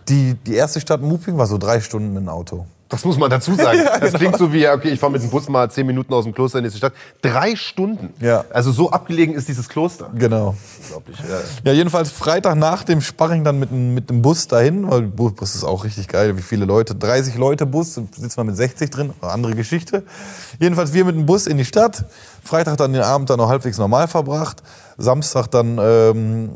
Die, 0.09 0.33
die 0.35 0.55
erste 0.55 0.79
Stadt 0.81 1.01
Muping 1.01 1.37
war 1.37 1.47
so 1.47 1.57
drei 1.57 1.79
Stunden 1.81 2.13
mit 2.13 2.23
dem 2.23 2.29
Auto. 2.29 2.65
Das 2.89 3.03
muss 3.03 3.17
man 3.17 3.29
dazu 3.29 3.53
sagen. 3.53 3.79
Ja, 3.83 3.99
Das 3.99 4.11
genau. 4.11 4.17
klingt 4.19 4.37
so 4.37 4.53
wie, 4.53 4.67
okay, 4.67 4.89
ich 4.89 4.99
fahre 4.99 5.11
mit 5.11 5.21
dem 5.21 5.29
Bus 5.29 5.49
mal 5.49 5.69
zehn 5.69 5.85
Minuten 5.85 6.13
aus 6.13 6.23
dem 6.23 6.33
Kloster 6.33 6.59
in 6.59 6.63
die 6.63 6.67
nächste 6.67 6.77
Stadt. 6.77 6.93
Drei 7.21 7.55
Stunden. 7.55 8.13
Ja. 8.21 8.45
Also 8.51 8.71
so 8.71 8.89
abgelegen 8.91 9.35
ist 9.35 9.47
dieses 9.49 9.67
Kloster. 9.67 10.09
Genau. 10.15 10.55
Unglaublich. 10.83 11.17
Ja. 11.19 11.71
Ja, 11.71 11.73
jedenfalls 11.73 12.11
Freitag 12.11 12.55
nach 12.55 12.83
dem 12.83 13.01
Sparring 13.01 13.43
dann 13.43 13.59
mit, 13.59 13.71
dem- 13.71 13.93
mit 13.93 14.09
dem 14.09 14.21
Bus 14.21 14.47
dahin, 14.47 14.89
weil 14.89 15.01
der 15.01 15.07
Bus 15.09 15.55
ist 15.55 15.63
auch 15.63 15.83
richtig 15.83 16.07
geil, 16.07 16.37
wie 16.37 16.41
viele 16.41 16.65
Leute, 16.65 16.95
30 16.95 17.35
Leute 17.35 17.65
Bus, 17.65 17.95
sitzt 17.95 18.37
man 18.37 18.45
mit 18.47 18.55
60 18.55 18.89
drin, 18.89 19.13
andere 19.21 19.53
Geschichte. 19.55 20.03
Jedenfalls 20.59 20.93
wir 20.93 21.03
mit 21.05 21.15
dem 21.15 21.25
Bus 21.25 21.45
in 21.47 21.57
die 21.57 21.65
Stadt, 21.65 22.05
Freitag 22.43 22.77
dann 22.77 22.93
den 22.93 23.01
Abend 23.03 23.29
dann 23.29 23.37
noch 23.37 23.49
halbwegs 23.49 23.77
normal 23.77 24.07
verbracht, 24.07 24.63
Samstag 24.97 25.47
dann 25.47 25.77
ähm, 25.81 26.51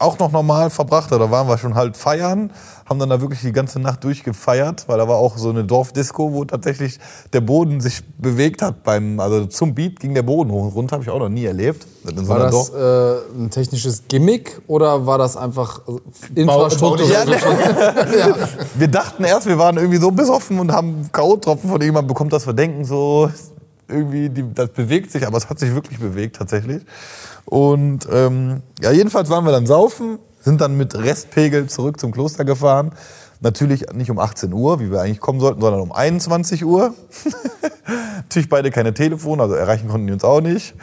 auch 0.00 0.18
noch 0.20 0.30
normal 0.30 0.70
verbracht, 0.70 1.10
da 1.10 1.30
waren 1.30 1.48
wir 1.48 1.58
schon 1.58 1.74
halt 1.74 1.96
feiern, 1.96 2.52
haben 2.88 2.98
dann 2.98 3.10
da 3.10 3.20
wirklich 3.20 3.40
die 3.40 3.52
ganze 3.52 3.80
Nacht 3.80 4.02
durchgefeiert, 4.04 4.88
weil 4.88 4.98
da 4.98 5.06
war 5.06 5.16
auch 5.16 5.36
so 5.36 5.50
eine 5.50 5.64
Dorfdisco, 5.64 6.32
wo 6.32 6.44
tatsächlich 6.44 6.98
der 7.32 7.40
Boden 7.40 7.80
sich 7.80 8.02
bewegt 8.18 8.62
hat 8.62 8.82
beim, 8.82 9.20
also 9.20 9.46
zum 9.46 9.74
Beat 9.74 10.00
ging 10.00 10.14
der 10.14 10.22
Boden 10.22 10.50
hoch 10.50 10.64
und 10.64 10.74
runter, 10.74 10.92
habe 10.92 11.04
ich 11.04 11.10
auch 11.10 11.18
noch 11.18 11.28
nie 11.28 11.44
erlebt. 11.44 11.86
So 12.04 12.28
War 12.28 12.50
das 12.50 12.70
äh, 12.70 13.34
ein 13.36 13.50
technisches 13.50 14.04
Gimmick 14.08 14.60
oder 14.66 15.04
war 15.04 15.18
das 15.18 15.36
einfach 15.36 15.82
Infrastruktur? 16.34 17.10
Ja, 17.10 17.24
ne? 17.26 17.36
Wir 18.74 18.88
dachten 18.88 19.24
erst, 19.24 19.46
wir 19.46 19.58
waren 19.58 19.76
irgendwie 19.76 19.98
so 19.98 20.10
besoffen 20.10 20.58
und 20.58 20.72
haben 20.72 21.10
K.O.-Tropfen 21.12 21.62
von 21.62 21.72
irgendjemandem 21.72 22.08
bekommen, 22.08 22.30
dass 22.30 22.46
wir 22.46 22.54
denken, 22.54 22.84
so 22.84 23.30
irgendwie, 23.88 24.28
die, 24.30 24.44
das 24.54 24.70
bewegt 24.70 25.10
sich, 25.10 25.26
aber 25.26 25.36
es 25.36 25.48
hat 25.48 25.58
sich 25.58 25.74
wirklich 25.74 25.98
bewegt 25.98 26.36
tatsächlich. 26.36 26.82
Und 27.44 28.06
ähm, 28.12 28.62
ja, 28.82 28.92
jedenfalls 28.92 29.30
waren 29.30 29.44
wir 29.44 29.52
dann 29.52 29.66
saufen, 29.66 30.18
sind 30.48 30.60
dann 30.60 30.76
mit 30.76 30.94
Restpegel 30.94 31.68
zurück 31.68 32.00
zum 32.00 32.10
Kloster 32.10 32.44
gefahren. 32.44 32.92
Natürlich 33.40 33.86
nicht 33.92 34.10
um 34.10 34.18
18 34.18 34.52
Uhr, 34.52 34.80
wie 34.80 34.90
wir 34.90 35.00
eigentlich 35.00 35.20
kommen 35.20 35.38
sollten, 35.38 35.60
sondern 35.60 35.80
um 35.80 35.92
21 35.92 36.64
Uhr. 36.64 36.94
Natürlich 38.16 38.48
beide 38.48 38.70
keine 38.70 38.94
Telefon, 38.94 39.40
also 39.40 39.54
erreichen 39.54 39.88
konnten 39.88 40.06
die 40.06 40.12
uns 40.12 40.24
auch 40.24 40.40
nicht. 40.40 40.74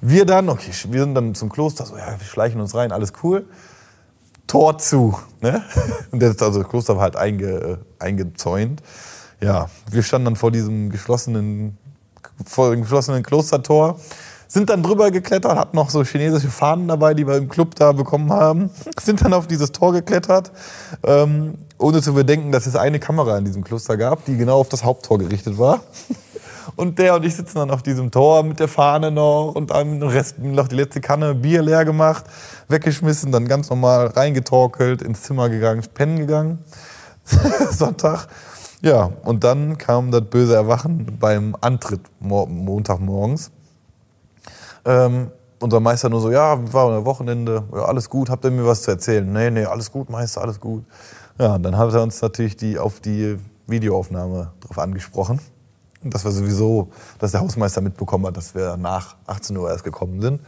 Wir 0.00 0.24
dann, 0.24 0.48
okay, 0.48 0.70
wir 0.90 1.00
sind 1.00 1.14
dann 1.14 1.34
zum 1.34 1.50
Kloster, 1.50 1.86
so 1.86 1.96
ja, 1.96 2.18
wir 2.18 2.26
schleichen 2.26 2.60
uns 2.60 2.74
rein, 2.74 2.92
alles 2.92 3.12
cool. 3.22 3.46
Tor 4.46 4.78
zu. 4.78 5.18
Ne? 5.40 5.62
Und 6.12 6.22
das, 6.22 6.40
also 6.40 6.60
das 6.60 6.68
Kloster 6.68 6.96
war 6.96 7.02
halt 7.02 7.16
einge, 7.16 7.46
äh, 7.48 7.76
eingezäunt. 7.98 8.82
Ja, 9.40 9.68
wir 9.90 10.02
standen 10.02 10.26
dann 10.26 10.36
vor 10.36 10.52
diesem 10.52 10.90
geschlossenen, 10.90 11.78
vor 12.46 12.70
dem 12.70 12.82
geschlossenen 12.82 13.22
Klostertor, 13.22 13.98
sind 14.48 14.70
dann 14.70 14.82
drüber 14.82 15.10
geklettert, 15.10 15.56
hatten 15.56 15.76
noch 15.76 15.90
so 15.90 16.04
chinesische 16.04 16.48
Fahnen 16.48 16.88
dabei, 16.88 17.14
die 17.14 17.26
wir 17.26 17.36
im 17.36 17.48
Club 17.48 17.74
da 17.74 17.92
bekommen 17.92 18.32
haben, 18.32 18.70
sind 19.00 19.24
dann 19.24 19.32
auf 19.32 19.46
dieses 19.46 19.72
Tor 19.72 19.92
geklettert, 19.92 20.52
ähm, 21.04 21.54
ohne 21.78 22.02
zu 22.02 22.14
bedenken, 22.14 22.52
dass 22.52 22.66
es 22.66 22.76
eine 22.76 23.00
Kamera 23.00 23.38
in 23.38 23.44
diesem 23.44 23.64
Kloster 23.64 23.96
gab, 23.96 24.24
die 24.24 24.36
genau 24.36 24.58
auf 24.58 24.68
das 24.68 24.84
Haupttor 24.84 25.18
gerichtet 25.18 25.58
war. 25.58 25.80
Und 26.76 26.98
der 26.98 27.14
und 27.14 27.24
ich 27.24 27.36
sitzen 27.36 27.58
dann 27.58 27.70
auf 27.70 27.82
diesem 27.82 28.10
Tor 28.10 28.42
mit 28.42 28.58
der 28.58 28.68
Fahne 28.68 29.10
noch 29.10 29.52
und 29.54 29.70
den 29.70 30.02
Rest, 30.02 30.38
noch 30.38 30.66
die 30.66 30.74
letzte 30.74 31.00
Kanne 31.00 31.34
Bier 31.34 31.62
leer 31.62 31.84
gemacht, 31.84 32.24
weggeschmissen, 32.68 33.30
dann 33.30 33.46
ganz 33.46 33.70
normal 33.70 34.08
reingetorkelt, 34.08 35.02
ins 35.02 35.22
Zimmer 35.22 35.50
gegangen, 35.50 35.84
pennen 35.94 36.16
gegangen. 36.16 36.64
Sonntag. 37.70 38.26
Ja, 38.80 39.10
und 39.24 39.44
dann 39.44 39.78
kam 39.78 40.10
das 40.10 40.22
böse 40.22 40.54
Erwachen 40.54 41.16
beim 41.18 41.56
Antritt 41.60 42.02
mo 42.20 42.46
Montagmorgens. 42.46 43.50
Ähm, 44.84 45.30
unser 45.60 45.80
Meister 45.80 46.08
nur 46.08 46.20
so, 46.20 46.30
ja, 46.30 46.58
war 46.72 46.96
ein 46.96 47.04
Wochenende, 47.04 47.64
ja, 47.72 47.84
alles 47.84 48.10
gut, 48.10 48.28
habt 48.28 48.44
ihr 48.44 48.50
mir 48.50 48.66
was 48.66 48.82
zu 48.82 48.90
erzählen? 48.90 49.30
Nee, 49.32 49.50
nee, 49.50 49.64
alles 49.64 49.90
gut, 49.90 50.10
Meister, 50.10 50.42
alles 50.42 50.60
gut. 50.60 50.84
Ja, 51.38 51.54
und 51.54 51.62
dann 51.62 51.76
hat 51.76 51.92
er 51.92 52.02
uns 52.02 52.20
natürlich 52.20 52.56
die, 52.56 52.78
auf 52.78 53.00
die 53.00 53.38
Videoaufnahme 53.66 54.52
drauf 54.60 54.78
angesprochen. 54.78 55.40
Und 56.02 56.12
das 56.12 56.24
war 56.24 56.32
sowieso, 56.32 56.90
dass 57.18 57.32
der 57.32 57.40
Hausmeister 57.40 57.80
mitbekommen 57.80 58.26
hat, 58.26 58.36
dass 58.36 58.54
wir 58.54 58.76
nach 58.76 59.16
18 59.26 59.56
Uhr 59.56 59.70
erst 59.70 59.84
gekommen 59.84 60.20
sind. 60.20 60.40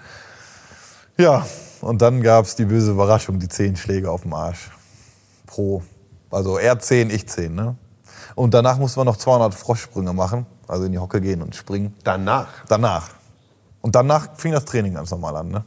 Ja, 1.17 1.47
und 1.81 2.03
dann 2.03 2.23
gab 2.23 2.45
es 2.45 2.57
die 2.57 2.67
böse 2.67 2.91
Überraschung, 2.91 3.39
die 3.39 3.49
zehn 3.49 3.75
Schläge 3.75 4.11
auf 4.11 4.23
dem 4.23 4.35
Arsch. 4.35 4.71
Pro. 5.47 5.83
Also 6.31 6.59
er 6.59 6.79
10, 6.79 7.09
ich 7.09 7.27
10, 7.27 7.55
ne? 7.55 7.77
Und 8.35 8.53
danach 8.53 8.77
mussten 8.77 9.01
wir 9.01 9.05
noch 9.05 9.17
200 9.17 9.55
Froschsprünge 9.55 10.13
machen, 10.13 10.45
also 10.69 10.85
in 10.85 10.93
die 10.93 10.99
Hocke 10.99 11.23
gehen 11.23 11.41
und 11.41 11.55
springen. 11.55 11.95
Danach. 12.05 12.49
Danach. 12.69 13.11
Und 13.87 13.95
danach 13.95 14.31
fing 14.35 14.51
das 14.51 14.65
Training 14.65 14.95
ganz 14.95 15.13
normal 15.13 15.37
an, 15.37 15.47
ne? 15.49 15.65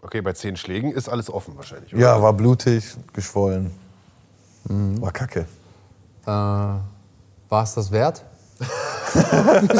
Okay, 0.00 0.20
bei 0.20 0.32
zehn 0.32 0.56
Schlägen 0.56 0.92
ist 0.92 1.08
alles 1.08 1.28
offen 1.28 1.56
wahrscheinlich. 1.56 1.92
Oder? 1.92 2.00
Ja, 2.00 2.22
war 2.22 2.32
blutig, 2.32 2.84
geschwollen. 3.12 3.72
War 4.62 5.10
kacke. 5.10 5.40
Äh, 5.40 6.28
war 6.28 6.82
es 7.50 7.74
das 7.74 7.90
wert? 7.90 8.24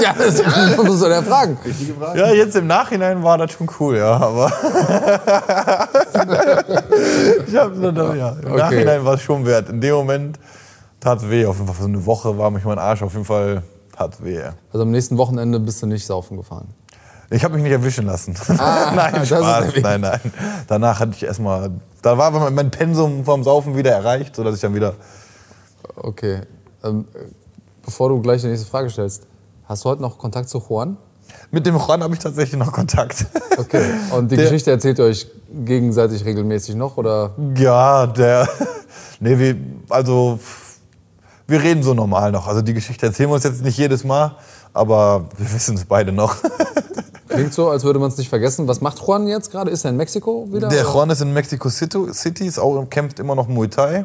ja, 0.03 0.13
das 0.19 0.43
muss 0.77 1.01
man 1.03 1.11
ja 1.13 1.23
fragen. 1.23 1.57
Ja, 2.17 2.33
jetzt 2.33 2.57
im 2.57 2.67
Nachhinein 2.67 3.23
war 3.23 3.39
das 3.39 3.53
schon 3.53 3.71
cool, 3.79 3.99
ja, 3.99 4.17
aber. 4.17 4.47
ich 7.47 7.55
hab, 7.55 7.77
ja, 7.77 8.31
Im 8.31 8.45
Okay. 8.45 8.57
Nachhinein 8.57 9.05
war 9.05 9.15
es 9.15 9.23
schon 9.23 9.47
wert. 9.47 9.69
In 9.69 9.81
dem 9.81 9.95
Moment 9.95 10.37
tat 10.99 11.31
weh. 11.31 11.47
Auf 11.47 11.59
jeden 11.59 11.69
Fall 11.69 11.77
für 11.77 11.83
so 11.83 11.89
eine 11.89 12.05
Woche 12.05 12.37
war 12.37 12.51
mich 12.51 12.65
mein 12.65 12.81
Arsch 12.81 13.05
auf 13.05 13.13
jeden 13.13 13.25
Fall 13.25 13.63
tat 13.97 14.21
weh. 14.25 14.43
Also 14.73 14.83
am 14.83 14.91
nächsten 14.91 15.17
Wochenende 15.17 15.61
bist 15.61 15.81
du 15.81 15.87
nicht 15.87 16.05
saufen 16.05 16.37
gefahren. 16.37 16.75
Ich 17.31 17.45
habe 17.45 17.55
mich 17.55 17.63
nicht 17.63 17.73
erwischen 17.73 18.07
lassen. 18.07 18.35
nein, 18.49 18.59
Ah, 18.61 19.11
das 19.13 19.23
ist 19.23 19.29
Spaß. 19.29 19.73
Nein, 19.83 20.01
nein. 20.01 20.21
Danach 20.67 20.99
hatte 21.01 21.13
ich 21.15 21.23
erstmal. 21.23 21.71
Da 22.03 22.19
war 22.19 22.51
mein 22.51 22.71
Pensum 22.71 23.25
vom 23.25 23.45
Saufen 23.45 23.77
wieder 23.77 23.93
erreicht, 23.93 24.35
sodass 24.37 24.57
ich 24.57 24.61
dann 24.61 24.75
wieder. 24.75 24.95
Okay. 25.97 26.41
Ähm, 26.83 27.07
äh, 27.15 27.19
bevor 27.85 28.09
du 28.09 28.21
gleich 28.21 28.41
die 28.43 28.49
nächste 28.49 28.67
Frage 28.69 28.91
stellst, 28.91 29.25
hast 29.67 29.85
du 29.85 29.91
heute 29.91 30.03
noch 30.03 30.19
Kontakt 30.19 30.49
zu 30.49 30.59
Juan? 30.69 30.97
Mit 31.53 31.65
dem 31.67 31.77
Juan 31.77 32.03
habe 32.03 32.15
ich 32.15 32.21
tatsächlich 32.21 32.59
noch 32.59 32.73
Kontakt. 32.73 33.27
Okay. 33.59 33.85
Und 34.11 34.31
die 34.33 34.37
Der- 34.37 34.47
Geschichte 34.47 34.71
erzählt 34.73 34.99
ihr 34.99 35.05
euch 35.05 35.29
gegenseitig 35.65 36.25
regelmäßig 36.25 36.75
noch? 36.75 36.97
Oder? 36.97 37.31
Ja, 37.57 38.07
der. 38.07 38.49
Nee, 39.21 39.39
wir, 39.39 39.57
also. 39.89 40.39
Wir 41.47 41.61
reden 41.63 41.83
so 41.83 41.95
normal 41.95 42.31
noch. 42.33 42.47
Also 42.47 42.63
die 42.63 42.75
Geschichte 42.75 43.07
erzählen 43.07 43.29
wir 43.29 43.35
uns 43.35 43.45
jetzt 43.45 43.63
nicht 43.63 43.77
jedes 43.77 44.05
Mal, 44.05 44.37
aber 44.73 45.27
wir 45.37 45.53
wissen 45.53 45.75
es 45.77 45.85
beide 45.85 46.13
noch. 46.13 46.37
Klingt 47.31 47.55
so, 47.55 47.71
als 47.71 47.85
würde 47.85 47.99
man 47.99 48.11
es 48.11 48.19
nicht 48.19 48.29
vergessen. 48.29 48.69
Was 48.69 48.81
macht 48.81 48.99
Juan 48.99 49.27
jetzt 49.27 49.51
gerade? 49.51 49.71
Ist 49.71 49.85
er 49.85 49.91
in 49.91 49.97
Mexiko 49.97 50.47
wieder? 50.53 50.69
Der 50.69 50.83
oder? 50.83 50.93
Juan 50.93 51.11
ist 51.11 51.21
in 51.23 51.33
Mexico 51.33 51.69
City, 51.69 52.47
ist 52.47 52.59
auch, 52.59 52.89
kämpft 52.91 53.19
immer 53.19 53.35
noch 53.35 53.49
Muay 53.49 53.69
Thai 53.69 54.05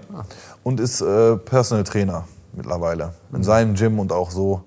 und 0.64 0.80
ist 0.80 1.02
äh, 1.02 1.36
Personal 1.38 1.84
Trainer 1.84 2.28
mittlerweile. 2.54 3.14
In 3.34 3.44
seinem 3.44 3.76
Gym 3.76 4.00
und 4.00 4.12
auch 4.12 4.32
so. 4.32 4.62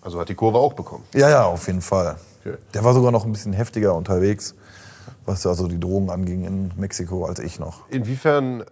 Also 0.00 0.20
hat 0.20 0.28
die 0.28 0.34
Kurve 0.34 0.58
auch 0.58 0.72
bekommen. 0.72 1.02
Ja, 1.14 1.28
ja, 1.28 1.44
auf 1.44 1.66
jeden 1.66 1.82
Fall. 1.82 2.16
Okay. 2.40 2.56
Der 2.74 2.84
war 2.84 2.94
sogar 2.94 3.10
noch 3.10 3.24
ein 3.26 3.32
bisschen 3.32 3.52
heftiger 3.52 3.94
unterwegs, 3.94 4.54
was 5.24 5.44
also 5.46 5.66
die 5.66 5.80
Drogen 5.80 6.10
anging 6.10 6.44
in 6.44 6.70
Mexiko, 6.76 7.24
als 7.24 7.40
ich 7.40 7.58
noch. 7.58 7.88
Inwiefern, 7.90 8.64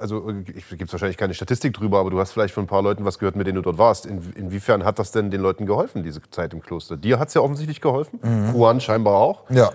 also 0.00 0.22
gibt 0.22 0.82
es 0.82 0.92
wahrscheinlich 0.92 1.16
keine 1.16 1.34
Statistik 1.34 1.74
drüber, 1.74 2.00
aber 2.00 2.10
du 2.10 2.18
hast 2.18 2.32
vielleicht 2.32 2.54
von 2.54 2.64
ein 2.64 2.66
paar 2.66 2.82
Leuten 2.82 3.04
was 3.04 3.18
gehört, 3.18 3.36
mit 3.36 3.46
denen 3.46 3.56
du 3.56 3.62
dort 3.62 3.78
warst. 3.78 4.06
In, 4.06 4.32
inwiefern 4.34 4.84
hat 4.84 4.98
das 4.98 5.12
denn 5.12 5.30
den 5.30 5.40
Leuten 5.40 5.66
geholfen, 5.66 6.02
diese 6.02 6.20
Zeit 6.30 6.52
im 6.52 6.60
Kloster? 6.60 6.96
Dir 6.96 7.18
hat 7.18 7.28
es 7.28 7.34
ja 7.34 7.40
offensichtlich 7.40 7.80
geholfen, 7.80 8.20
Juan 8.54 8.80
scheinbar 8.80 9.14
auch. 9.14 9.48
Ja. 9.50 9.70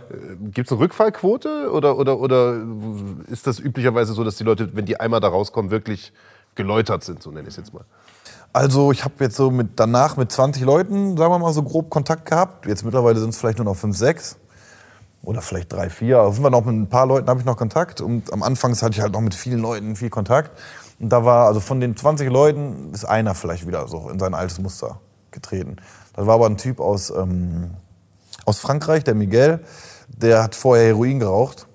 Gibt 0.51 0.67
es 0.67 0.71
eine 0.71 0.81
Rückfallquote 0.81 1.71
oder, 1.71 1.97
oder, 1.97 2.19
oder 2.19 2.61
ist 3.29 3.47
das 3.47 3.59
üblicherweise 3.59 4.13
so, 4.13 4.23
dass 4.23 4.35
die 4.35 4.43
Leute, 4.43 4.75
wenn 4.75 4.85
die 4.85 4.99
einmal 4.99 5.19
da 5.19 5.27
rauskommen, 5.27 5.71
wirklich 5.71 6.13
geläutert 6.55 7.03
sind, 7.03 7.23
so 7.23 7.31
nenne 7.31 7.43
ich 7.43 7.53
es 7.53 7.57
jetzt 7.57 7.73
mal? 7.73 7.85
Also 8.51 8.91
ich 8.91 9.03
habe 9.03 9.15
jetzt 9.19 9.35
so 9.35 9.49
mit, 9.49 9.79
danach 9.79 10.15
mit 10.15 10.31
20 10.31 10.63
Leuten, 10.63 11.17
sagen 11.17 11.33
wir 11.33 11.39
mal, 11.39 11.53
so 11.53 11.63
grob 11.63 11.89
Kontakt 11.89 12.29
gehabt. 12.29 12.67
Jetzt 12.67 12.85
mittlerweile 12.85 13.19
sind 13.19 13.29
es 13.29 13.39
vielleicht 13.39 13.57
nur 13.57 13.65
noch 13.65 13.75
5, 13.75 13.97
6 13.97 14.37
oder 15.23 15.41
vielleicht 15.41 15.71
3, 15.71 15.89
4. 15.89 16.21
Auf 16.21 16.33
jeden 16.33 16.43
Fall 16.43 16.51
noch 16.51 16.65
mit 16.65 16.75
ein 16.75 16.89
paar 16.89 17.07
Leuten 17.07 17.27
habe 17.29 17.39
ich 17.39 17.45
noch 17.45 17.57
Kontakt. 17.57 18.01
Und 18.01 18.31
am 18.31 18.43
Anfang 18.43 18.75
hatte 18.75 18.91
ich 18.91 19.01
halt 19.01 19.13
noch 19.13 19.21
mit 19.21 19.33
vielen 19.33 19.59
Leuten 19.59 19.95
viel 19.95 20.09
Kontakt. 20.09 20.51
Und 20.99 21.09
da 21.09 21.25
war, 21.25 21.47
also 21.47 21.59
von 21.59 21.79
den 21.79 21.95
20 21.95 22.29
Leuten 22.29 22.93
ist 22.93 23.05
einer 23.05 23.33
vielleicht 23.33 23.65
wieder 23.65 23.87
so 23.87 24.09
in 24.09 24.19
sein 24.19 24.33
altes 24.33 24.59
Muster 24.59 24.99
getreten. 25.31 25.77
Das 26.13 26.27
war 26.27 26.35
aber 26.35 26.45
ein 26.45 26.57
Typ 26.57 26.79
aus, 26.79 27.09
ähm, 27.09 27.71
aus 28.45 28.59
Frankreich, 28.59 29.03
der 29.03 29.15
Miguel. 29.15 29.61
Der 30.09 30.43
hat 30.43 30.55
vorher 30.55 30.87
Heroin 30.87 31.19
geraucht. 31.19 31.67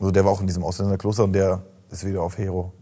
Also 0.00 0.10
der 0.10 0.24
war 0.24 0.32
auch 0.32 0.40
in 0.40 0.46
diesem 0.46 0.64
Ausländerkloster 0.64 1.24
und 1.24 1.32
der 1.34 1.62
ist 1.90 2.04
wieder 2.04 2.22
auf 2.22 2.38
Hero. 2.38 2.72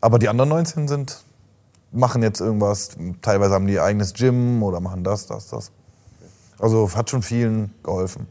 Aber 0.00 0.18
die 0.18 0.28
anderen 0.28 0.48
19 0.48 0.88
sind 0.88 1.22
machen 1.92 2.22
jetzt 2.22 2.40
irgendwas. 2.40 2.96
Teilweise 3.20 3.54
haben 3.54 3.66
die 3.66 3.74
ihr 3.74 3.84
eigenes 3.84 4.14
Gym 4.14 4.62
oder 4.62 4.80
machen 4.80 5.04
das, 5.04 5.26
das, 5.26 5.48
das. 5.48 5.70
Also 6.58 6.90
hat 6.94 7.10
schon 7.10 7.22
vielen 7.22 7.74
geholfen. 7.82 8.26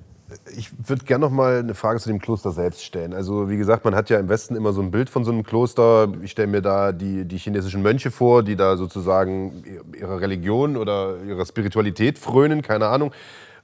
Ich 0.56 0.72
würde 0.88 1.06
gerne 1.06 1.26
noch 1.26 1.32
mal 1.32 1.60
eine 1.60 1.76
Frage 1.76 2.00
zu 2.00 2.10
dem 2.10 2.20
Kloster 2.20 2.52
selbst 2.52 2.84
stellen. 2.84 3.14
Also 3.14 3.50
wie 3.50 3.58
gesagt, 3.58 3.84
man 3.86 3.96
hat 3.96 4.10
ja 4.10 4.20
im 4.20 4.30
Westen 4.30 4.56
immer 4.56 4.74
so 4.74 4.82
ein 4.82 4.92
Bild 4.92 5.10
von 5.10 5.24
so 5.24 5.32
einem 5.32 5.44
Kloster. 5.44 6.08
Ich 6.22 6.32
stelle 6.32 6.48
mir 6.48 6.62
da 6.62 6.92
die, 6.92 7.26
die 7.26 7.38
chinesischen 7.38 7.82
Mönche 7.82 8.12
vor, 8.12 8.44
die 8.44 8.56
da 8.56 8.78
sozusagen 8.78 9.64
ihrer 9.98 10.22
Religion 10.22 10.78
oder 10.78 11.18
ihrer 11.28 11.46
Spiritualität 11.46 12.18
frönen, 12.18 12.62
keine 12.62 12.88
Ahnung. 12.88 13.12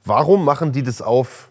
Warum 0.04 0.44
machen 0.44 0.72
die 0.72 0.82
das 0.82 1.02
auf 1.02 1.50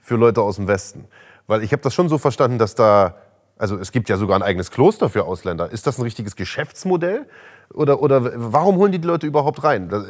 für 0.00 0.16
Leute 0.16 0.42
aus 0.42 0.56
dem 0.56 0.66
Westen? 0.66 1.06
Weil 1.46 1.62
ich 1.62 1.72
habe 1.72 1.82
das 1.82 1.94
schon 1.94 2.08
so 2.08 2.18
verstanden, 2.18 2.58
dass 2.58 2.74
da, 2.74 3.16
also 3.56 3.76
es 3.76 3.92
gibt 3.92 4.08
ja 4.08 4.16
sogar 4.16 4.36
ein 4.36 4.42
eigenes 4.42 4.70
Kloster 4.70 5.08
für 5.08 5.24
Ausländer. 5.24 5.70
Ist 5.70 5.86
das 5.86 5.98
ein 5.98 6.02
richtiges 6.02 6.36
Geschäftsmodell? 6.36 7.26
Oder, 7.72 8.02
oder 8.02 8.32
warum 8.52 8.76
holen 8.76 8.92
die 8.92 9.00
die 9.00 9.06
Leute 9.06 9.26
überhaupt 9.26 9.62
rein? 9.62 9.90
Äh, 9.90 10.02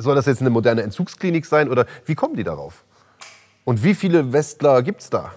soll 0.00 0.14
das 0.14 0.26
jetzt 0.26 0.40
eine 0.40 0.50
moderne 0.50 0.82
Entzugsklinik 0.82 1.46
sein 1.46 1.68
oder 1.68 1.86
wie 2.04 2.14
kommen 2.14 2.36
die 2.36 2.44
darauf? 2.44 2.84
Und 3.68 3.84
wie 3.84 3.94
viele 3.94 4.32
Westler 4.32 4.82
gibt 4.82 5.02
es 5.02 5.10
da? 5.10 5.32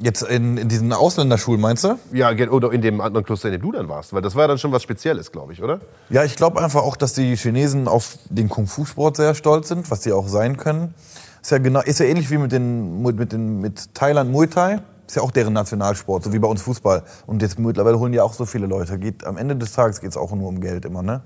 Jetzt 0.00 0.22
in, 0.22 0.56
in 0.56 0.68
diesen 0.68 0.92
Ausländerschulen, 0.92 1.60
meinst 1.60 1.84
du? 1.84 2.00
Ja, 2.10 2.32
oder 2.50 2.72
in 2.72 2.82
dem 2.82 3.00
anderen 3.00 3.24
Kloster, 3.24 3.46
in 3.46 3.52
dem 3.52 3.62
du 3.62 3.70
dann 3.70 3.88
warst. 3.88 4.12
Weil 4.12 4.22
das 4.22 4.34
war 4.34 4.42
ja 4.42 4.48
dann 4.48 4.58
schon 4.58 4.72
was 4.72 4.82
Spezielles, 4.82 5.30
glaube 5.30 5.52
ich, 5.52 5.62
oder? 5.62 5.78
Ja, 6.10 6.24
ich 6.24 6.34
glaube 6.34 6.60
einfach 6.60 6.82
auch, 6.82 6.96
dass 6.96 7.12
die 7.12 7.36
Chinesen 7.36 7.86
auf 7.86 8.18
den 8.28 8.48
Kung-Fu-Sport 8.48 9.18
sehr 9.18 9.36
stolz 9.36 9.68
sind, 9.68 9.88
was 9.88 10.02
sie 10.02 10.12
auch 10.12 10.26
sein 10.26 10.56
können. 10.56 10.94
Ist 11.40 11.52
ja, 11.52 11.58
genau, 11.58 11.80
ist 11.80 12.00
ja 12.00 12.06
ähnlich 12.06 12.28
wie 12.32 12.38
mit, 12.38 12.50
den, 12.50 13.02
mit, 13.02 13.30
den, 13.30 13.60
mit 13.60 13.94
Thailand 13.94 14.32
Muay 14.32 14.48
Thai. 14.48 14.80
Ist 15.06 15.14
ja 15.14 15.22
auch 15.22 15.30
deren 15.30 15.52
Nationalsport, 15.52 16.24
so 16.24 16.32
wie 16.32 16.40
bei 16.40 16.48
uns 16.48 16.62
Fußball. 16.62 17.04
Und 17.26 17.40
jetzt 17.40 17.56
mittlerweile 17.56 18.00
holen 18.00 18.10
die 18.10 18.20
auch 18.20 18.32
so 18.32 18.46
viele 18.46 18.66
Leute. 18.66 18.98
Geht, 18.98 19.24
am 19.24 19.36
Ende 19.36 19.54
des 19.54 19.74
Tages 19.74 20.00
geht 20.00 20.10
es 20.10 20.16
auch 20.16 20.32
nur 20.32 20.48
um 20.48 20.60
Geld 20.60 20.86
immer, 20.86 21.04
ne? 21.04 21.22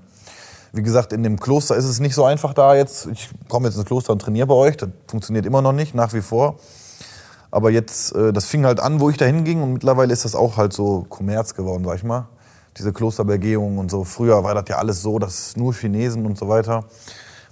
Wie 0.71 0.83
gesagt, 0.83 1.13
in 1.13 1.23
dem 1.23 1.39
Kloster 1.39 1.75
ist 1.75 1.85
es 1.85 1.99
nicht 1.99 2.13
so 2.13 2.23
einfach 2.25 2.53
da 2.53 2.75
jetzt. 2.75 3.07
Ich 3.07 3.29
komme 3.47 3.67
jetzt 3.67 3.75
ins 3.75 3.85
Kloster 3.85 4.13
und 4.13 4.21
trainiere 4.21 4.47
bei 4.47 4.53
euch. 4.53 4.77
Das 4.77 4.89
funktioniert 5.07 5.45
immer 5.45 5.61
noch 5.61 5.71
nicht, 5.71 5.95
nach 5.95 6.13
wie 6.13 6.21
vor. 6.21 6.57
Aber 7.51 7.71
jetzt, 7.71 8.15
äh, 8.15 8.31
das 8.31 8.45
fing 8.45 8.65
halt 8.65 8.79
an, 8.79 8.99
wo 8.99 9.09
ich 9.09 9.17
da 9.17 9.25
hinging 9.25 9.63
und 9.63 9.73
mittlerweile 9.73 10.13
ist 10.13 10.25
das 10.25 10.35
auch 10.35 10.57
halt 10.57 10.73
so 10.73 11.05
Kommerz 11.09 11.55
geworden, 11.55 11.83
sag 11.83 11.95
ich 11.95 12.03
mal. 12.03 12.27
Diese 12.77 12.93
Klosterbegehungen 12.93 13.79
und 13.79 13.89
so. 13.89 14.03
Früher 14.03 14.43
war 14.43 14.53
das 14.53 14.65
ja 14.69 14.77
alles 14.77 15.01
so, 15.01 15.17
dass 15.17 15.57
nur 15.57 15.73
Chinesen 15.73 16.25
und 16.25 16.37
so 16.37 16.47
weiter. 16.47 16.85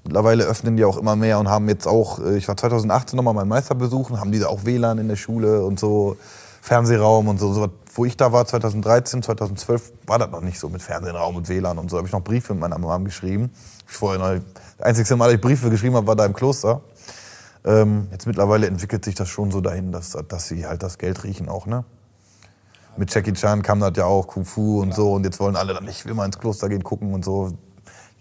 Mittlerweile 0.03 0.45
öffnen 0.45 0.77
die 0.77 0.86
auch 0.86 0.97
immer 0.97 1.15
mehr 1.15 1.39
und 1.39 1.49
haben 1.49 1.67
jetzt 1.67 1.88
auch, 1.88 2.19
äh, 2.19 2.38
ich 2.38 2.47
war 2.47 2.56
2018 2.56 3.17
nochmal 3.17 3.34
meinen 3.34 3.49
Meister 3.49 3.73
besuchen, 3.73 4.19
haben 4.19 4.32
die 4.32 4.39
da 4.39 4.47
auch 4.47 4.63
WLAN 4.63 4.99
in 4.99 5.08
der 5.08 5.15
Schule 5.15 5.65
und 5.65 5.80
so, 5.80 6.17
Fernsehraum 6.62 7.27
und 7.27 7.39
so. 7.39 7.51
so. 7.53 7.67
Wo 7.97 8.05
ich 8.05 8.15
da 8.15 8.31
war, 8.31 8.45
2013, 8.45 9.23
2012, 9.23 9.91
war 10.05 10.19
das 10.19 10.29
noch 10.29 10.41
nicht 10.41 10.60
so 10.60 10.69
mit 10.69 10.83
Fernsehraum 10.83 11.36
und 11.36 11.49
WLAN 11.49 11.79
und 11.79 11.89
so. 11.89 11.95
Da 11.95 12.01
habe 12.01 12.07
ich 12.07 12.13
noch 12.13 12.23
Briefe 12.23 12.53
mit 12.53 12.62
meiner 12.62 12.77
Mom 12.77 13.05
geschrieben. 13.05 13.49
Ich 13.88 13.95
vorher 13.95 14.19
noch, 14.19 14.43
das 14.77 14.86
einzige 14.86 15.15
Mal, 15.15 15.25
dass 15.25 15.33
ich 15.33 15.41
Briefe 15.41 15.71
geschrieben 15.71 15.95
habe, 15.95 16.05
war 16.05 16.15
da 16.15 16.23
im 16.23 16.33
Kloster. 16.33 16.81
Ähm, 17.65 18.07
jetzt 18.12 18.27
mittlerweile 18.27 18.67
entwickelt 18.67 19.03
sich 19.03 19.15
das 19.15 19.29
schon 19.29 19.49
so 19.49 19.62
dahin, 19.62 19.91
dass, 19.91 20.15
dass 20.27 20.47
sie 20.47 20.67
halt 20.67 20.83
das 20.83 20.99
Geld 20.99 21.23
riechen 21.23 21.49
auch, 21.49 21.65
ne? 21.65 21.86
Mit 22.97 23.12
Jackie 23.12 23.33
Chan 23.33 23.63
kam 23.63 23.79
das 23.79 23.93
ja 23.95 24.05
auch, 24.05 24.27
Kung 24.27 24.45
Fu 24.45 24.79
und 24.79 24.93
so. 24.93 25.13
Und 25.13 25.23
jetzt 25.23 25.39
wollen 25.39 25.55
alle 25.55 25.73
dann, 25.73 25.88
ich 25.88 26.05
will 26.05 26.13
mal 26.13 26.25
ins 26.25 26.38
Kloster 26.38 26.69
gehen, 26.69 26.83
gucken 26.83 27.15
und 27.15 27.25
so. 27.25 27.53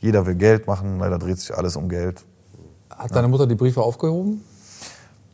Jeder 0.01 0.25
will 0.25 0.37
Geld 0.37 0.67
machen, 0.67 1.01
leider 1.01 1.19
dreht 1.19 1.39
sich 1.39 1.55
alles 1.55 1.77
um 1.77 1.91
Geld. 1.91 2.25
Hat 2.89 3.15
deine 3.15 3.29
Mutter 3.29 3.47
die 3.47 3.55
Briefe 3.55 3.83
aufgehoben? 3.83 4.43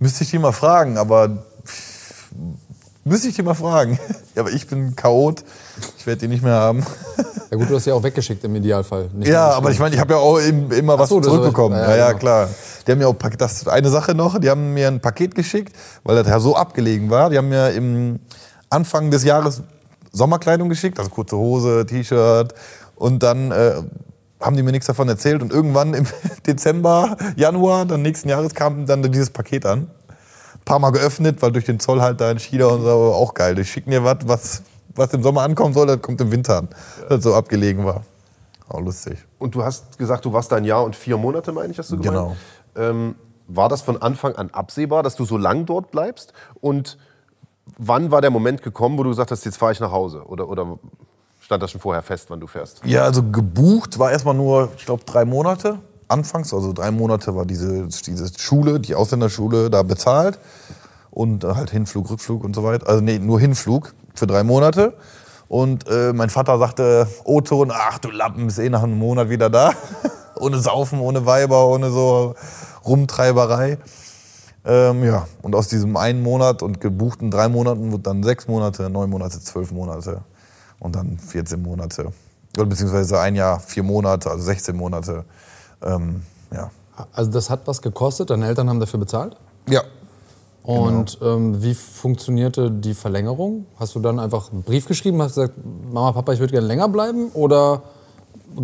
Müsste 0.00 0.24
ich 0.24 0.30
die 0.30 0.38
mal 0.40 0.50
fragen, 0.50 0.98
aber 0.98 1.44
müsste 3.04 3.28
ich 3.28 3.34
die 3.36 3.42
mal 3.42 3.54
fragen. 3.54 3.98
Ja, 4.34 4.40
aber 4.40 4.50
ich 4.52 4.66
bin 4.66 4.96
Chaot, 4.96 5.44
ich 5.98 6.06
werde 6.06 6.20
die 6.20 6.28
nicht 6.28 6.42
mehr 6.42 6.54
haben. 6.54 6.84
Ja 7.50 7.58
gut, 7.58 7.68
du 7.68 7.74
hast 7.76 7.84
sie 7.84 7.92
auch 7.92 8.02
weggeschickt 8.02 8.42
im 8.44 8.56
Idealfall. 8.56 9.10
Nicht 9.12 9.28
Ja, 9.28 9.50
aber 9.50 9.70
ich 9.70 9.78
meine, 9.78 9.94
ich 9.94 10.00
habe 10.00 10.14
ja 10.14 10.18
auch 10.20 10.38
im- 10.38 10.72
immer 10.72 10.98
was 10.98 11.10
so, 11.10 11.20
zurückbekommen. 11.20 11.78
ja, 11.78 11.90
Ja, 11.90 11.96
ja, 11.96 12.06
genau. 12.08 12.18
klar. 12.18 12.48
Die 12.86 12.90
haben 12.92 12.98
mir 12.98 13.06
auch 13.08 13.14
das 13.36 13.52
ist 13.52 13.68
eine 13.68 13.90
Sache 13.90 14.14
noch, 14.14 14.38
die 14.40 14.48
haben 14.48 14.72
mir 14.72 14.88
ein 14.88 15.00
Paket 15.00 15.34
geschickt, 15.34 15.76
weil 16.02 16.16
das 16.16 16.26
ja 16.26 16.40
so 16.40 16.56
abgelegen 16.56 17.10
war. 17.10 17.28
Die 17.28 17.36
haben 17.36 17.50
mir 17.50 17.68
im 17.72 18.20
Anfang 18.70 19.10
des 19.10 19.24
Jahres 19.24 19.60
Sommerkleidung 20.12 20.70
geschickt, 20.70 20.98
also 20.98 21.10
kurze 21.10 21.36
Hose, 21.36 21.84
T-Shirt 21.84 22.54
und 22.96 23.22
dann 23.22 23.50
äh, 23.52 23.72
haben 24.40 24.56
die 24.56 24.62
mir 24.62 24.72
nichts 24.72 24.86
davon 24.86 25.10
erzählt. 25.10 25.42
Und 25.42 25.52
irgendwann 25.52 25.92
im 25.92 26.06
Dezember, 26.46 27.18
Januar, 27.36 27.84
dann 27.84 28.00
nächsten 28.00 28.30
Jahres 28.30 28.54
kam 28.54 28.86
dann 28.86 29.02
dieses 29.12 29.28
Paket 29.28 29.66
an. 29.66 29.88
Ein 30.62 30.64
paar 30.64 30.78
Mal 30.78 30.90
geöffnet, 30.90 31.42
weil 31.42 31.50
durch 31.50 31.64
den 31.64 31.80
Zoll 31.80 32.00
halt 32.00 32.20
da 32.20 32.30
in 32.30 32.38
China 32.38 32.66
und 32.66 32.82
so 32.82 32.88
auch 32.88 33.34
geil. 33.34 33.56
Die 33.56 33.64
schicken 33.64 33.90
dir 33.90 34.04
was, 34.04 34.18
was, 34.22 34.62
was 34.94 35.12
im 35.12 35.22
Sommer 35.22 35.42
ankommen 35.42 35.74
soll, 35.74 35.88
das 35.88 36.00
kommt 36.00 36.20
im 36.20 36.30
Winter 36.30 36.58
an. 36.58 36.68
Das 37.08 37.24
so 37.24 37.34
abgelegen 37.34 37.84
war. 37.84 38.04
Auch 38.68 38.80
lustig. 38.80 39.18
Und 39.40 39.56
du 39.56 39.64
hast 39.64 39.98
gesagt, 39.98 40.24
du 40.24 40.32
warst 40.32 40.52
da 40.52 40.56
ein 40.56 40.64
Jahr 40.64 40.84
und 40.84 40.94
vier 40.94 41.16
Monate, 41.16 41.50
meine 41.50 41.72
ich, 41.72 41.78
hast 41.78 41.90
du 41.90 41.98
gemeint? 41.98 42.36
Genau. 42.74 42.90
Ähm, 42.90 43.16
war 43.48 43.68
das 43.68 43.82
von 43.82 44.00
Anfang 44.00 44.36
an 44.36 44.50
absehbar, 44.50 45.02
dass 45.02 45.16
du 45.16 45.24
so 45.24 45.36
lang 45.36 45.66
dort 45.66 45.90
bleibst? 45.90 46.32
Und 46.60 46.96
wann 47.76 48.12
war 48.12 48.20
der 48.20 48.30
Moment 48.30 48.62
gekommen, 48.62 48.98
wo 48.98 49.02
du 49.02 49.10
gesagt 49.10 49.32
hast, 49.32 49.44
jetzt 49.44 49.56
fahre 49.56 49.72
ich 49.72 49.80
nach 49.80 49.90
Hause? 49.90 50.24
Oder, 50.26 50.48
oder 50.48 50.78
stand 51.40 51.62
das 51.62 51.72
schon 51.72 51.80
vorher 51.80 52.02
fest, 52.02 52.26
wann 52.28 52.40
du 52.40 52.46
fährst? 52.46 52.80
Ja, 52.84 53.02
also 53.02 53.22
gebucht 53.24 53.98
war 53.98 54.12
erstmal 54.12 54.34
nur, 54.34 54.70
ich 54.76 54.86
glaube, 54.86 55.02
drei 55.04 55.24
Monate. 55.24 55.80
Anfangs, 56.12 56.54
also 56.54 56.72
drei 56.72 56.90
Monate 56.90 57.34
war 57.34 57.46
diese, 57.46 57.88
diese 58.06 58.30
Schule, 58.38 58.78
die 58.80 58.94
Ausländerschule, 58.94 59.70
da 59.70 59.82
bezahlt. 59.82 60.38
Und 61.10 61.44
halt 61.44 61.70
Hinflug, 61.70 62.10
Rückflug 62.10 62.44
und 62.44 62.54
so 62.54 62.64
weiter. 62.64 62.88
Also 62.88 63.02
nee, 63.02 63.18
nur 63.18 63.38
Hinflug 63.38 63.94
für 64.14 64.26
drei 64.26 64.44
Monate. 64.44 64.94
Und 65.48 65.86
äh, 65.88 66.12
mein 66.14 66.30
Vater 66.30 66.58
sagte, 66.58 67.06
O-Ton, 67.24 67.70
ach 67.70 67.98
du 67.98 68.10
Lappen, 68.10 68.46
bist 68.46 68.58
eh 68.58 68.70
nach 68.70 68.82
einem 68.82 68.98
Monat 68.98 69.28
wieder 69.28 69.50
da. 69.50 69.72
ohne 70.42 70.58
Saufen, 70.58 71.00
ohne 71.00 71.26
Weiber, 71.26 71.66
ohne 71.68 71.90
so 71.90 72.34
Rumtreiberei. 72.84 73.78
Ähm, 74.64 75.04
ja, 75.04 75.26
und 75.42 75.54
aus 75.54 75.68
diesem 75.68 75.96
einen 75.96 76.22
Monat 76.22 76.62
und 76.62 76.80
gebuchten 76.80 77.30
drei 77.30 77.48
Monaten 77.48 77.90
wird 77.90 78.06
dann 78.06 78.22
sechs 78.22 78.46
Monate, 78.46 78.88
neun 78.90 79.10
Monate, 79.10 79.40
zwölf 79.40 79.72
Monate 79.72 80.22
und 80.78 80.94
dann 80.94 81.18
14 81.18 81.60
Monate. 81.60 82.12
Oder 82.56 82.66
beziehungsweise 82.66 83.18
ein 83.20 83.34
Jahr, 83.34 83.58
vier 83.60 83.82
Monate, 83.82 84.30
also 84.30 84.44
16 84.44 84.76
Monate. 84.76 85.24
Ähm, 85.82 86.22
ja. 86.52 86.70
Also 87.12 87.30
das 87.30 87.50
hat 87.50 87.66
was 87.66 87.82
gekostet, 87.82 88.30
deine 88.30 88.46
Eltern 88.46 88.68
haben 88.68 88.80
dafür 88.80 89.00
bezahlt? 89.00 89.36
Ja. 89.68 89.82
Und 90.62 91.18
ähm, 91.22 91.62
wie 91.62 91.74
funktionierte 91.74 92.70
die 92.70 92.94
Verlängerung? 92.94 93.66
Hast 93.80 93.94
du 93.96 94.00
dann 94.00 94.20
einfach 94.20 94.52
einen 94.52 94.62
Brief 94.62 94.86
geschrieben, 94.86 95.20
hast 95.20 95.34
gesagt, 95.34 95.54
Mama, 95.90 96.12
Papa, 96.12 96.32
ich 96.32 96.40
würde 96.40 96.52
gerne 96.52 96.68
länger 96.68 96.88
bleiben? 96.88 97.30
Oder 97.34 97.82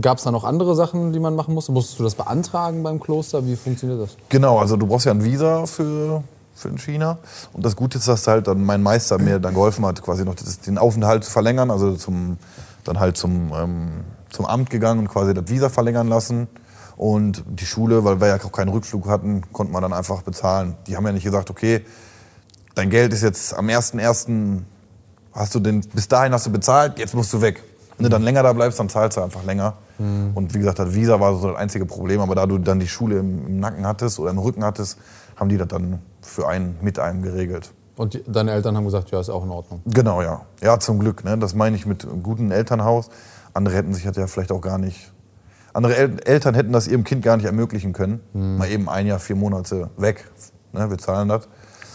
gab 0.00 0.18
es 0.18 0.24
da 0.24 0.30
noch 0.30 0.44
andere 0.44 0.76
Sachen, 0.76 1.12
die 1.12 1.18
man 1.18 1.34
machen 1.34 1.54
musste? 1.54 1.72
Musstest 1.72 1.98
du 1.98 2.04
das 2.04 2.14
beantragen 2.14 2.84
beim 2.84 3.00
Kloster? 3.00 3.44
Wie 3.44 3.56
funktioniert 3.56 4.00
das? 4.00 4.16
Genau, 4.28 4.58
also 4.58 4.76
du 4.76 4.86
brauchst 4.86 5.06
ja 5.06 5.12
ein 5.12 5.24
Visa 5.24 5.66
für, 5.66 6.22
für 6.54 6.68
in 6.68 6.78
China. 6.78 7.18
Und 7.52 7.64
das 7.64 7.74
Gute 7.74 7.98
ist, 7.98 8.06
dass 8.06 8.28
halt 8.28 8.46
dann 8.46 8.64
mein 8.64 8.82
Meister 8.82 9.18
mir 9.18 9.40
dann 9.40 9.54
geholfen 9.54 9.84
hat, 9.84 10.00
quasi 10.00 10.24
noch 10.24 10.36
den 10.66 10.78
Aufenthalt 10.78 11.24
zu 11.24 11.32
verlängern. 11.32 11.72
Also 11.72 11.96
zum, 11.96 12.38
dann 12.84 13.00
halt 13.00 13.16
zum, 13.16 13.52
ähm, 13.52 13.88
zum 14.30 14.46
Amt 14.46 14.70
gegangen 14.70 15.00
und 15.00 15.08
quasi 15.08 15.34
das 15.34 15.48
Visa 15.48 15.68
verlängern 15.68 16.06
lassen. 16.06 16.46
Und 16.98 17.44
die 17.48 17.64
Schule, 17.64 18.04
weil 18.04 18.20
wir 18.20 18.28
ja 18.28 18.36
auch 18.36 18.52
keinen 18.52 18.68
Rückflug 18.68 19.06
hatten, 19.06 19.42
konnte 19.52 19.72
man 19.72 19.82
dann 19.82 19.92
einfach 19.92 20.22
bezahlen. 20.22 20.76
Die 20.86 20.96
haben 20.96 21.06
ja 21.06 21.12
nicht 21.12 21.24
gesagt, 21.24 21.48
okay, 21.48 21.84
dein 22.74 22.90
Geld 22.90 23.12
ist 23.12 23.22
jetzt 23.22 23.54
am 23.54 23.68
1.1. 23.68 24.62
hast 25.32 25.54
du 25.54 25.60
den, 25.60 25.80
bis 25.80 26.08
dahin 26.08 26.32
hast 26.32 26.46
du 26.46 26.50
bezahlt, 26.50 26.98
jetzt 26.98 27.14
musst 27.14 27.32
du 27.32 27.40
weg. 27.40 27.62
Wenn 27.96 28.04
du 28.04 28.10
dann 28.10 28.22
länger 28.22 28.42
da 28.42 28.52
bleibst, 28.52 28.78
dann 28.78 28.88
zahlst 28.88 29.16
du 29.16 29.22
einfach 29.22 29.44
länger. 29.44 29.74
Und 29.98 30.54
wie 30.54 30.58
gesagt, 30.58 30.78
das 30.78 30.94
Visa 30.94 31.18
war 31.18 31.34
so 31.34 31.48
das 31.48 31.56
einzige 31.56 31.84
Problem. 31.84 32.20
Aber 32.20 32.36
da 32.36 32.46
du 32.46 32.58
dann 32.58 32.78
die 32.78 32.86
Schule 32.86 33.18
im, 33.18 33.46
im 33.46 33.60
Nacken 33.60 33.84
hattest 33.84 34.20
oder 34.20 34.30
im 34.30 34.38
Rücken 34.38 34.64
hattest, 34.64 34.96
haben 35.34 35.48
die 35.48 35.56
das 35.56 35.66
dann 35.66 36.00
für 36.22 36.46
einen 36.46 36.78
mit 36.82 37.00
einem 37.00 37.22
geregelt. 37.22 37.72
Und 37.96 38.14
die, 38.14 38.22
deine 38.24 38.52
Eltern 38.52 38.76
haben 38.76 38.84
gesagt, 38.84 39.10
ja, 39.10 39.18
ist 39.18 39.28
auch 39.28 39.42
in 39.42 39.50
Ordnung. 39.50 39.82
Genau, 39.86 40.22
ja. 40.22 40.42
Ja, 40.62 40.78
zum 40.78 41.00
Glück. 41.00 41.24
Ne? 41.24 41.36
Das 41.36 41.54
meine 41.54 41.74
ich 41.74 41.84
mit 41.84 42.04
einem 42.04 42.22
guten 42.22 42.52
Elternhaus. 42.52 43.10
Andere 43.54 43.74
hätten 43.74 43.92
sich 43.92 44.04
das 44.04 44.16
ja 44.16 44.28
vielleicht 44.28 44.52
auch 44.52 44.60
gar 44.60 44.78
nicht. 44.78 45.12
Andere 45.78 45.94
El 45.96 46.18
Eltern 46.24 46.56
hätten 46.56 46.72
das 46.72 46.88
ihrem 46.88 47.04
Kind 47.04 47.22
gar 47.22 47.36
nicht 47.36 47.46
ermöglichen 47.46 47.92
können. 47.92 48.18
Mal 48.32 48.68
eben 48.68 48.88
ein 48.88 49.06
Jahr, 49.06 49.20
vier 49.20 49.36
Monate 49.36 49.90
weg. 49.96 50.28
Ne? 50.72 50.90
Wir 50.90 50.98
zahlen 50.98 51.28
das. 51.28 51.46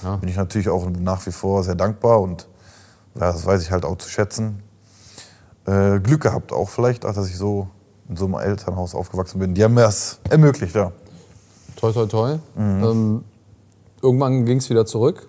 Ja. 0.01 0.15
Bin 0.15 0.29
ich 0.29 0.37
natürlich 0.37 0.69
auch 0.69 0.89
nach 0.89 1.25
wie 1.25 1.33
vor 1.33 1.65
sehr 1.65 1.75
dankbar 1.75 2.21
und 2.21 2.47
ja, 3.15 3.33
das 3.33 3.45
weiß 3.45 3.61
ich 3.61 3.71
halt 3.71 3.83
auch 3.83 3.97
zu 3.97 4.07
schätzen. 4.07 4.63
Äh, 5.65 5.99
Glück 5.99 6.21
gehabt 6.21 6.53
auch 6.53 6.69
vielleicht, 6.69 7.03
dass 7.03 7.27
ich 7.27 7.35
so 7.35 7.67
in 8.07 8.15
so 8.15 8.23
einem 8.23 8.35
Elternhaus 8.35 8.95
aufgewachsen 8.95 9.39
bin. 9.39 9.53
Die 9.53 9.61
haben 9.61 9.73
mir 9.73 9.81
das 9.81 10.21
ermöglicht, 10.29 10.75
ja. 10.75 10.93
Toi, 11.75 11.91
toi, 11.91 12.05
toi. 12.05 12.39
Ähm, 12.57 13.25
irgendwann 14.01 14.45
ging 14.45 14.59
es 14.59 14.69
wieder 14.69 14.85
zurück. 14.85 15.27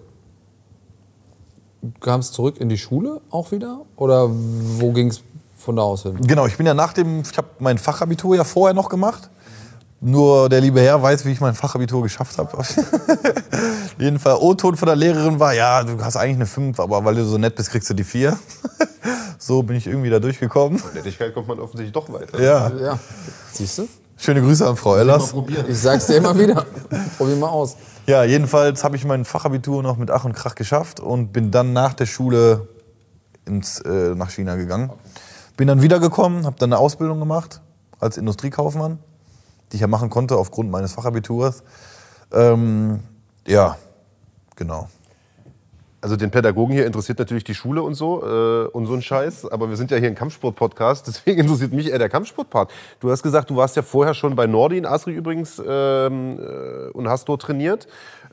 Kam 1.99 2.21
es 2.21 2.31
zurück 2.31 2.61
in 2.61 2.69
die 2.69 2.79
Schule 2.79 3.21
auch 3.31 3.51
wieder? 3.51 3.81
Oder 3.97 4.29
wo 4.31 4.93
ging 4.93 5.09
es 5.09 5.25
von 5.65 5.77
da 5.77 5.83
aus 5.83 6.03
hin? 6.03 6.17
Genau, 6.21 6.47
ich 6.47 6.57
bin 6.57 6.67
ja 6.67 6.75
nach 6.75 6.93
dem, 6.93 7.21
ich 7.23 7.37
habe 7.37 7.49
mein 7.59 7.79
Fachabitur 7.79 8.37
ja 8.37 8.45
vorher 8.45 8.75
noch 8.75 8.89
gemacht. 8.89 9.31
Nur 10.01 10.51
der 10.51 10.61
liebe 10.61 10.81
Herr 10.83 11.03
weiß, 11.03 11.25
wie 11.25 11.33
ich 11.33 11.41
mein 11.41 11.55
Fachabitur 11.55 12.03
geschafft 12.03 12.37
habe. 12.37 12.51
Jeden 13.99 14.19
Fall 14.19 14.37
O-Ton 14.39 14.77
von 14.77 14.87
der 14.87 14.97
Lehrerin 14.97 15.41
war, 15.41 15.55
ja, 15.55 15.83
du 15.83 16.03
hast 16.05 16.17
eigentlich 16.17 16.37
eine 16.37 16.47
5, 16.47 16.79
aber 16.79 17.05
weil 17.07 17.15
du 17.15 17.25
so 17.25 17.39
nett 17.39 17.57
bist, 17.57 17.71
kriegst 17.71 17.89
du 17.89 17.95
die 17.95 18.05
4. 18.05 18.37
so 19.39 19.63
bin 19.63 19.77
ich 19.77 19.87
irgendwie 19.87 20.11
da 20.11 20.19
durchgekommen. 20.19 20.83
Nettigkeit 20.93 21.33
kommt 21.33 21.49
man 21.49 21.59
offensichtlich 21.59 21.93
doch 21.93 22.13
weiter. 22.13 22.39
Ja, 22.43 22.71
Ja. 22.79 22.99
Siehst 23.53 23.79
du? 23.79 23.89
schöne 24.17 24.43
Grüße 24.43 24.67
an 24.67 24.77
Frau 24.77 24.97
Ellers. 24.97 25.35
Ich 25.69 25.79
sag's 25.79 26.07
dir 26.07 26.17
immer 26.17 26.39
wieder. 26.39 26.65
Probier 27.17 27.37
mal 27.37 27.49
aus. 27.49 27.77
Ja, 28.07 28.25
jedenfalls 28.25 28.85
habe 28.85 28.97
ich 28.97 29.05
mein 29.05 29.25
Fachabitur 29.25 29.83
noch 29.83 29.97
mit 29.97 30.11
Ach 30.11 30.25
und 30.25 30.35
Krach 30.35 30.55
geschafft 30.55 31.01
und 31.01 31.33
bin 31.33 31.51
dann 31.51 31.73
nach 31.73 31.95
der 31.95 32.07
Schule 32.07 32.69
ins, 33.47 33.81
äh, 33.81 34.15
nach 34.15 34.31
China 34.31 34.57
gegangen. 34.57 34.91
Bin 35.57 35.69
dann 35.69 35.83
wiedergekommen, 35.83 36.47
habe 36.47 36.57
dann 36.59 36.73
eine 36.73 36.81
Ausbildung 36.81 37.21
gemacht 37.21 37.61
als 38.01 38.17
Industriekaufmann, 38.17 38.99
die 39.71 39.77
ich 39.77 39.81
ja 39.81 39.87
machen 39.87 40.11
konnte 40.11 40.37
aufgrund 40.37 40.71
meines 40.71 40.93
Fachabiturs. 40.93 41.63
Ähm, 42.33 43.01
ja, 43.47 43.77
genau. 44.57 44.89
Also 46.01 46.17
den 46.17 46.31
Pädagogen 46.31 46.75
hier 46.75 46.85
interessiert 46.85 47.19
natürlich 47.19 47.45
die 47.45 47.55
Schule 47.55 47.83
und 47.83 47.95
so 47.95 48.23
äh, 48.23 48.67
und 48.67 48.85
so 48.85 48.93
ein 48.93 49.01
Scheiß, 49.01 49.51
aber 49.51 49.71
wir 49.71 49.77
sind 49.77 49.91
ja 49.91 49.97
hier 49.97 50.09
ein 50.09 50.15
Kampfsport-Podcast, 50.15 51.07
deswegen 51.07 51.41
interessiert 51.41 51.73
mich 51.73 51.89
eher 51.89 51.99
der 51.99 52.11
Kampfsport-Part. 52.11 52.71
Du 53.01 53.11
hast 53.11 53.23
gesagt, 53.23 53.49
du 53.49 53.57
warst 53.57 53.77
ja 53.77 53.83
vorher 53.83 54.13
schon 54.13 54.37
bei 54.37 54.47
Nordi 54.47 54.77
in 54.77 54.85
Asri 54.85 55.13
übrigens 55.13 55.63
ähm, 55.67 56.39
äh, 56.39 56.91
und 56.91 57.09
hast 57.09 57.27
dort 57.27 57.41
trainiert. 57.41 57.87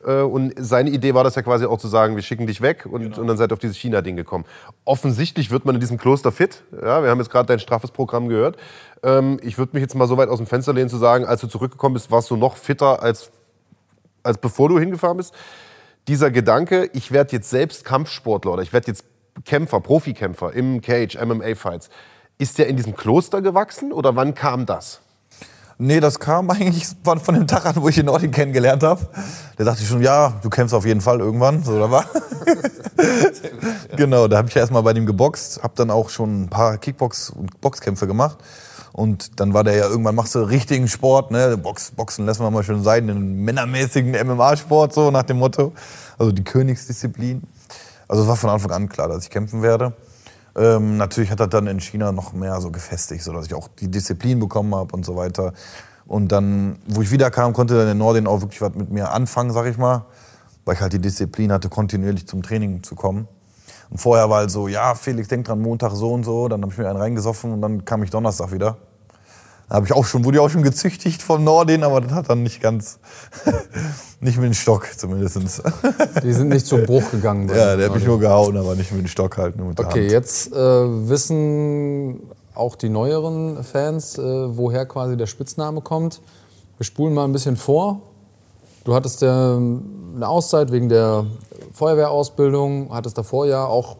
Äh, 0.05 0.21
und 0.21 0.53
seine 0.57 0.89
Idee 0.89 1.13
war 1.13 1.23
das 1.23 1.35
ja 1.35 1.41
quasi 1.41 1.65
auch 1.65 1.77
zu 1.77 1.87
sagen, 1.87 2.15
wir 2.15 2.23
schicken 2.23 2.47
dich 2.47 2.61
weg 2.61 2.85
und, 2.85 3.17
und 3.17 3.27
dann 3.27 3.37
seid 3.37 3.51
ihr 3.51 3.53
auf 3.53 3.59
dieses 3.59 3.77
China-Ding 3.77 4.15
gekommen. 4.15 4.45
Offensichtlich 4.85 5.51
wird 5.51 5.65
man 5.65 5.75
in 5.75 5.81
diesem 5.81 5.97
Kloster 5.97 6.31
fit. 6.31 6.63
Ja, 6.71 7.03
wir 7.03 7.09
haben 7.09 7.19
jetzt 7.19 7.29
gerade 7.29 7.47
dein 7.47 7.59
straffes 7.59 7.91
Programm 7.91 8.27
gehört. 8.29 8.57
Ähm, 9.03 9.39
ich 9.43 9.57
würde 9.57 9.73
mich 9.73 9.81
jetzt 9.81 9.95
mal 9.95 10.07
so 10.07 10.17
weit 10.17 10.29
aus 10.29 10.37
dem 10.37 10.47
Fenster 10.47 10.73
lehnen 10.73 10.89
zu 10.89 10.97
sagen, 10.97 11.25
als 11.25 11.41
du 11.41 11.47
zurückgekommen 11.47 11.93
bist, 11.93 12.11
warst 12.11 12.29
du 12.29 12.35
noch 12.35 12.57
fitter 12.57 13.01
als, 13.01 13.31
als 14.23 14.37
bevor 14.37 14.69
du 14.69 14.79
hingefahren 14.79 15.17
bist 15.17 15.33
dieser 16.07 16.31
Gedanke, 16.31 16.89
ich 16.93 17.11
werde 17.11 17.33
jetzt 17.33 17.49
selbst 17.49 17.85
Kampfsportler 17.85 18.53
oder 18.53 18.63
ich 18.63 18.73
werde 18.73 18.87
jetzt 18.87 19.05
Kämpfer, 19.45 19.79
Profikämpfer 19.79 20.53
im 20.53 20.81
Cage, 20.81 21.17
MMA-Fights, 21.17 21.89
ist 22.37 22.57
der 22.57 22.67
in 22.67 22.75
diesem 22.75 22.95
Kloster 22.95 23.41
gewachsen 23.41 23.93
oder 23.93 24.15
wann 24.15 24.33
kam 24.33 24.65
das? 24.65 25.01
Nee, 25.83 25.99
das 25.99 26.19
kam 26.19 26.47
eigentlich 26.51 26.85
von, 27.03 27.19
von 27.19 27.33
dem 27.33 27.47
Tag 27.47 27.65
an, 27.65 27.73
wo 27.77 27.87
ich 27.87 27.95
den 27.95 28.05
Nordin 28.05 28.29
kennengelernt 28.29 28.83
habe. 28.83 29.01
Der 29.57 29.65
sagte 29.65 29.83
schon, 29.83 30.03
ja, 30.03 30.31
du 30.43 30.49
kämpfst 30.51 30.75
auf 30.75 30.85
jeden 30.85 31.01
Fall 31.01 31.19
irgendwann. 31.19 31.63
So, 31.63 31.79
da 31.79 31.89
war. 31.89 32.05
genau, 33.97 34.27
da 34.27 34.37
habe 34.37 34.47
ich 34.47 34.55
erstmal 34.55 34.83
bei 34.83 34.93
dem 34.93 35.07
geboxt, 35.07 35.63
habe 35.63 35.73
dann 35.75 35.89
auch 35.89 36.09
schon 36.09 36.43
ein 36.43 36.49
paar 36.49 36.75
Kickbox- 36.77 37.31
und 37.31 37.59
Boxkämpfe 37.61 38.05
gemacht. 38.05 38.37
Und 38.93 39.39
dann 39.39 39.55
war 39.55 39.63
der 39.63 39.73
ja 39.73 39.87
irgendwann, 39.87 40.13
machst 40.13 40.35
du 40.35 40.41
richtigen 40.41 40.87
Sport, 40.87 41.31
ne? 41.31 41.57
Box, 41.57 41.89
Boxen 41.89 42.27
lassen 42.27 42.43
wir 42.43 42.51
mal 42.51 42.61
schön 42.61 42.83
sein, 42.83 43.07
den 43.07 43.43
männermäßigen 43.43 44.11
MMA-Sport, 44.11 44.93
so 44.93 45.09
nach 45.09 45.23
dem 45.23 45.39
Motto. 45.39 45.73
Also 46.19 46.31
die 46.31 46.43
Königsdisziplin. 46.43 47.41
Also 48.07 48.21
es 48.21 48.29
war 48.29 48.35
von 48.35 48.51
Anfang 48.51 48.71
an 48.71 48.87
klar, 48.87 49.07
dass 49.07 49.23
ich 49.23 49.31
kämpfen 49.31 49.63
werde. 49.63 49.93
Ähm, 50.55 50.97
natürlich 50.97 51.31
hat 51.31 51.39
er 51.39 51.47
dann 51.47 51.67
in 51.67 51.79
China 51.79 52.11
noch 52.11 52.33
mehr 52.33 52.59
so 52.59 52.71
gefestigt, 52.71 53.23
sodass 53.23 53.45
ich 53.45 53.53
auch 53.53 53.67
die 53.67 53.89
Disziplin 53.89 54.39
bekommen 54.39 54.75
habe 54.75 54.93
und 54.93 55.05
so 55.05 55.15
weiter. 55.15 55.53
Und 56.05 56.31
dann, 56.31 56.77
wo 56.87 57.01
ich 57.01 57.11
wiederkam, 57.11 57.53
konnte 57.53 57.75
dann 57.75 57.85
der 57.85 57.95
Nordin 57.95 58.27
auch 58.27 58.41
wirklich 58.41 58.61
was 58.61 58.73
mit 58.75 58.91
mir 58.91 59.11
anfangen, 59.11 59.51
sag 59.51 59.65
ich 59.67 59.77
mal. 59.77 60.05
Weil 60.65 60.75
ich 60.75 60.81
halt 60.81 60.93
die 60.93 60.99
Disziplin 60.99 61.51
hatte, 61.51 61.69
kontinuierlich 61.69 62.27
zum 62.27 62.43
Training 62.43 62.83
zu 62.83 62.95
kommen. 62.95 63.27
Und 63.89 63.97
vorher 63.99 64.29
war 64.29 64.39
halt 64.39 64.51
so, 64.51 64.67
ja, 64.67 64.93
Felix, 64.95 65.27
denk 65.27 65.45
dran, 65.45 65.61
Montag 65.61 65.93
so 65.93 66.13
und 66.13 66.23
so. 66.23 66.47
Dann 66.47 66.61
habe 66.61 66.71
ich 66.71 66.77
mir 66.77 66.87
einen 66.89 66.99
reingesoffen 66.99 67.51
und 67.53 67.61
dann 67.61 67.85
kam 67.85 68.03
ich 68.03 68.09
Donnerstag 68.09 68.51
wieder. 68.51 68.77
Habe 69.71 69.85
ich 69.85 69.93
auch 69.93 70.03
schon, 70.03 70.25
wurde 70.25 70.37
ich 70.37 70.41
auch 70.41 70.49
schon 70.49 70.63
gezüchtigt 70.63 71.21
vom 71.21 71.45
Nordin, 71.45 71.85
aber 71.85 72.01
das 72.01 72.11
hat 72.11 72.29
dann 72.29 72.43
nicht 72.43 72.59
ganz, 72.59 72.99
nicht 74.19 74.37
mit 74.37 74.47
dem 74.47 74.53
Stock 74.53 74.85
zumindest. 74.97 75.63
Die 76.21 76.33
sind 76.33 76.49
nicht 76.49 76.65
zum 76.67 76.85
Bruch 76.85 77.09
gegangen. 77.09 77.47
Ja, 77.47 77.77
der 77.77 77.85
hat 77.87 77.95
mich 77.95 78.05
nur 78.05 78.19
gehauen, 78.19 78.57
aber 78.57 78.75
nicht 78.75 78.91
mit 78.91 78.99
dem 78.99 79.07
Stock 79.07 79.37
halt, 79.37 79.55
nur 79.55 79.67
mit 79.67 79.79
der 79.79 79.85
Okay, 79.85 80.01
Hand. 80.01 80.11
jetzt 80.11 80.51
äh, 80.51 80.55
wissen 80.57 82.19
auch 82.53 82.75
die 82.75 82.89
neueren 82.89 83.63
Fans, 83.63 84.17
äh, 84.17 84.21
woher 84.21 84.85
quasi 84.85 85.15
der 85.15 85.27
Spitzname 85.27 85.79
kommt. 85.79 86.19
Wir 86.75 86.83
spulen 86.83 87.13
mal 87.13 87.23
ein 87.23 87.31
bisschen 87.31 87.55
vor. 87.55 88.01
Du 88.83 88.93
hattest 88.93 89.21
ja 89.21 89.55
eine 89.55 90.27
Auszeit 90.27 90.73
wegen 90.73 90.89
der 90.89 91.25
Feuerwehrausbildung, 91.71 92.89
hattest 92.91 93.17
davor 93.17 93.45
ja 93.45 93.63
auch 93.65 93.95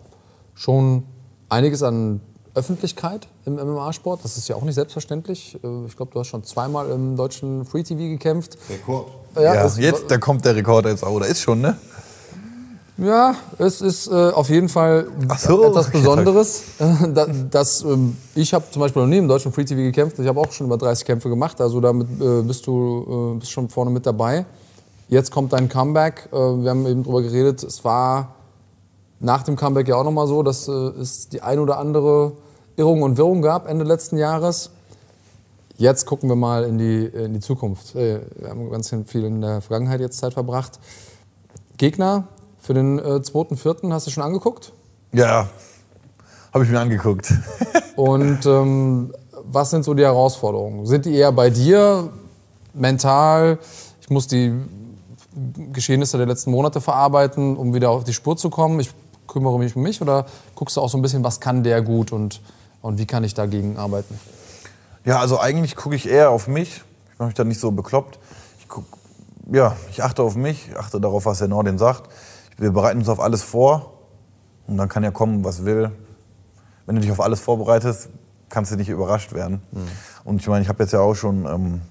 schon 0.53 1.03
einiges 1.47 1.81
an 1.81 2.19
Öffentlichkeit 2.55 3.29
im 3.45 3.55
MMA-Sport. 3.55 4.21
Das 4.23 4.37
ist 4.37 4.47
ja 4.47 4.55
auch 4.55 4.61
nicht 4.63 4.75
selbstverständlich. 4.75 5.57
Äh, 5.63 5.85
Ich 5.87 5.95
glaube, 5.95 6.11
du 6.13 6.19
hast 6.19 6.27
schon 6.27 6.43
zweimal 6.43 6.89
im 6.89 7.15
deutschen 7.15 7.65
Free 7.65 7.83
TV 7.83 7.99
gekämpft. 7.99 8.57
Rekord. 8.69 9.07
Ja, 9.35 9.63
es- 9.65 9.77
jetzt, 9.77 10.09
da 10.09 10.17
kommt 10.17 10.45
der 10.45 10.55
Rekord 10.55 10.85
jetzt 10.85 11.03
auch. 11.03 11.11
Oder 11.11 11.27
ist 11.27 11.41
schon, 11.41 11.61
ne? 11.61 11.77
Ja, 12.97 13.33
es 13.57 13.81
ist 13.81 14.07
äh, 14.07 14.11
auf 14.31 14.49
jeden 14.49 14.69
Fall 14.69 15.07
so, 15.39 15.63
etwas 15.63 15.87
okay, 15.87 15.97
Besonderes. 15.99 16.63
Da, 17.13 17.25
das, 17.49 17.81
ähm, 17.83 18.15
ich 18.35 18.53
habe 18.53 18.65
zum 18.69 18.81
Beispiel 18.81 19.01
noch 19.01 19.09
nie 19.09 19.17
im 19.17 19.27
deutschen 19.27 19.51
Free 19.51 19.63
TV 19.65 19.81
gekämpft. 19.81 20.19
Ich 20.19 20.27
habe 20.27 20.39
auch 20.39 20.51
schon 20.51 20.67
über 20.67 20.77
30 20.77 21.05
Kämpfe 21.05 21.29
gemacht. 21.29 21.59
Also 21.61 21.79
damit 21.81 22.07
äh, 22.21 22.41
bist 22.43 22.67
du 22.67 23.33
äh, 23.35 23.39
bist 23.39 23.51
schon 23.51 23.69
vorne 23.69 23.89
mit 23.89 24.05
dabei. 24.05 24.45
Jetzt 25.07 25.31
kommt 25.31 25.51
dein 25.53 25.67
Comeback. 25.67 26.29
Äh, 26.31 26.35
wir 26.35 26.69
haben 26.69 26.85
eben 26.85 27.03
drüber 27.03 27.23
geredet. 27.23 27.63
Es 27.63 27.83
war 27.83 28.35
nach 29.19 29.41
dem 29.43 29.55
Comeback 29.55 29.87
ja 29.87 29.95
auch 29.95 30.03
noch 30.03 30.11
mal 30.11 30.27
so, 30.27 30.43
dass 30.43 30.67
äh, 30.67 30.71
es 30.71 31.27
die 31.29 31.41
ein 31.41 31.57
oder 31.59 31.79
andere 31.79 32.33
Irrung 32.81 33.03
und 33.03 33.17
Wirrung 33.17 33.43
gab 33.43 33.69
Ende 33.69 33.85
letzten 33.85 34.17
Jahres. 34.17 34.71
Jetzt 35.77 36.07
gucken 36.07 36.27
wir 36.29 36.35
mal 36.35 36.63
in 36.63 36.79
die, 36.79 37.05
in 37.05 37.31
die 37.31 37.39
Zukunft. 37.39 37.95
Äh, 37.95 38.21
Wir 38.39 38.49
haben 38.49 38.71
ganz 38.71 38.91
viel 39.05 39.23
in 39.23 39.39
der 39.39 39.61
Vergangenheit 39.61 39.99
jetzt 39.99 40.17
Zeit 40.17 40.33
verbracht. 40.33 40.79
Gegner 41.77 42.23
für 42.59 42.73
den 42.73 42.97
äh, 42.97 43.21
2.4. 43.21 43.93
hast 43.93 44.07
du 44.07 44.11
schon 44.11 44.23
angeguckt? 44.23 44.73
Ja, 45.13 45.47
habe 46.51 46.63
ich 46.63 46.71
mir 46.71 46.79
angeguckt. 46.79 47.31
Und 47.95 48.47
ähm, 48.47 49.13
was 49.43 49.69
sind 49.69 49.85
so 49.85 49.93
die 49.93 50.03
Herausforderungen? 50.03 50.87
Sind 50.87 51.05
die 51.05 51.13
eher 51.13 51.31
bei 51.31 51.51
dir 51.51 52.09
mental? 52.73 53.59
Ich 54.01 54.09
muss 54.09 54.25
die 54.25 54.55
Geschehnisse 55.71 56.17
der 56.17 56.25
letzten 56.25 56.49
Monate 56.49 56.81
verarbeiten, 56.81 57.55
um 57.55 57.75
wieder 57.75 57.91
auf 57.91 58.05
die 58.05 58.13
Spur 58.13 58.37
zu 58.37 58.49
kommen. 58.49 58.79
Ich 58.79 58.89
kümmere 59.27 59.59
mich 59.59 59.75
um 59.75 59.83
mich 59.83 60.01
oder 60.01 60.25
guckst 60.55 60.77
du 60.77 60.81
auch 60.81 60.89
so 60.89 60.97
ein 60.97 61.03
bisschen, 61.03 61.23
was 61.23 61.39
kann 61.39 61.63
der 61.63 61.83
gut 61.83 62.11
und, 62.11 62.41
und 62.81 62.97
wie 62.97 63.05
kann 63.05 63.23
ich 63.23 63.33
dagegen 63.33 63.77
arbeiten? 63.77 64.19
Ja, 65.05 65.19
also 65.19 65.39
eigentlich 65.39 65.75
gucke 65.75 65.95
ich 65.95 66.07
eher 66.07 66.29
auf 66.29 66.47
mich. 66.47 66.83
Ich 67.13 67.19
mache 67.19 67.27
mich 67.27 67.35
da 67.35 67.43
nicht 67.43 67.59
so 67.59 67.71
bekloppt. 67.71 68.19
Ich 68.59 68.67
guck, 68.67 68.85
ja, 69.51 69.75
ich 69.89 70.03
achte 70.03 70.23
auf 70.23 70.35
mich, 70.35 70.69
ich 70.69 70.77
achte 70.77 70.99
darauf, 71.01 71.25
was 71.25 71.39
der 71.39 71.47
Nordin 71.47 71.77
sagt. 71.77 72.09
Wir 72.57 72.71
bereiten 72.71 72.99
uns 72.99 73.09
auf 73.09 73.19
alles 73.19 73.41
vor 73.41 73.93
und 74.67 74.77
dann 74.77 74.89
kann 74.89 75.03
ja 75.03 75.11
kommen, 75.11 75.43
was 75.43 75.65
will. 75.65 75.91
Wenn 76.85 76.95
du 76.95 77.01
dich 77.01 77.11
auf 77.11 77.19
alles 77.19 77.39
vorbereitest, 77.39 78.09
kannst 78.49 78.71
du 78.71 78.75
nicht 78.75 78.89
überrascht 78.89 79.33
werden. 79.33 79.61
Und 80.23 80.41
ich 80.41 80.47
meine, 80.47 80.61
ich 80.61 80.69
habe 80.69 80.83
jetzt 80.83 80.91
ja 80.91 80.99
auch 80.99 81.15
schon 81.15 81.45
ähm, 81.45 81.81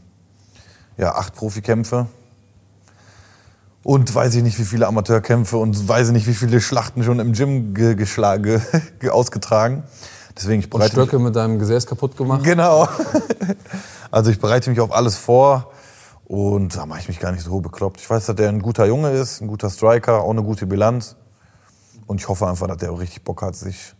ja, 0.96 1.14
acht 1.14 1.34
Profikämpfe 1.34 2.06
und 3.82 4.14
weiß 4.14 4.34
ich 4.34 4.42
nicht, 4.42 4.58
wie 4.58 4.64
viele 4.64 4.86
Amateurkämpfe 4.86 5.56
und 5.56 5.88
weiß 5.88 6.08
ich 6.08 6.12
nicht, 6.12 6.26
wie 6.26 6.34
viele 6.34 6.60
Schlachten 6.60 7.02
schon 7.02 7.18
im 7.18 7.32
Gym 7.32 7.74
ge 7.74 7.94
ge 9.00 9.10
ausgetragen. 9.10 9.84
Deswegen 10.36 10.60
ich 10.60 10.66
Und 10.66 10.70
bereite 10.70 10.96
mich 10.96 11.08
Stöcke 11.08 11.22
mit 11.22 11.36
deinem 11.36 11.58
Gesäß 11.58 11.86
kaputt 11.86 12.16
gemacht? 12.16 12.44
Genau. 12.44 12.88
Also 14.12 14.32
ich 14.32 14.40
bereite 14.40 14.70
mich 14.70 14.80
auf 14.80 14.92
alles 14.92 15.16
vor 15.16 15.70
und 16.24 16.76
da 16.76 16.84
mache 16.84 16.98
ich 16.98 17.08
mich 17.08 17.20
gar 17.20 17.30
nicht 17.30 17.44
so 17.44 17.60
bekloppt. 17.60 18.00
Ich 18.00 18.10
weiß, 18.10 18.26
dass 18.26 18.34
der 18.34 18.48
ein 18.48 18.60
guter 18.60 18.86
Junge 18.86 19.10
ist, 19.10 19.40
ein 19.40 19.46
guter 19.46 19.70
Striker, 19.70 20.22
auch 20.22 20.30
eine 20.30 20.42
gute 20.42 20.66
Bilanz. 20.66 21.14
Und 22.06 22.20
ich 22.20 22.28
hoffe 22.28 22.48
einfach, 22.48 22.66
dass 22.66 22.78
der 22.78 22.98
richtig 22.98 23.22
Bock 23.22 23.42
hat, 23.42 23.54
sich 23.54 23.94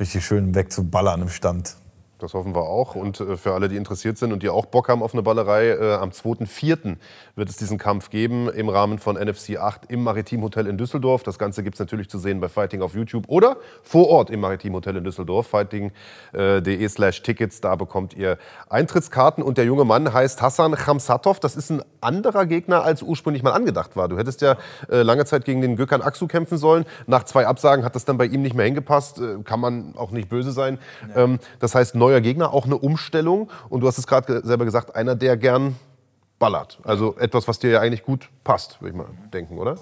richtig 0.00 0.26
schön 0.26 0.56
wegzuballern 0.56 1.22
im 1.22 1.28
Stand. 1.28 1.76
Das 2.18 2.34
hoffen 2.34 2.54
wir 2.54 2.62
auch. 2.62 2.96
Und 2.96 3.20
äh, 3.20 3.36
für 3.36 3.54
alle, 3.54 3.68
die 3.68 3.76
interessiert 3.76 4.18
sind 4.18 4.32
und 4.32 4.42
die 4.42 4.48
auch 4.48 4.66
Bock 4.66 4.88
haben 4.88 5.02
auf 5.02 5.14
eine 5.14 5.22
Ballerei, 5.22 5.68
äh, 5.68 5.94
am 5.94 6.10
2.4. 6.10 6.96
wird 7.36 7.48
es 7.48 7.56
diesen 7.56 7.78
Kampf 7.78 8.10
geben 8.10 8.48
im 8.48 8.68
Rahmen 8.68 8.98
von 8.98 9.16
NFC 9.16 9.56
8 9.56 9.90
im 9.90 10.02
Maritim 10.02 10.42
Hotel 10.42 10.66
in 10.66 10.76
Düsseldorf. 10.76 11.22
Das 11.22 11.38
Ganze 11.38 11.62
gibt 11.62 11.76
es 11.76 11.80
natürlich 11.80 12.08
zu 12.08 12.18
sehen 12.18 12.40
bei 12.40 12.48
Fighting 12.48 12.82
auf 12.82 12.94
YouTube 12.94 13.24
oder 13.28 13.56
vor 13.82 14.08
Ort 14.08 14.30
im 14.30 14.40
Maritim 14.40 14.74
Hotel 14.74 14.96
in 14.96 15.04
Düsseldorf. 15.04 15.46
Fighting.de 15.46 16.88
slash 16.88 17.22
Tickets, 17.22 17.60
da 17.60 17.76
bekommt 17.76 18.14
ihr 18.14 18.38
Eintrittskarten. 18.68 19.44
Und 19.44 19.56
der 19.56 19.64
junge 19.64 19.84
Mann 19.84 20.12
heißt 20.12 20.42
Hassan 20.42 20.74
Khamsatov. 20.74 21.38
Das 21.38 21.54
ist 21.54 21.70
ein 21.70 21.82
anderer 22.00 22.46
Gegner, 22.46 22.82
als 22.82 23.02
ursprünglich 23.02 23.44
mal 23.44 23.52
angedacht 23.52 23.96
war. 23.96 24.08
Du 24.08 24.18
hättest 24.18 24.40
ja 24.40 24.56
äh, 24.90 25.02
lange 25.02 25.24
Zeit 25.24 25.44
gegen 25.44 25.60
den 25.60 25.76
Gökhan 25.76 26.02
Aksu 26.02 26.26
kämpfen 26.26 26.58
sollen. 26.58 26.84
Nach 27.06 27.22
zwei 27.22 27.46
Absagen 27.46 27.84
hat 27.84 27.94
das 27.94 28.04
dann 28.04 28.18
bei 28.18 28.26
ihm 28.26 28.42
nicht 28.42 28.56
mehr 28.56 28.66
hingepasst. 28.66 29.20
Äh, 29.20 29.42
kann 29.44 29.60
man 29.60 29.94
auch 29.96 30.10
nicht 30.10 30.28
böse 30.28 30.50
sein. 30.50 30.78
Ähm, 31.14 31.38
das 31.60 31.74
heißt, 31.76 31.94
neuer 32.08 32.20
Gegner, 32.20 32.52
auch 32.52 32.64
eine 32.64 32.78
Umstellung. 32.78 33.50
Und 33.68 33.80
du 33.80 33.86
hast 33.86 33.98
es 33.98 34.06
gerade 34.06 34.26
ge- 34.26 34.42
selber 34.44 34.64
gesagt, 34.64 34.96
einer, 34.96 35.14
der 35.14 35.36
gern 35.36 35.76
ballert. 36.38 36.78
Also 36.84 37.16
etwas, 37.16 37.46
was 37.48 37.58
dir 37.58 37.70
ja 37.70 37.80
eigentlich 37.80 38.04
gut 38.04 38.28
passt, 38.44 38.80
würde 38.80 38.90
ich 38.90 38.96
mal 38.96 39.06
denken, 39.32 39.58
oder? 39.58 39.76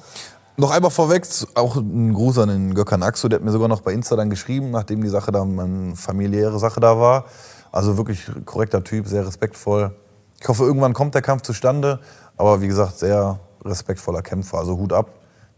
Noch 0.56 0.70
einmal 0.70 0.90
vorweg, 0.90 1.26
auch 1.54 1.76
ein 1.76 2.14
Gruß 2.14 2.38
an 2.38 2.48
den 2.48 2.74
Gökhan 2.74 3.02
Aksu, 3.02 3.28
der 3.28 3.38
hat 3.38 3.44
mir 3.44 3.52
sogar 3.52 3.68
noch 3.68 3.82
bei 3.82 3.92
Insta 3.92 4.16
dann 4.16 4.30
geschrieben, 4.30 4.70
nachdem 4.70 5.02
die 5.02 5.08
Sache 5.08 5.30
da, 5.30 5.42
eine 5.42 5.94
familiäre 5.94 6.58
Sache 6.58 6.80
da 6.80 6.98
war. 6.98 7.26
Also 7.72 7.98
wirklich 7.98 8.22
korrekter 8.46 8.82
Typ, 8.82 9.06
sehr 9.06 9.26
respektvoll. 9.26 9.94
Ich 10.40 10.48
hoffe, 10.48 10.64
irgendwann 10.64 10.94
kommt 10.94 11.14
der 11.14 11.20
Kampf 11.22 11.42
zustande, 11.42 12.00
aber 12.38 12.62
wie 12.62 12.68
gesagt, 12.68 12.98
sehr 12.98 13.38
respektvoller 13.64 14.22
Kämpfer. 14.22 14.58
Also 14.58 14.78
Hut 14.78 14.94
ab, 14.94 15.10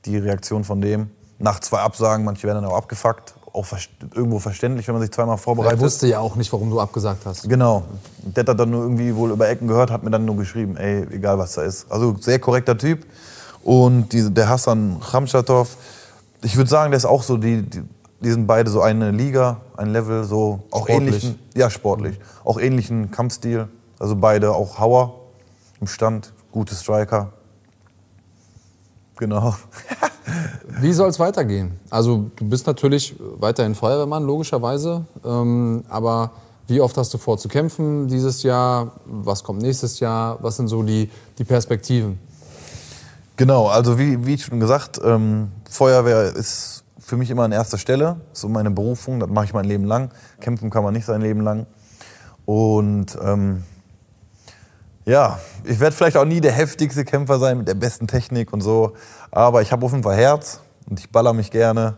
die 0.05 0.19
Reaktion 0.19 0.65
von 0.65 0.81
dem. 0.81 1.11
Nach 1.39 1.61
zwei 1.61 1.79
Absagen, 1.79 2.25
manche 2.25 2.49
werden 2.49 2.63
dann 2.63 2.71
auch 2.73 2.77
abgefuckt. 2.77 3.35
Auch 3.59 3.67
irgendwo 4.15 4.39
verständlich, 4.39 4.87
wenn 4.87 4.95
man 4.95 5.03
sich 5.03 5.11
zweimal 5.11 5.35
Er 5.35 5.39
vorbereitet. 5.39 5.81
wusste 5.81 6.07
ja 6.07 6.21
auch 6.21 6.37
nicht, 6.37 6.53
warum 6.53 6.71
du 6.71 6.79
abgesagt 6.79 7.27
hast. 7.27 7.49
Genau. 7.49 7.83
Der 8.23 8.45
hat 8.47 8.57
dann 8.61 8.71
nur 8.71 8.83
irgendwie 8.85 9.17
wohl 9.17 9.33
über 9.33 9.49
Ecken 9.49 9.67
gehört, 9.67 9.91
hat 9.91 10.05
mir 10.05 10.11
dann 10.11 10.25
nur 10.25 10.37
geschrieben, 10.37 10.77
ey, 10.77 11.03
egal 11.13 11.39
was 11.39 11.55
da 11.55 11.63
ist. 11.63 11.91
Also 11.91 12.15
sehr 12.21 12.39
korrekter 12.39 12.79
Typ. 12.79 13.05
Und 13.65 14.13
diese, 14.13 14.31
der 14.31 14.49
Hassan 14.49 15.01
Khamshatov, 15.01 15.77
ich 16.43 16.57
würde 16.57 16.71
sagen, 16.71 16.93
der 16.93 16.99
ist 16.99 17.05
auch 17.05 17.25
so, 17.25 17.37
die, 17.37 17.63
die, 17.63 17.83
die 18.21 18.31
sind 18.31 18.47
beide 18.47 18.71
so 18.71 18.81
eine 18.81 19.11
Liga, 19.11 19.61
ein 19.77 19.89
Level, 19.89 20.23
so 20.23 20.61
auch 20.71 20.87
Sportlich. 20.87 20.97
ähnlichen, 21.25 21.39
ja 21.57 21.69
sportlich, 21.69 22.21
auch 22.45 22.61
ähnlichen 22.61 23.11
Kampfstil. 23.11 23.67
Also 23.99 24.15
beide 24.15 24.55
auch 24.55 24.79
Hauer 24.79 25.15
im 25.81 25.89
Stand, 25.89 26.33
gute 26.53 26.77
Striker. 26.77 27.33
Genau. 29.17 29.57
Wie 30.81 30.93
soll 30.93 31.09
es 31.09 31.19
weitergehen? 31.19 31.73
Also 31.91 32.31
du 32.37 32.49
bist 32.49 32.67
natürlich 32.67 33.17
weiterhin 33.19 33.75
Feuerwehrmann, 33.75 34.25
logischerweise. 34.25 35.05
Ähm, 35.25 35.85
aber 35.89 36.33
wie 36.67 36.81
oft 36.81 36.97
hast 36.97 37.15
du 37.15 37.19
vor 37.19 37.39
zu 37.39 37.49
kämpfen 37.49 38.09
dieses 38.09 38.43
Jahr? 38.43 38.93
Was 39.07 39.43
kommt 39.43 39.63
nächstes 39.63 40.01
Jahr? 40.01 40.39
Was 40.43 40.57
sind 40.57 40.69
so 40.69 40.83
die, 40.83 41.11
die 41.39 41.45
Perspektiven? 41.45 42.19
Genau, 43.37 43.69
also 43.69 43.99
wie, 43.99 44.27
wie 44.27 44.37
schon 44.37 44.61
gesagt, 44.61 45.01
ähm, 45.03 45.53
Feuerwehr 45.71 46.35
ist 46.35 46.85
für 46.99 47.17
mich 47.17 47.31
immer 47.31 47.45
an 47.45 47.53
erster 47.53 47.79
Stelle. 47.79 48.17
So 48.33 48.49
meine 48.49 48.71
Berufung, 48.71 49.21
das 49.21 49.31
mache 49.31 49.47
ich 49.47 49.55
mein 49.55 49.65
Leben 49.65 49.85
lang. 49.85 50.11
Kämpfen 50.41 50.71
kann 50.71 50.85
man 50.85 50.93
nicht 50.93 51.07
sein 51.07 51.23
Leben 51.23 51.41
lang. 51.41 51.67
Und 52.45 53.17
ähm, 53.23 53.65
ja, 55.09 55.39
ich 55.65 55.81
werde 55.81 55.97
vielleicht 55.97 56.19
auch 56.19 56.27
nie 56.27 56.41
der 56.43 56.53
heftigste 56.53 57.03
Kämpfer 57.03 57.39
sein 57.39 57.57
mit 57.57 57.67
der 57.67 57.75
besten 57.75 58.07
Technik 58.07 58.53
und 58.53 58.61
so. 58.61 58.93
Aber 59.31 59.63
ich 59.63 59.73
habe 59.73 59.85
auf 59.87 59.93
jeden 59.93 60.05
Fall 60.05 60.17
Herz 60.17 60.61
und 60.89 61.01
ich 61.01 61.11
baller 61.11 61.33
mich 61.33 61.51
gerne. 61.51 61.97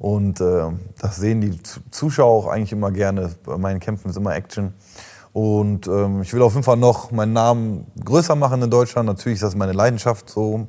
Und 0.00 0.40
äh, 0.40 0.64
das 0.98 1.16
sehen 1.16 1.40
die 1.40 1.62
Zu- 1.62 1.80
Zuschauer 1.90 2.26
auch 2.32 2.46
eigentlich 2.48 2.72
immer 2.72 2.90
gerne. 2.90 3.30
Bei 3.44 3.56
meinen 3.58 3.78
Kämpfen 3.78 4.10
ist 4.10 4.16
immer 4.16 4.34
Action. 4.34 4.74
Und 5.32 5.86
ähm, 5.86 6.22
ich 6.22 6.34
will 6.34 6.42
auf 6.42 6.54
jeden 6.54 6.64
Fall 6.64 6.76
noch 6.76 7.12
meinen 7.12 7.32
Namen 7.32 7.86
größer 8.04 8.34
machen 8.34 8.60
in 8.60 8.70
Deutschland. 8.70 9.06
Natürlich 9.06 9.36
ist 9.36 9.44
das 9.44 9.54
meine 9.54 9.72
Leidenschaft. 9.72 10.28
So 10.28 10.66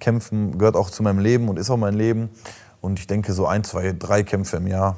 Kämpfen 0.00 0.56
gehört 0.56 0.76
auch 0.76 0.88
zu 0.88 1.02
meinem 1.02 1.18
Leben 1.18 1.50
und 1.50 1.58
ist 1.58 1.68
auch 1.68 1.76
mein 1.76 1.94
Leben. 1.94 2.30
Und 2.80 2.98
ich 2.98 3.06
denke, 3.06 3.34
so 3.34 3.46
ein, 3.46 3.64
zwei, 3.64 3.92
drei 3.92 4.22
Kämpfe 4.22 4.56
im 4.56 4.66
Jahr 4.66 4.96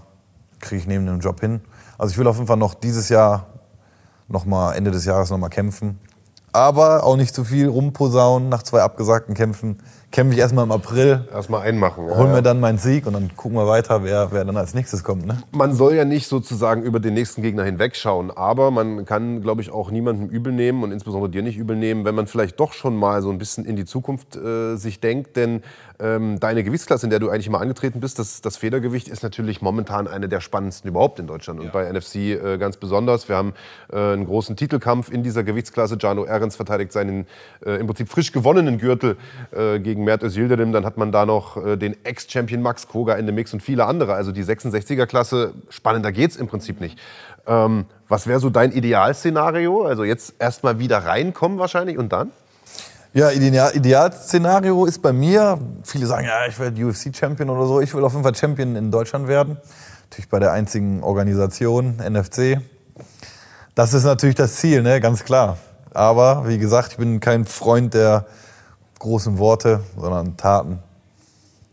kriege 0.60 0.80
ich 0.82 0.86
neben 0.86 1.06
dem 1.06 1.18
Job 1.18 1.40
hin. 1.40 1.60
Also 1.98 2.12
ich 2.12 2.18
will 2.18 2.26
auf 2.28 2.36
jeden 2.36 2.46
Fall 2.46 2.56
noch 2.56 2.74
dieses 2.74 3.08
Jahr, 3.08 3.46
noch 4.28 4.44
mal 4.44 4.74
Ende 4.74 4.92
des 4.92 5.04
Jahres 5.06 5.30
noch 5.30 5.38
mal 5.38 5.48
kämpfen. 5.48 5.98
Aber 6.52 7.04
auch 7.04 7.16
nicht 7.16 7.34
zu 7.34 7.44
viel 7.44 7.68
rumposaunen 7.68 8.48
nach 8.48 8.62
zwei 8.62 8.82
abgesagten 8.82 9.34
Kämpfen. 9.34 9.78
Kämpfe 10.12 10.34
ich 10.34 10.40
erstmal 10.40 10.64
im 10.64 10.72
April, 10.72 11.28
Erstmal 11.32 11.62
einmachen. 11.62 12.08
ja, 12.08 12.16
hol 12.16 12.26
ja. 12.26 12.32
mir 12.32 12.42
dann 12.42 12.58
meinen 12.58 12.78
Sieg 12.78 13.06
und 13.06 13.12
dann 13.12 13.30
gucken 13.36 13.56
wir 13.56 13.68
weiter, 13.68 14.02
wer, 14.02 14.32
wer 14.32 14.44
dann 14.44 14.56
als 14.56 14.74
nächstes 14.74 15.04
kommt. 15.04 15.24
Ne? 15.24 15.40
Man 15.52 15.72
soll 15.72 15.94
ja 15.94 16.04
nicht 16.04 16.26
sozusagen 16.26 16.82
über 16.82 16.98
den 16.98 17.14
nächsten 17.14 17.42
Gegner 17.42 17.62
hinwegschauen, 17.62 18.32
aber 18.32 18.72
man 18.72 19.04
kann, 19.04 19.40
glaube 19.40 19.62
ich, 19.62 19.70
auch 19.70 19.92
niemandem 19.92 20.28
übel 20.28 20.52
nehmen 20.52 20.82
und 20.82 20.90
insbesondere 20.90 21.30
dir 21.30 21.42
nicht 21.42 21.56
übel 21.56 21.76
nehmen, 21.76 22.04
wenn 22.04 22.16
man 22.16 22.26
vielleicht 22.26 22.58
doch 22.58 22.72
schon 22.72 22.96
mal 22.96 23.22
so 23.22 23.30
ein 23.30 23.38
bisschen 23.38 23.64
in 23.64 23.76
die 23.76 23.84
Zukunft 23.84 24.34
äh, 24.34 24.74
sich 24.74 24.98
denkt. 24.98 25.36
Denn 25.36 25.62
ähm, 26.00 26.40
deine 26.40 26.64
Gewichtsklasse, 26.64 27.06
in 27.06 27.10
der 27.10 27.18
du 27.18 27.28
eigentlich 27.28 27.46
immer 27.46 27.60
angetreten 27.60 28.00
bist, 28.00 28.18
das, 28.18 28.40
das 28.40 28.56
Federgewicht 28.56 29.06
ist 29.06 29.22
natürlich 29.22 29.62
momentan 29.62 30.08
eine 30.08 30.28
der 30.28 30.40
spannendsten 30.40 30.88
überhaupt 30.88 31.18
in 31.18 31.26
Deutschland 31.26 31.60
und 31.60 31.72
bei 31.72 31.90
NFC 31.90 32.16
äh, 32.16 32.58
ganz 32.58 32.78
besonders. 32.78 33.28
Wir 33.28 33.36
haben 33.36 33.52
äh, 33.92 33.96
einen 33.96 34.26
großen 34.26 34.56
Titelkampf 34.56 35.10
in 35.10 35.22
dieser 35.22 35.44
Gewichtsklasse. 35.44 35.98
Jano 36.00 36.24
Ehrens 36.24 36.56
verteidigt 36.56 36.92
seinen 36.92 37.26
äh, 37.64 37.78
im 37.78 37.86
Prinzip 37.86 38.08
frisch 38.08 38.32
gewonnenen 38.32 38.78
Gürtel 38.78 39.16
äh, 39.52 39.78
gegen 40.00 40.04
Mert 40.04 40.22
Özildirim. 40.22 40.72
Dann 40.72 40.84
hat 40.84 40.96
man 40.96 41.12
da 41.12 41.26
noch 41.26 41.56
äh, 41.56 41.76
den 41.76 41.96
Ex-Champion 42.04 42.62
Max 42.62 42.88
Koga 42.88 43.14
in 43.14 43.26
dem 43.26 43.34
Mix 43.34 43.52
und 43.52 43.62
viele 43.62 43.86
andere. 43.86 44.14
Also 44.14 44.32
die 44.32 44.44
66er-Klasse, 44.44 45.52
spannender 45.68 46.12
geht's 46.12 46.36
im 46.36 46.46
Prinzip 46.46 46.80
nicht. 46.80 46.98
Ähm, 47.46 47.86
was 48.08 48.26
wäre 48.26 48.40
so 48.40 48.50
dein 48.50 48.72
Idealszenario? 48.72 49.84
Also 49.84 50.04
jetzt 50.04 50.34
erstmal 50.38 50.78
wieder 50.78 50.98
reinkommen 50.98 51.58
wahrscheinlich 51.58 51.98
und 51.98 52.12
dann? 52.12 52.30
Ja, 53.12 53.30
Ideal, 53.30 53.74
Idealszenario 53.74 54.84
ist 54.84 55.02
bei 55.02 55.12
mir, 55.12 55.58
viele 55.82 56.06
sagen, 56.06 56.26
ja, 56.26 56.46
ich 56.48 56.58
werde 56.60 56.84
UFC-Champion 56.84 57.50
oder 57.50 57.66
so. 57.66 57.80
Ich 57.80 57.92
will 57.94 58.04
auf 58.04 58.12
jeden 58.12 58.22
Fall 58.22 58.34
Champion 58.34 58.76
in 58.76 58.90
Deutschland 58.90 59.26
werden. 59.26 59.58
Natürlich 60.08 60.28
bei 60.28 60.38
der 60.38 60.52
einzigen 60.52 61.02
Organisation, 61.02 61.96
NFC. 61.96 62.60
Das 63.74 63.94
ist 63.94 64.04
natürlich 64.04 64.36
das 64.36 64.56
Ziel, 64.56 64.82
ne? 64.82 65.00
ganz 65.00 65.24
klar. 65.24 65.58
Aber 65.92 66.46
wie 66.46 66.58
gesagt, 66.58 66.92
ich 66.92 66.98
bin 66.98 67.18
kein 67.18 67.44
Freund 67.44 67.94
der 67.94 68.26
großen 69.00 69.38
Worte, 69.38 69.80
sondern 69.96 70.36
Taten. 70.36 70.78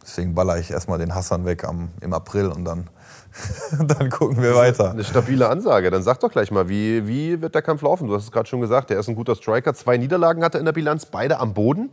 Deswegen 0.02 0.34
baller 0.34 0.58
ich 0.58 0.72
erstmal 0.72 0.98
den 0.98 1.14
Hassan 1.14 1.46
weg 1.46 1.66
am, 1.66 1.90
im 2.02 2.14
April 2.14 2.48
und 2.48 2.66
dann, 2.66 2.90
dann 3.80 4.10
gucken 4.10 4.42
wir 4.42 4.56
weiter. 4.56 4.92
Eine 4.92 5.04
stabile 5.04 5.50
Ansage. 5.50 5.92
Dann 5.92 6.02
sag 6.02 6.22
doch 6.22 6.32
gleich 6.32 6.50
mal, 6.50 6.70
wie, 6.70 7.06
wie 7.08 7.42
wird 7.42 7.54
der 7.54 7.62
Kampf 7.62 7.82
laufen? 7.82 8.08
Du 8.08 8.16
hast 8.16 8.24
es 8.24 8.32
gerade 8.32 8.48
schon 8.48 8.62
gesagt, 8.62 8.90
der 8.90 9.00
ist 9.00 9.10
ein 9.10 9.16
guter 9.16 9.36
Striker. 9.36 9.74
Zwei 9.76 9.98
Niederlagen 9.98 10.44
hat 10.44 10.56
er 10.56 10.60
in 10.60 10.66
der 10.66 10.72
Bilanz, 10.72 11.06
beide 11.06 11.40
am 11.40 11.54
Boden. 11.54 11.92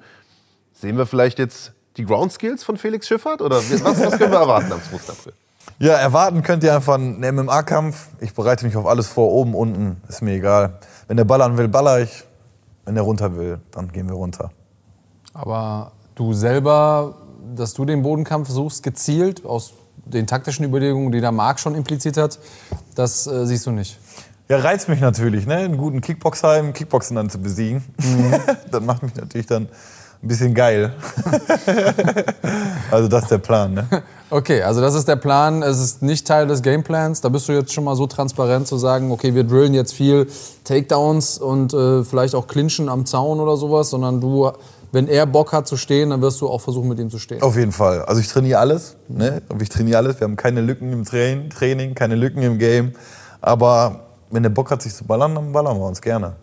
Sehen 0.73 0.97
wir 0.97 1.07
vielleicht 1.07 1.39
jetzt 1.39 1.73
die 1.97 2.05
Ground 2.05 2.33
Skills 2.33 2.63
von 2.63 2.77
Felix 2.77 3.09
Schiffert? 3.09 3.43
Oder 3.43 3.57
was, 3.57 3.83
was 3.83 4.19
können 4.19 4.33
wir 4.33 4.39
erwarten 4.39 4.73
am 4.73 4.81
2. 4.83 5.13
April? 5.13 5.33
Ja, 5.81 5.95
erwarten 5.95 6.43
könnt 6.43 6.63
ihr 6.63 6.75
einfach 6.75 6.95
einen 6.95 7.19
MMA-Kampf. 7.21 8.09
Ich 8.21 8.33
bereite 8.33 8.65
mich 8.65 8.77
auf 8.77 8.87
alles 8.87 9.09
vor, 9.09 9.33
oben, 9.33 9.55
unten, 9.55 10.01
ist 10.09 10.23
mir 10.23 10.35
egal. 10.35 10.79
Wenn 11.09 11.17
der 11.17 11.25
ballern 11.25 11.59
will, 11.59 11.69
baller 11.69 12.01
ich. 12.01 12.25
Wenn 12.85 12.95
der 12.95 13.03
runter 13.03 13.37
will, 13.37 13.61
dann 13.73 13.91
gehen 13.91 14.09
wir 14.09 14.15
runter. 14.15 14.51
Aber 15.35 15.93
du 16.15 16.33
selber, 16.33 17.17
dass 17.55 17.75
du 17.75 17.85
den 17.85 18.03
Bodenkampf 18.03 18.49
suchst, 18.49 18.83
gezielt, 18.83 19.45
aus 19.45 19.75
den 20.07 20.27
taktischen 20.27 20.65
Überlegungen, 20.65 21.11
die 21.13 21.21
der 21.21 21.33
Marc 21.33 21.59
schon 21.59 21.75
impliziert 21.75 22.17
hat, 22.17 22.39
das 22.95 23.27
äh, 23.27 23.45
siehst 23.47 23.67
du 23.67 23.73
nicht. 23.73 23.99
Ja, 24.49 24.59
reizt 24.59 24.89
mich 24.89 25.01
natürlich, 25.01 25.47
ne? 25.47 25.57
einen 25.57 25.79
guten 25.79 26.01
Kickboxheim, 26.01 26.73
Kickboxen 26.73 27.17
dann 27.17 27.31
zu 27.31 27.39
besiegen. 27.39 27.83
das 28.71 28.83
macht 28.83 29.03
mich 29.03 29.15
natürlich 29.15 29.47
dann 29.47 29.69
ein 30.23 30.29
bisschen 30.29 30.55
geil. 30.55 30.93
also 32.91 33.09
das 33.09 33.25
ist 33.25 33.31
der 33.31 33.39
Plan. 33.39 33.75
Ne? 33.75 33.87
Okay, 34.31 34.63
also 34.63 34.81
das 34.81 34.95
ist 34.95 35.09
der 35.09 35.17
Plan. 35.17 35.63
Es 35.63 35.81
ist 35.81 36.03
nicht 36.03 36.27
Teil 36.27 36.47
des 36.47 36.63
Gameplans. 36.63 37.23
Da 37.23 37.31
bist 37.31 37.49
du 37.49 37.53
jetzt 37.53 37.73
schon 37.73 37.85
mal 37.85 37.97
so 37.97 38.07
transparent 38.07 38.67
zu 38.67 38.77
sagen, 38.77 39.11
okay, 39.11 39.35
wir 39.35 39.45
drillen 39.45 39.75
jetzt 39.75 39.95
viel 39.95 40.27
Takedowns 40.65 41.39
und 41.39 41.73
äh, 41.73 42.05
vielleicht 42.05 42.35
auch 42.35 42.47
Clinchen 42.47 42.89
am 42.89 43.07
Zaun 43.07 43.41
oder 43.41 43.57
sowas, 43.57 43.91
sondern 43.91 44.21
du, 44.21 44.51
wenn 44.95 45.09
er 45.09 45.27
Bock 45.27 45.53
hat 45.53 45.67
zu 45.67 45.77
stehen, 45.77 46.11
dann 46.11 46.23
wirst 46.23 46.41
du 46.41 46.49
auch 46.49 46.61
versuchen, 46.61 46.89
mit 46.89 46.99
ihm 46.99 47.11
zu 47.11 47.19
stehen. 47.19 47.43
Auf 47.43 47.57
jeden 47.57 47.73
Fall. 47.73 48.03
Also 48.03 48.21
ich 48.21 48.29
trainiere 48.29 48.61
alles. 48.61 48.97
Ne? 49.09 49.43
Ich 49.61 49.69
trainiere 49.69 49.99
alles. 49.99 50.21
Wir 50.21 50.25
haben 50.25 50.37
keine 50.37 50.61
Lücken 50.61 50.93
im 50.93 51.05
Train 51.05 51.51
Training, 51.51 51.95
keine 51.95 52.15
Lücken 52.15 52.43
im 52.43 52.59
Game. 52.59 52.93
Aber 53.41 54.01
wenn 54.31 54.43
der 54.43 54.51
Bock 54.51 54.71
hat, 54.71 54.81
sich 54.83 54.95
zu 54.95 55.05
ballern, 55.05 55.35
dann 55.35 55.53
ballern 55.53 55.79
wir 55.79 55.87
uns 55.87 56.01
gerne. 56.01 56.37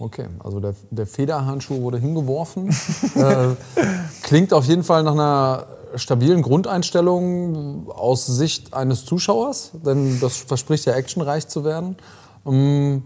Okay, 0.00 0.26
also 0.42 0.60
der, 0.60 0.74
der 0.90 1.06
Federhandschuh 1.06 1.82
wurde 1.82 1.98
hingeworfen. 1.98 2.68
äh, 3.14 3.48
klingt 4.22 4.52
auf 4.52 4.64
jeden 4.64 4.84
Fall 4.84 5.02
nach 5.02 5.12
einer 5.12 5.66
stabilen 5.96 6.42
Grundeinstellung 6.42 7.90
aus 7.90 8.26
Sicht 8.26 8.74
eines 8.74 9.04
Zuschauers, 9.04 9.72
denn 9.84 10.20
das 10.20 10.36
verspricht 10.36 10.84
ja 10.86 10.94
actionreich 10.94 11.48
zu 11.48 11.64
werden. 11.64 11.96
Ähm, 12.46 13.02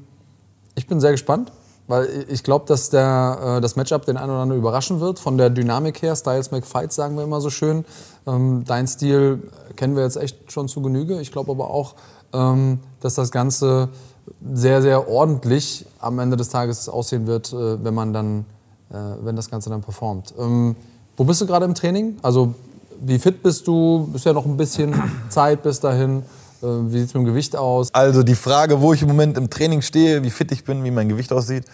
ich 0.75 0.87
bin 0.87 1.01
sehr 1.01 1.13
gespannt, 1.13 1.51
weil 1.89 2.27
ich 2.29 2.43
glaube, 2.43 2.65
dass 2.67 2.91
der, 2.91 3.57
äh, 3.59 3.61
das 3.61 3.77
Matchup 3.77 4.07
den 4.07 4.17
einen 4.17 4.31
oder 4.31 4.41
anderen 4.41 4.61
überraschen 4.61 5.01
wird. 5.01 5.19
Von 5.19 5.37
der 5.37 5.51
Dynamik 5.51 6.03
her, 6.03 6.17
Styles 6.17 6.51
make 6.51 6.67
Fights 6.67 6.95
sagen 6.95 7.17
wir 7.17 7.25
immer 7.25 7.41
so 7.41 7.51
schön. 7.51 7.85
Ähm, 8.27 8.65
dein 8.67 8.87
Stil 8.87 9.51
kennen 9.77 9.97
wir 9.97 10.03
jetzt 10.03 10.17
echt 10.17 10.53
schon 10.53 10.69
zu 10.69 10.81
Genüge. 10.81 11.21
Ich 11.21 11.33
glaube 11.33 11.51
aber 11.51 11.71
auch, 11.71 11.95
ähm, 12.33 12.81
dass 13.01 13.15
das 13.15 13.31
Ganze 13.31 13.89
sehr, 14.55 14.81
sehr 14.83 15.09
ordentlich 15.09 15.87
am 15.99 16.19
Ende 16.19 16.37
des 16.37 16.49
Tages 16.49 16.89
aussehen 16.89 17.27
wird, 17.27 17.53
äh, 17.53 17.83
wenn 17.85 17.95
man 17.95 18.13
dann, 18.13 18.45
äh, 18.91 18.95
wenn 19.23 19.37
das 19.37 19.51
Ganze 19.51 19.71
dann 19.71 19.83
performt. 19.83 20.35
Wo 21.17 21.25
bist 21.25 21.41
du 21.41 21.47
gerade 21.47 21.67
im 21.67 21.75
Training? 21.75 22.17
Also 22.23 22.55
wie 23.01 23.19
fit 23.19 23.43
bist 23.43 23.67
du? 23.67 24.09
Ist 24.15 24.25
ja 24.25 24.33
noch 24.33 24.47
ein 24.47 24.57
bisschen 24.57 24.95
Zeit 25.29 25.63
bis 25.63 25.81
dahin. 25.81 26.23
Äh, 26.63 26.67
wie 26.67 26.99
sieht 26.99 27.09
es 27.09 27.15
mit 27.15 27.23
dem 27.23 27.25
Gewicht 27.25 27.57
aus? 27.57 27.93
Also 27.93 28.23
die 28.23 28.35
Frage, 28.35 28.81
wo 28.81 28.93
ich 28.93 29.03
im 29.03 29.09
Moment 29.09 29.37
im 29.37 29.51
Training 29.51 29.83
stehe, 29.83 30.23
wie 30.23 30.31
fit 30.31 30.53
ich 30.53 30.65
bin, 30.65 30.85
wie 30.85 30.91
mein 30.91 31.09
Gewicht 31.09 31.33
aussieht, 31.33 31.65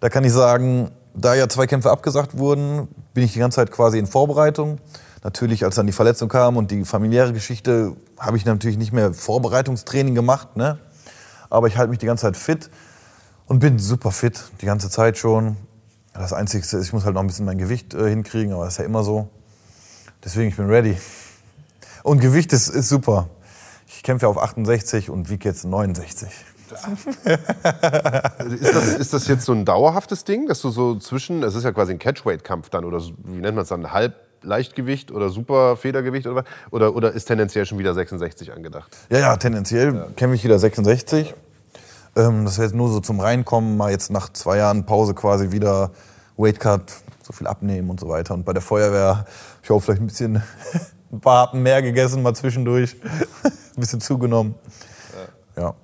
da 0.00 0.08
kann 0.08 0.24
ich 0.24 0.32
sagen, 0.32 0.90
da 1.14 1.34
ja 1.34 1.48
zwei 1.48 1.66
Kämpfe 1.66 1.90
abgesagt 1.90 2.38
wurden, 2.38 2.88
bin 3.14 3.24
ich 3.24 3.32
die 3.32 3.38
ganze 3.38 3.56
Zeit 3.56 3.72
quasi 3.72 3.98
in 3.98 4.06
Vorbereitung. 4.06 4.78
Natürlich, 5.24 5.64
als 5.64 5.74
dann 5.74 5.86
die 5.86 5.92
Verletzung 5.92 6.28
kam 6.28 6.56
und 6.56 6.70
die 6.70 6.84
familiäre 6.84 7.32
Geschichte, 7.32 7.96
habe 8.18 8.36
ich 8.36 8.44
natürlich 8.44 8.78
nicht 8.78 8.92
mehr 8.92 9.12
Vorbereitungstraining 9.12 10.14
gemacht. 10.14 10.56
Ne? 10.56 10.78
Aber 11.50 11.66
ich 11.66 11.76
halte 11.76 11.90
mich 11.90 11.98
die 11.98 12.06
ganze 12.06 12.22
Zeit 12.22 12.36
fit 12.36 12.70
und 13.46 13.58
bin 13.58 13.78
super 13.78 14.12
fit, 14.12 14.44
die 14.60 14.66
ganze 14.66 14.90
Zeit 14.90 15.18
schon. 15.18 15.56
Das 16.12 16.32
Einzige 16.32 16.64
ist, 16.64 16.72
ich 16.72 16.92
muss 16.92 17.04
halt 17.04 17.14
noch 17.14 17.22
ein 17.22 17.26
bisschen 17.26 17.44
mein 17.44 17.58
Gewicht 17.58 17.94
äh, 17.94 18.08
hinkriegen, 18.08 18.52
aber 18.52 18.64
das 18.64 18.74
ist 18.74 18.78
ja 18.78 18.84
immer 18.84 19.02
so. 19.02 19.28
Deswegen, 20.24 20.48
ich 20.48 20.56
bin 20.56 20.66
ready. 20.66 20.96
Und 22.02 22.20
Gewicht 22.20 22.52
ist, 22.52 22.68
ist 22.68 22.88
super. 22.88 23.28
Ich 23.96 24.02
kämpfe 24.02 24.28
auf 24.28 24.36
68 24.38 25.08
und 25.08 25.30
wiege 25.30 25.48
jetzt 25.48 25.64
69. 25.64 26.28
ist, 28.60 28.74
das, 28.74 28.88
ist 28.88 29.12
das 29.14 29.26
jetzt 29.26 29.46
so 29.46 29.52
ein 29.52 29.64
dauerhaftes 29.64 30.24
Ding, 30.24 30.48
dass 30.48 30.60
du 30.60 30.68
so 30.68 30.96
zwischen, 30.96 31.42
es 31.42 31.54
ist 31.54 31.64
ja 31.64 31.72
quasi 31.72 31.92
ein 31.92 31.98
Catchweight-Kampf 31.98 32.68
dann, 32.68 32.84
oder 32.84 33.00
wie 33.00 33.40
nennt 33.40 33.54
man 33.54 33.62
es 33.62 33.68
dann, 33.68 33.92
halb 33.92 34.14
Leichtgewicht 34.42 35.10
oder 35.10 35.30
super 35.30 35.76
Federgewicht 35.76 36.26
oder, 36.26 36.44
oder, 36.70 36.94
oder 36.94 37.12
ist 37.12 37.24
tendenziell 37.24 37.64
schon 37.64 37.78
wieder 37.78 37.94
66 37.94 38.52
angedacht? 38.52 38.94
Ja, 39.08 39.18
ja, 39.18 39.36
tendenziell 39.36 39.94
ja. 39.94 40.06
kämpfe 40.14 40.36
ich 40.36 40.44
wieder 40.44 40.58
66. 40.58 41.34
Ähm, 42.16 42.44
das 42.44 42.58
wäre 42.58 42.66
jetzt 42.66 42.76
nur 42.76 42.90
so 42.90 43.00
zum 43.00 43.20
Reinkommen, 43.20 43.78
mal 43.78 43.90
jetzt 43.90 44.10
nach 44.10 44.30
zwei 44.30 44.58
Jahren 44.58 44.84
Pause 44.84 45.14
quasi 45.14 45.52
wieder 45.52 45.90
Weightcut 46.36 46.92
so 47.22 47.32
viel 47.32 47.46
abnehmen 47.46 47.88
und 47.88 47.98
so 47.98 48.08
weiter. 48.08 48.34
Und 48.34 48.44
bei 48.44 48.52
der 48.52 48.62
Feuerwehr 48.62 49.24
ich 49.62 49.70
auch 49.70 49.80
vielleicht 49.80 50.02
ein 50.02 50.06
bisschen 50.06 50.42
ein 51.16 51.20
paar 51.20 51.42
Happen 51.42 51.62
mehr 51.62 51.82
gegessen, 51.82 52.22
mal 52.22 52.34
zwischendurch. 52.34 52.96
ein 53.42 53.80
bisschen 53.80 54.00
zugenommen. 54.00 54.54
Ja. 55.56 55.74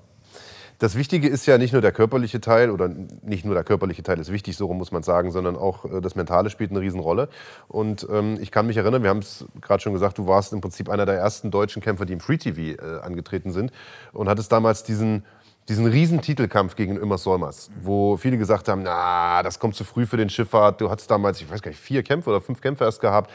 Das 0.78 0.96
Wichtige 0.96 1.28
ist 1.28 1.46
ja 1.46 1.58
nicht 1.58 1.72
nur 1.72 1.80
der 1.80 1.92
körperliche 1.92 2.40
Teil 2.40 2.68
oder 2.68 2.88
nicht 3.22 3.44
nur 3.44 3.54
der 3.54 3.62
körperliche 3.62 4.02
Teil 4.02 4.18
ist 4.18 4.32
wichtig, 4.32 4.56
so 4.56 4.72
muss 4.74 4.90
man 4.90 5.04
sagen, 5.04 5.30
sondern 5.30 5.56
auch 5.56 5.84
äh, 5.84 6.00
das 6.00 6.16
Mentale 6.16 6.50
spielt 6.50 6.70
eine 6.70 6.80
Riesenrolle. 6.80 7.28
Und 7.68 8.06
ähm, 8.10 8.36
ich 8.40 8.50
kann 8.50 8.66
mich 8.66 8.76
erinnern, 8.76 9.02
wir 9.02 9.10
haben 9.10 9.20
es 9.20 9.44
gerade 9.60 9.80
schon 9.80 9.92
gesagt, 9.92 10.18
du 10.18 10.26
warst 10.26 10.52
im 10.52 10.60
Prinzip 10.60 10.88
einer 10.88 11.06
der 11.06 11.14
ersten 11.14 11.52
deutschen 11.52 11.82
Kämpfer, 11.82 12.04
die 12.04 12.14
im 12.14 12.20
Free 12.20 12.36
TV 12.36 12.82
äh, 12.82 13.00
angetreten 13.00 13.52
sind 13.52 13.70
und 14.12 14.28
hattest 14.28 14.50
damals 14.50 14.82
diesen 14.82 15.24
diesen 15.68 15.86
riesen 15.86 16.20
Titelkampf 16.20 16.74
gegen 16.74 16.96
Immer 16.96 17.18
Solmers, 17.18 17.70
wo 17.80 18.16
viele 18.16 18.36
gesagt 18.36 18.66
haben, 18.66 18.82
na, 18.82 19.44
das 19.44 19.60
kommt 19.60 19.76
zu 19.76 19.84
früh 19.84 20.06
für 20.06 20.16
den 20.16 20.28
Schifffahrt. 20.28 20.80
Du 20.80 20.90
hattest 20.90 21.08
damals, 21.08 21.40
ich 21.40 21.48
weiß 21.48 21.62
gar 21.62 21.70
nicht, 21.70 21.80
vier 21.80 22.02
Kämpfe 22.02 22.30
oder 22.30 22.40
fünf 22.40 22.60
Kämpfe 22.60 22.82
erst 22.82 23.00
gehabt 23.00 23.30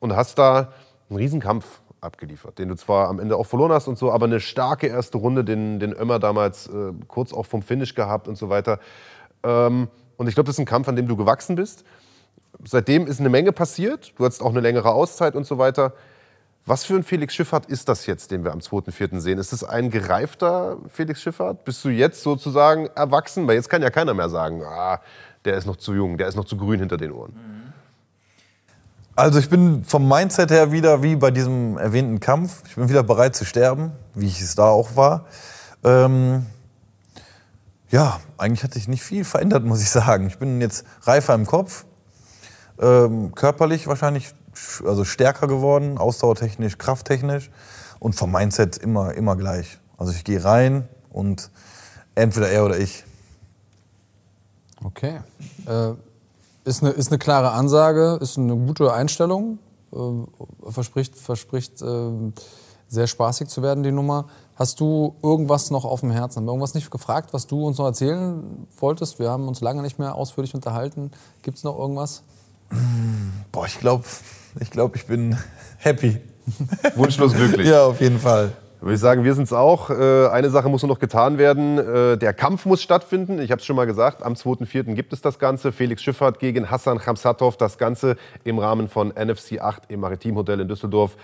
und 0.00 0.16
hast 0.16 0.36
da 0.36 0.72
einen 1.10 1.18
riesen 1.18 1.40
Kampf 1.40 1.80
abgeliefert, 2.00 2.58
den 2.58 2.68
du 2.68 2.76
zwar 2.76 3.08
am 3.08 3.18
Ende 3.20 3.36
auch 3.36 3.46
verloren 3.46 3.72
hast 3.72 3.88
und 3.88 3.98
so, 3.98 4.10
aber 4.10 4.26
eine 4.26 4.40
starke 4.40 4.86
erste 4.86 5.18
Runde, 5.18 5.44
den, 5.44 5.78
den 5.80 5.92
Ömer 5.92 6.18
damals 6.18 6.68
äh, 6.68 6.92
kurz 7.08 7.32
auch 7.32 7.46
vom 7.46 7.62
Finish 7.62 7.94
gehabt 7.94 8.28
und 8.28 8.36
so 8.36 8.48
weiter. 8.48 8.78
Ähm, 9.42 9.88
und 10.16 10.28
ich 10.28 10.34
glaube, 10.34 10.46
das 10.46 10.56
ist 10.56 10.60
ein 10.60 10.66
Kampf, 10.66 10.88
an 10.88 10.96
dem 10.96 11.08
du 11.08 11.16
gewachsen 11.16 11.56
bist. 11.56 11.84
Seitdem 12.64 13.06
ist 13.06 13.20
eine 13.20 13.28
Menge 13.28 13.52
passiert. 13.52 14.12
Du 14.16 14.24
hattest 14.24 14.42
auch 14.42 14.50
eine 14.50 14.60
längere 14.60 14.92
Auszeit 14.92 15.34
und 15.34 15.46
so 15.46 15.58
weiter. 15.58 15.94
Was 16.66 16.84
für 16.84 16.94
ein 16.94 17.02
Felix 17.02 17.34
Schifffahrt 17.34 17.66
ist 17.66 17.88
das 17.88 18.06
jetzt, 18.06 18.30
den 18.30 18.44
wir 18.44 18.52
am 18.52 18.58
2.4. 18.58 19.18
sehen? 19.18 19.38
Ist 19.38 19.52
es 19.52 19.64
ein 19.64 19.90
gereifter 19.90 20.76
Felix 20.88 21.22
Schifffahrt? 21.22 21.64
Bist 21.64 21.84
du 21.84 21.88
jetzt 21.88 22.22
sozusagen 22.22 22.86
erwachsen? 22.94 23.48
Weil 23.48 23.54
jetzt 23.54 23.70
kann 23.70 23.82
ja 23.82 23.90
keiner 23.90 24.12
mehr 24.12 24.28
sagen, 24.28 24.62
ah, 24.62 25.00
der 25.44 25.56
ist 25.56 25.66
noch 25.66 25.76
zu 25.76 25.94
jung, 25.94 26.18
der 26.18 26.28
ist 26.28 26.36
noch 26.36 26.44
zu 26.44 26.56
grün 26.56 26.80
hinter 26.80 26.98
den 26.98 27.12
Ohren. 27.12 27.59
Also 29.16 29.38
ich 29.38 29.50
bin 29.50 29.84
vom 29.84 30.08
Mindset 30.08 30.50
her 30.50 30.72
wieder 30.72 31.02
wie 31.02 31.16
bei 31.16 31.30
diesem 31.30 31.76
erwähnten 31.78 32.20
Kampf. 32.20 32.62
Ich 32.66 32.76
bin 32.76 32.88
wieder 32.88 33.02
bereit 33.02 33.36
zu 33.36 33.44
sterben, 33.44 33.92
wie 34.14 34.26
ich 34.26 34.40
es 34.40 34.54
da 34.54 34.68
auch 34.68 34.96
war. 34.96 35.26
Ähm 35.84 36.46
ja, 37.90 38.20
eigentlich 38.38 38.62
hat 38.62 38.72
sich 38.72 38.88
nicht 38.88 39.02
viel 39.02 39.24
verändert, 39.24 39.64
muss 39.64 39.82
ich 39.82 39.90
sagen. 39.90 40.28
Ich 40.28 40.38
bin 40.38 40.60
jetzt 40.60 40.84
reifer 41.02 41.34
im 41.34 41.44
Kopf, 41.44 41.84
ähm, 42.80 43.34
körperlich 43.34 43.88
wahrscheinlich 43.88 44.32
also 44.84 45.04
stärker 45.04 45.48
geworden, 45.48 45.98
ausdauertechnisch, 45.98 46.78
krafttechnisch 46.78 47.50
und 47.98 48.14
vom 48.14 48.32
Mindset 48.32 48.76
immer, 48.78 49.14
immer 49.14 49.36
gleich. 49.36 49.78
Also 49.98 50.12
ich 50.12 50.24
gehe 50.24 50.42
rein 50.42 50.88
und 51.10 51.50
entweder 52.14 52.48
er 52.48 52.64
oder 52.64 52.78
ich. 52.78 53.04
Okay. 54.82 55.20
Äh, 55.66 55.92
ist, 56.64 56.82
eine, 56.82 56.92
ist 56.92 57.08
eine 57.08 57.18
klare 57.18 57.52
Ansage, 57.52 58.18
ist 58.20 58.38
eine 58.38 58.56
gute 58.56 58.92
Einstellung, 58.92 59.58
äh, 59.92 59.96
verspricht, 60.70 61.16
verspricht 61.16 61.82
äh, 61.82 62.32
sehr 62.88 63.06
spaßig 63.06 63.48
zu 63.48 63.62
werden, 63.62 63.82
die 63.82 63.92
Nummer. 63.92 64.26
Hast 64.56 64.80
du 64.80 65.14
irgendwas 65.22 65.70
noch 65.70 65.84
auf 65.84 66.00
dem 66.00 66.10
Herzen? 66.10 66.38
Haben 66.38 66.46
wir 66.46 66.50
irgendwas 66.52 66.74
nicht 66.74 66.90
gefragt, 66.90 67.32
was 67.32 67.46
du 67.46 67.64
uns 67.66 67.78
noch 67.78 67.86
erzählen 67.86 68.66
wolltest? 68.78 69.18
Wir 69.18 69.30
haben 69.30 69.48
uns 69.48 69.60
lange 69.60 69.80
nicht 69.80 69.98
mehr 69.98 70.16
ausführlich 70.16 70.54
unterhalten. 70.54 71.12
Gibt 71.42 71.56
es 71.56 71.64
noch 71.64 71.78
irgendwas? 71.78 72.22
Boah, 73.52 73.66
ich 73.66 73.78
glaube, 73.78 74.04
ich, 74.58 74.70
glaub, 74.70 74.96
ich 74.96 75.06
bin 75.06 75.38
happy. 75.78 76.20
Wunschlos 76.96 77.32
glücklich. 77.32 77.68
ja, 77.68 77.84
auf 77.84 78.00
jeden 78.00 78.18
Fall. 78.18 78.52
Würde 78.80 78.94
ich 78.94 79.00
sagen, 79.00 79.24
wir 79.24 79.34
sind 79.34 79.44
es 79.44 79.52
auch. 79.52 79.90
Äh, 79.90 80.28
eine 80.28 80.48
Sache 80.48 80.70
muss 80.70 80.82
nur 80.82 80.88
noch 80.88 80.98
getan 80.98 81.36
werden. 81.36 81.76
Äh, 81.76 82.16
der 82.16 82.32
Kampf 82.32 82.64
muss 82.64 82.80
stattfinden. 82.80 83.38
Ich 83.38 83.50
habe 83.50 83.60
es 83.60 83.66
schon 83.66 83.76
mal 83.76 83.84
gesagt, 83.84 84.22
am 84.22 84.32
2.4. 84.32 84.94
gibt 84.94 85.12
es 85.12 85.20
das 85.20 85.38
Ganze. 85.38 85.70
Felix 85.70 86.02
Schifffahrt 86.02 86.38
gegen 86.38 86.70
Hassan 86.70 86.98
Khamsatov. 86.98 87.58
Das 87.58 87.76
Ganze 87.76 88.16
im 88.42 88.58
Rahmen 88.58 88.88
von 88.88 89.08
NFC 89.08 89.60
8 89.60 89.82
im 89.88 90.00
Maritimhotel 90.00 90.60
in 90.60 90.68
Düsseldorf. 90.68 91.16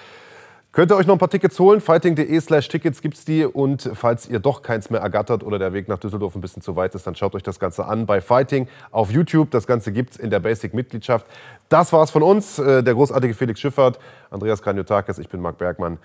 Könnt 0.72 0.92
ihr 0.92 0.96
euch 0.96 1.06
noch 1.06 1.14
ein 1.14 1.18
paar 1.18 1.30
Tickets 1.30 1.58
holen? 1.58 1.80
Fighting.de 1.80 2.38
slash 2.40 2.68
Tickets 2.68 3.00
gibt's 3.00 3.24
die. 3.24 3.46
Und 3.46 3.90
falls 3.94 4.28
ihr 4.28 4.40
doch 4.40 4.60
keins 4.60 4.90
mehr 4.90 5.00
ergattert 5.00 5.42
oder 5.42 5.58
der 5.58 5.72
Weg 5.72 5.88
nach 5.88 5.96
Düsseldorf 5.96 6.34
ein 6.34 6.42
bisschen 6.42 6.60
zu 6.60 6.76
weit 6.76 6.94
ist, 6.94 7.06
dann 7.06 7.14
schaut 7.14 7.34
euch 7.34 7.42
das 7.42 7.58
Ganze 7.58 7.86
an 7.86 8.04
bei 8.04 8.20
Fighting 8.20 8.68
auf 8.90 9.10
YouTube. 9.10 9.50
Das 9.50 9.66
Ganze 9.66 9.92
gibt's 9.92 10.18
in 10.18 10.28
der 10.28 10.40
Basic-Mitgliedschaft. 10.40 11.24
Das 11.70 11.94
war's 11.94 12.10
von 12.10 12.22
uns. 12.22 12.58
Äh, 12.58 12.82
der 12.82 12.92
großartige 12.92 13.32
Felix 13.32 13.58
Schiffert, 13.60 13.98
Andreas 14.28 14.60
Kranjotakis, 14.60 15.16
ich 15.16 15.30
bin 15.30 15.40
Marc 15.40 15.56
Bergmann. 15.56 15.96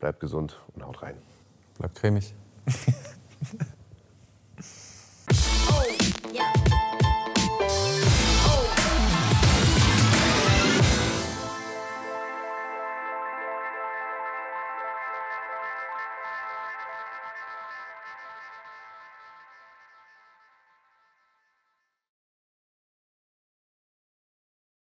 Bleibt 0.00 0.20
gesund 0.20 0.58
und 0.74 0.84
haut 0.84 1.02
rein. 1.02 1.16
Bleibt 1.78 1.94
cremig. 1.94 2.34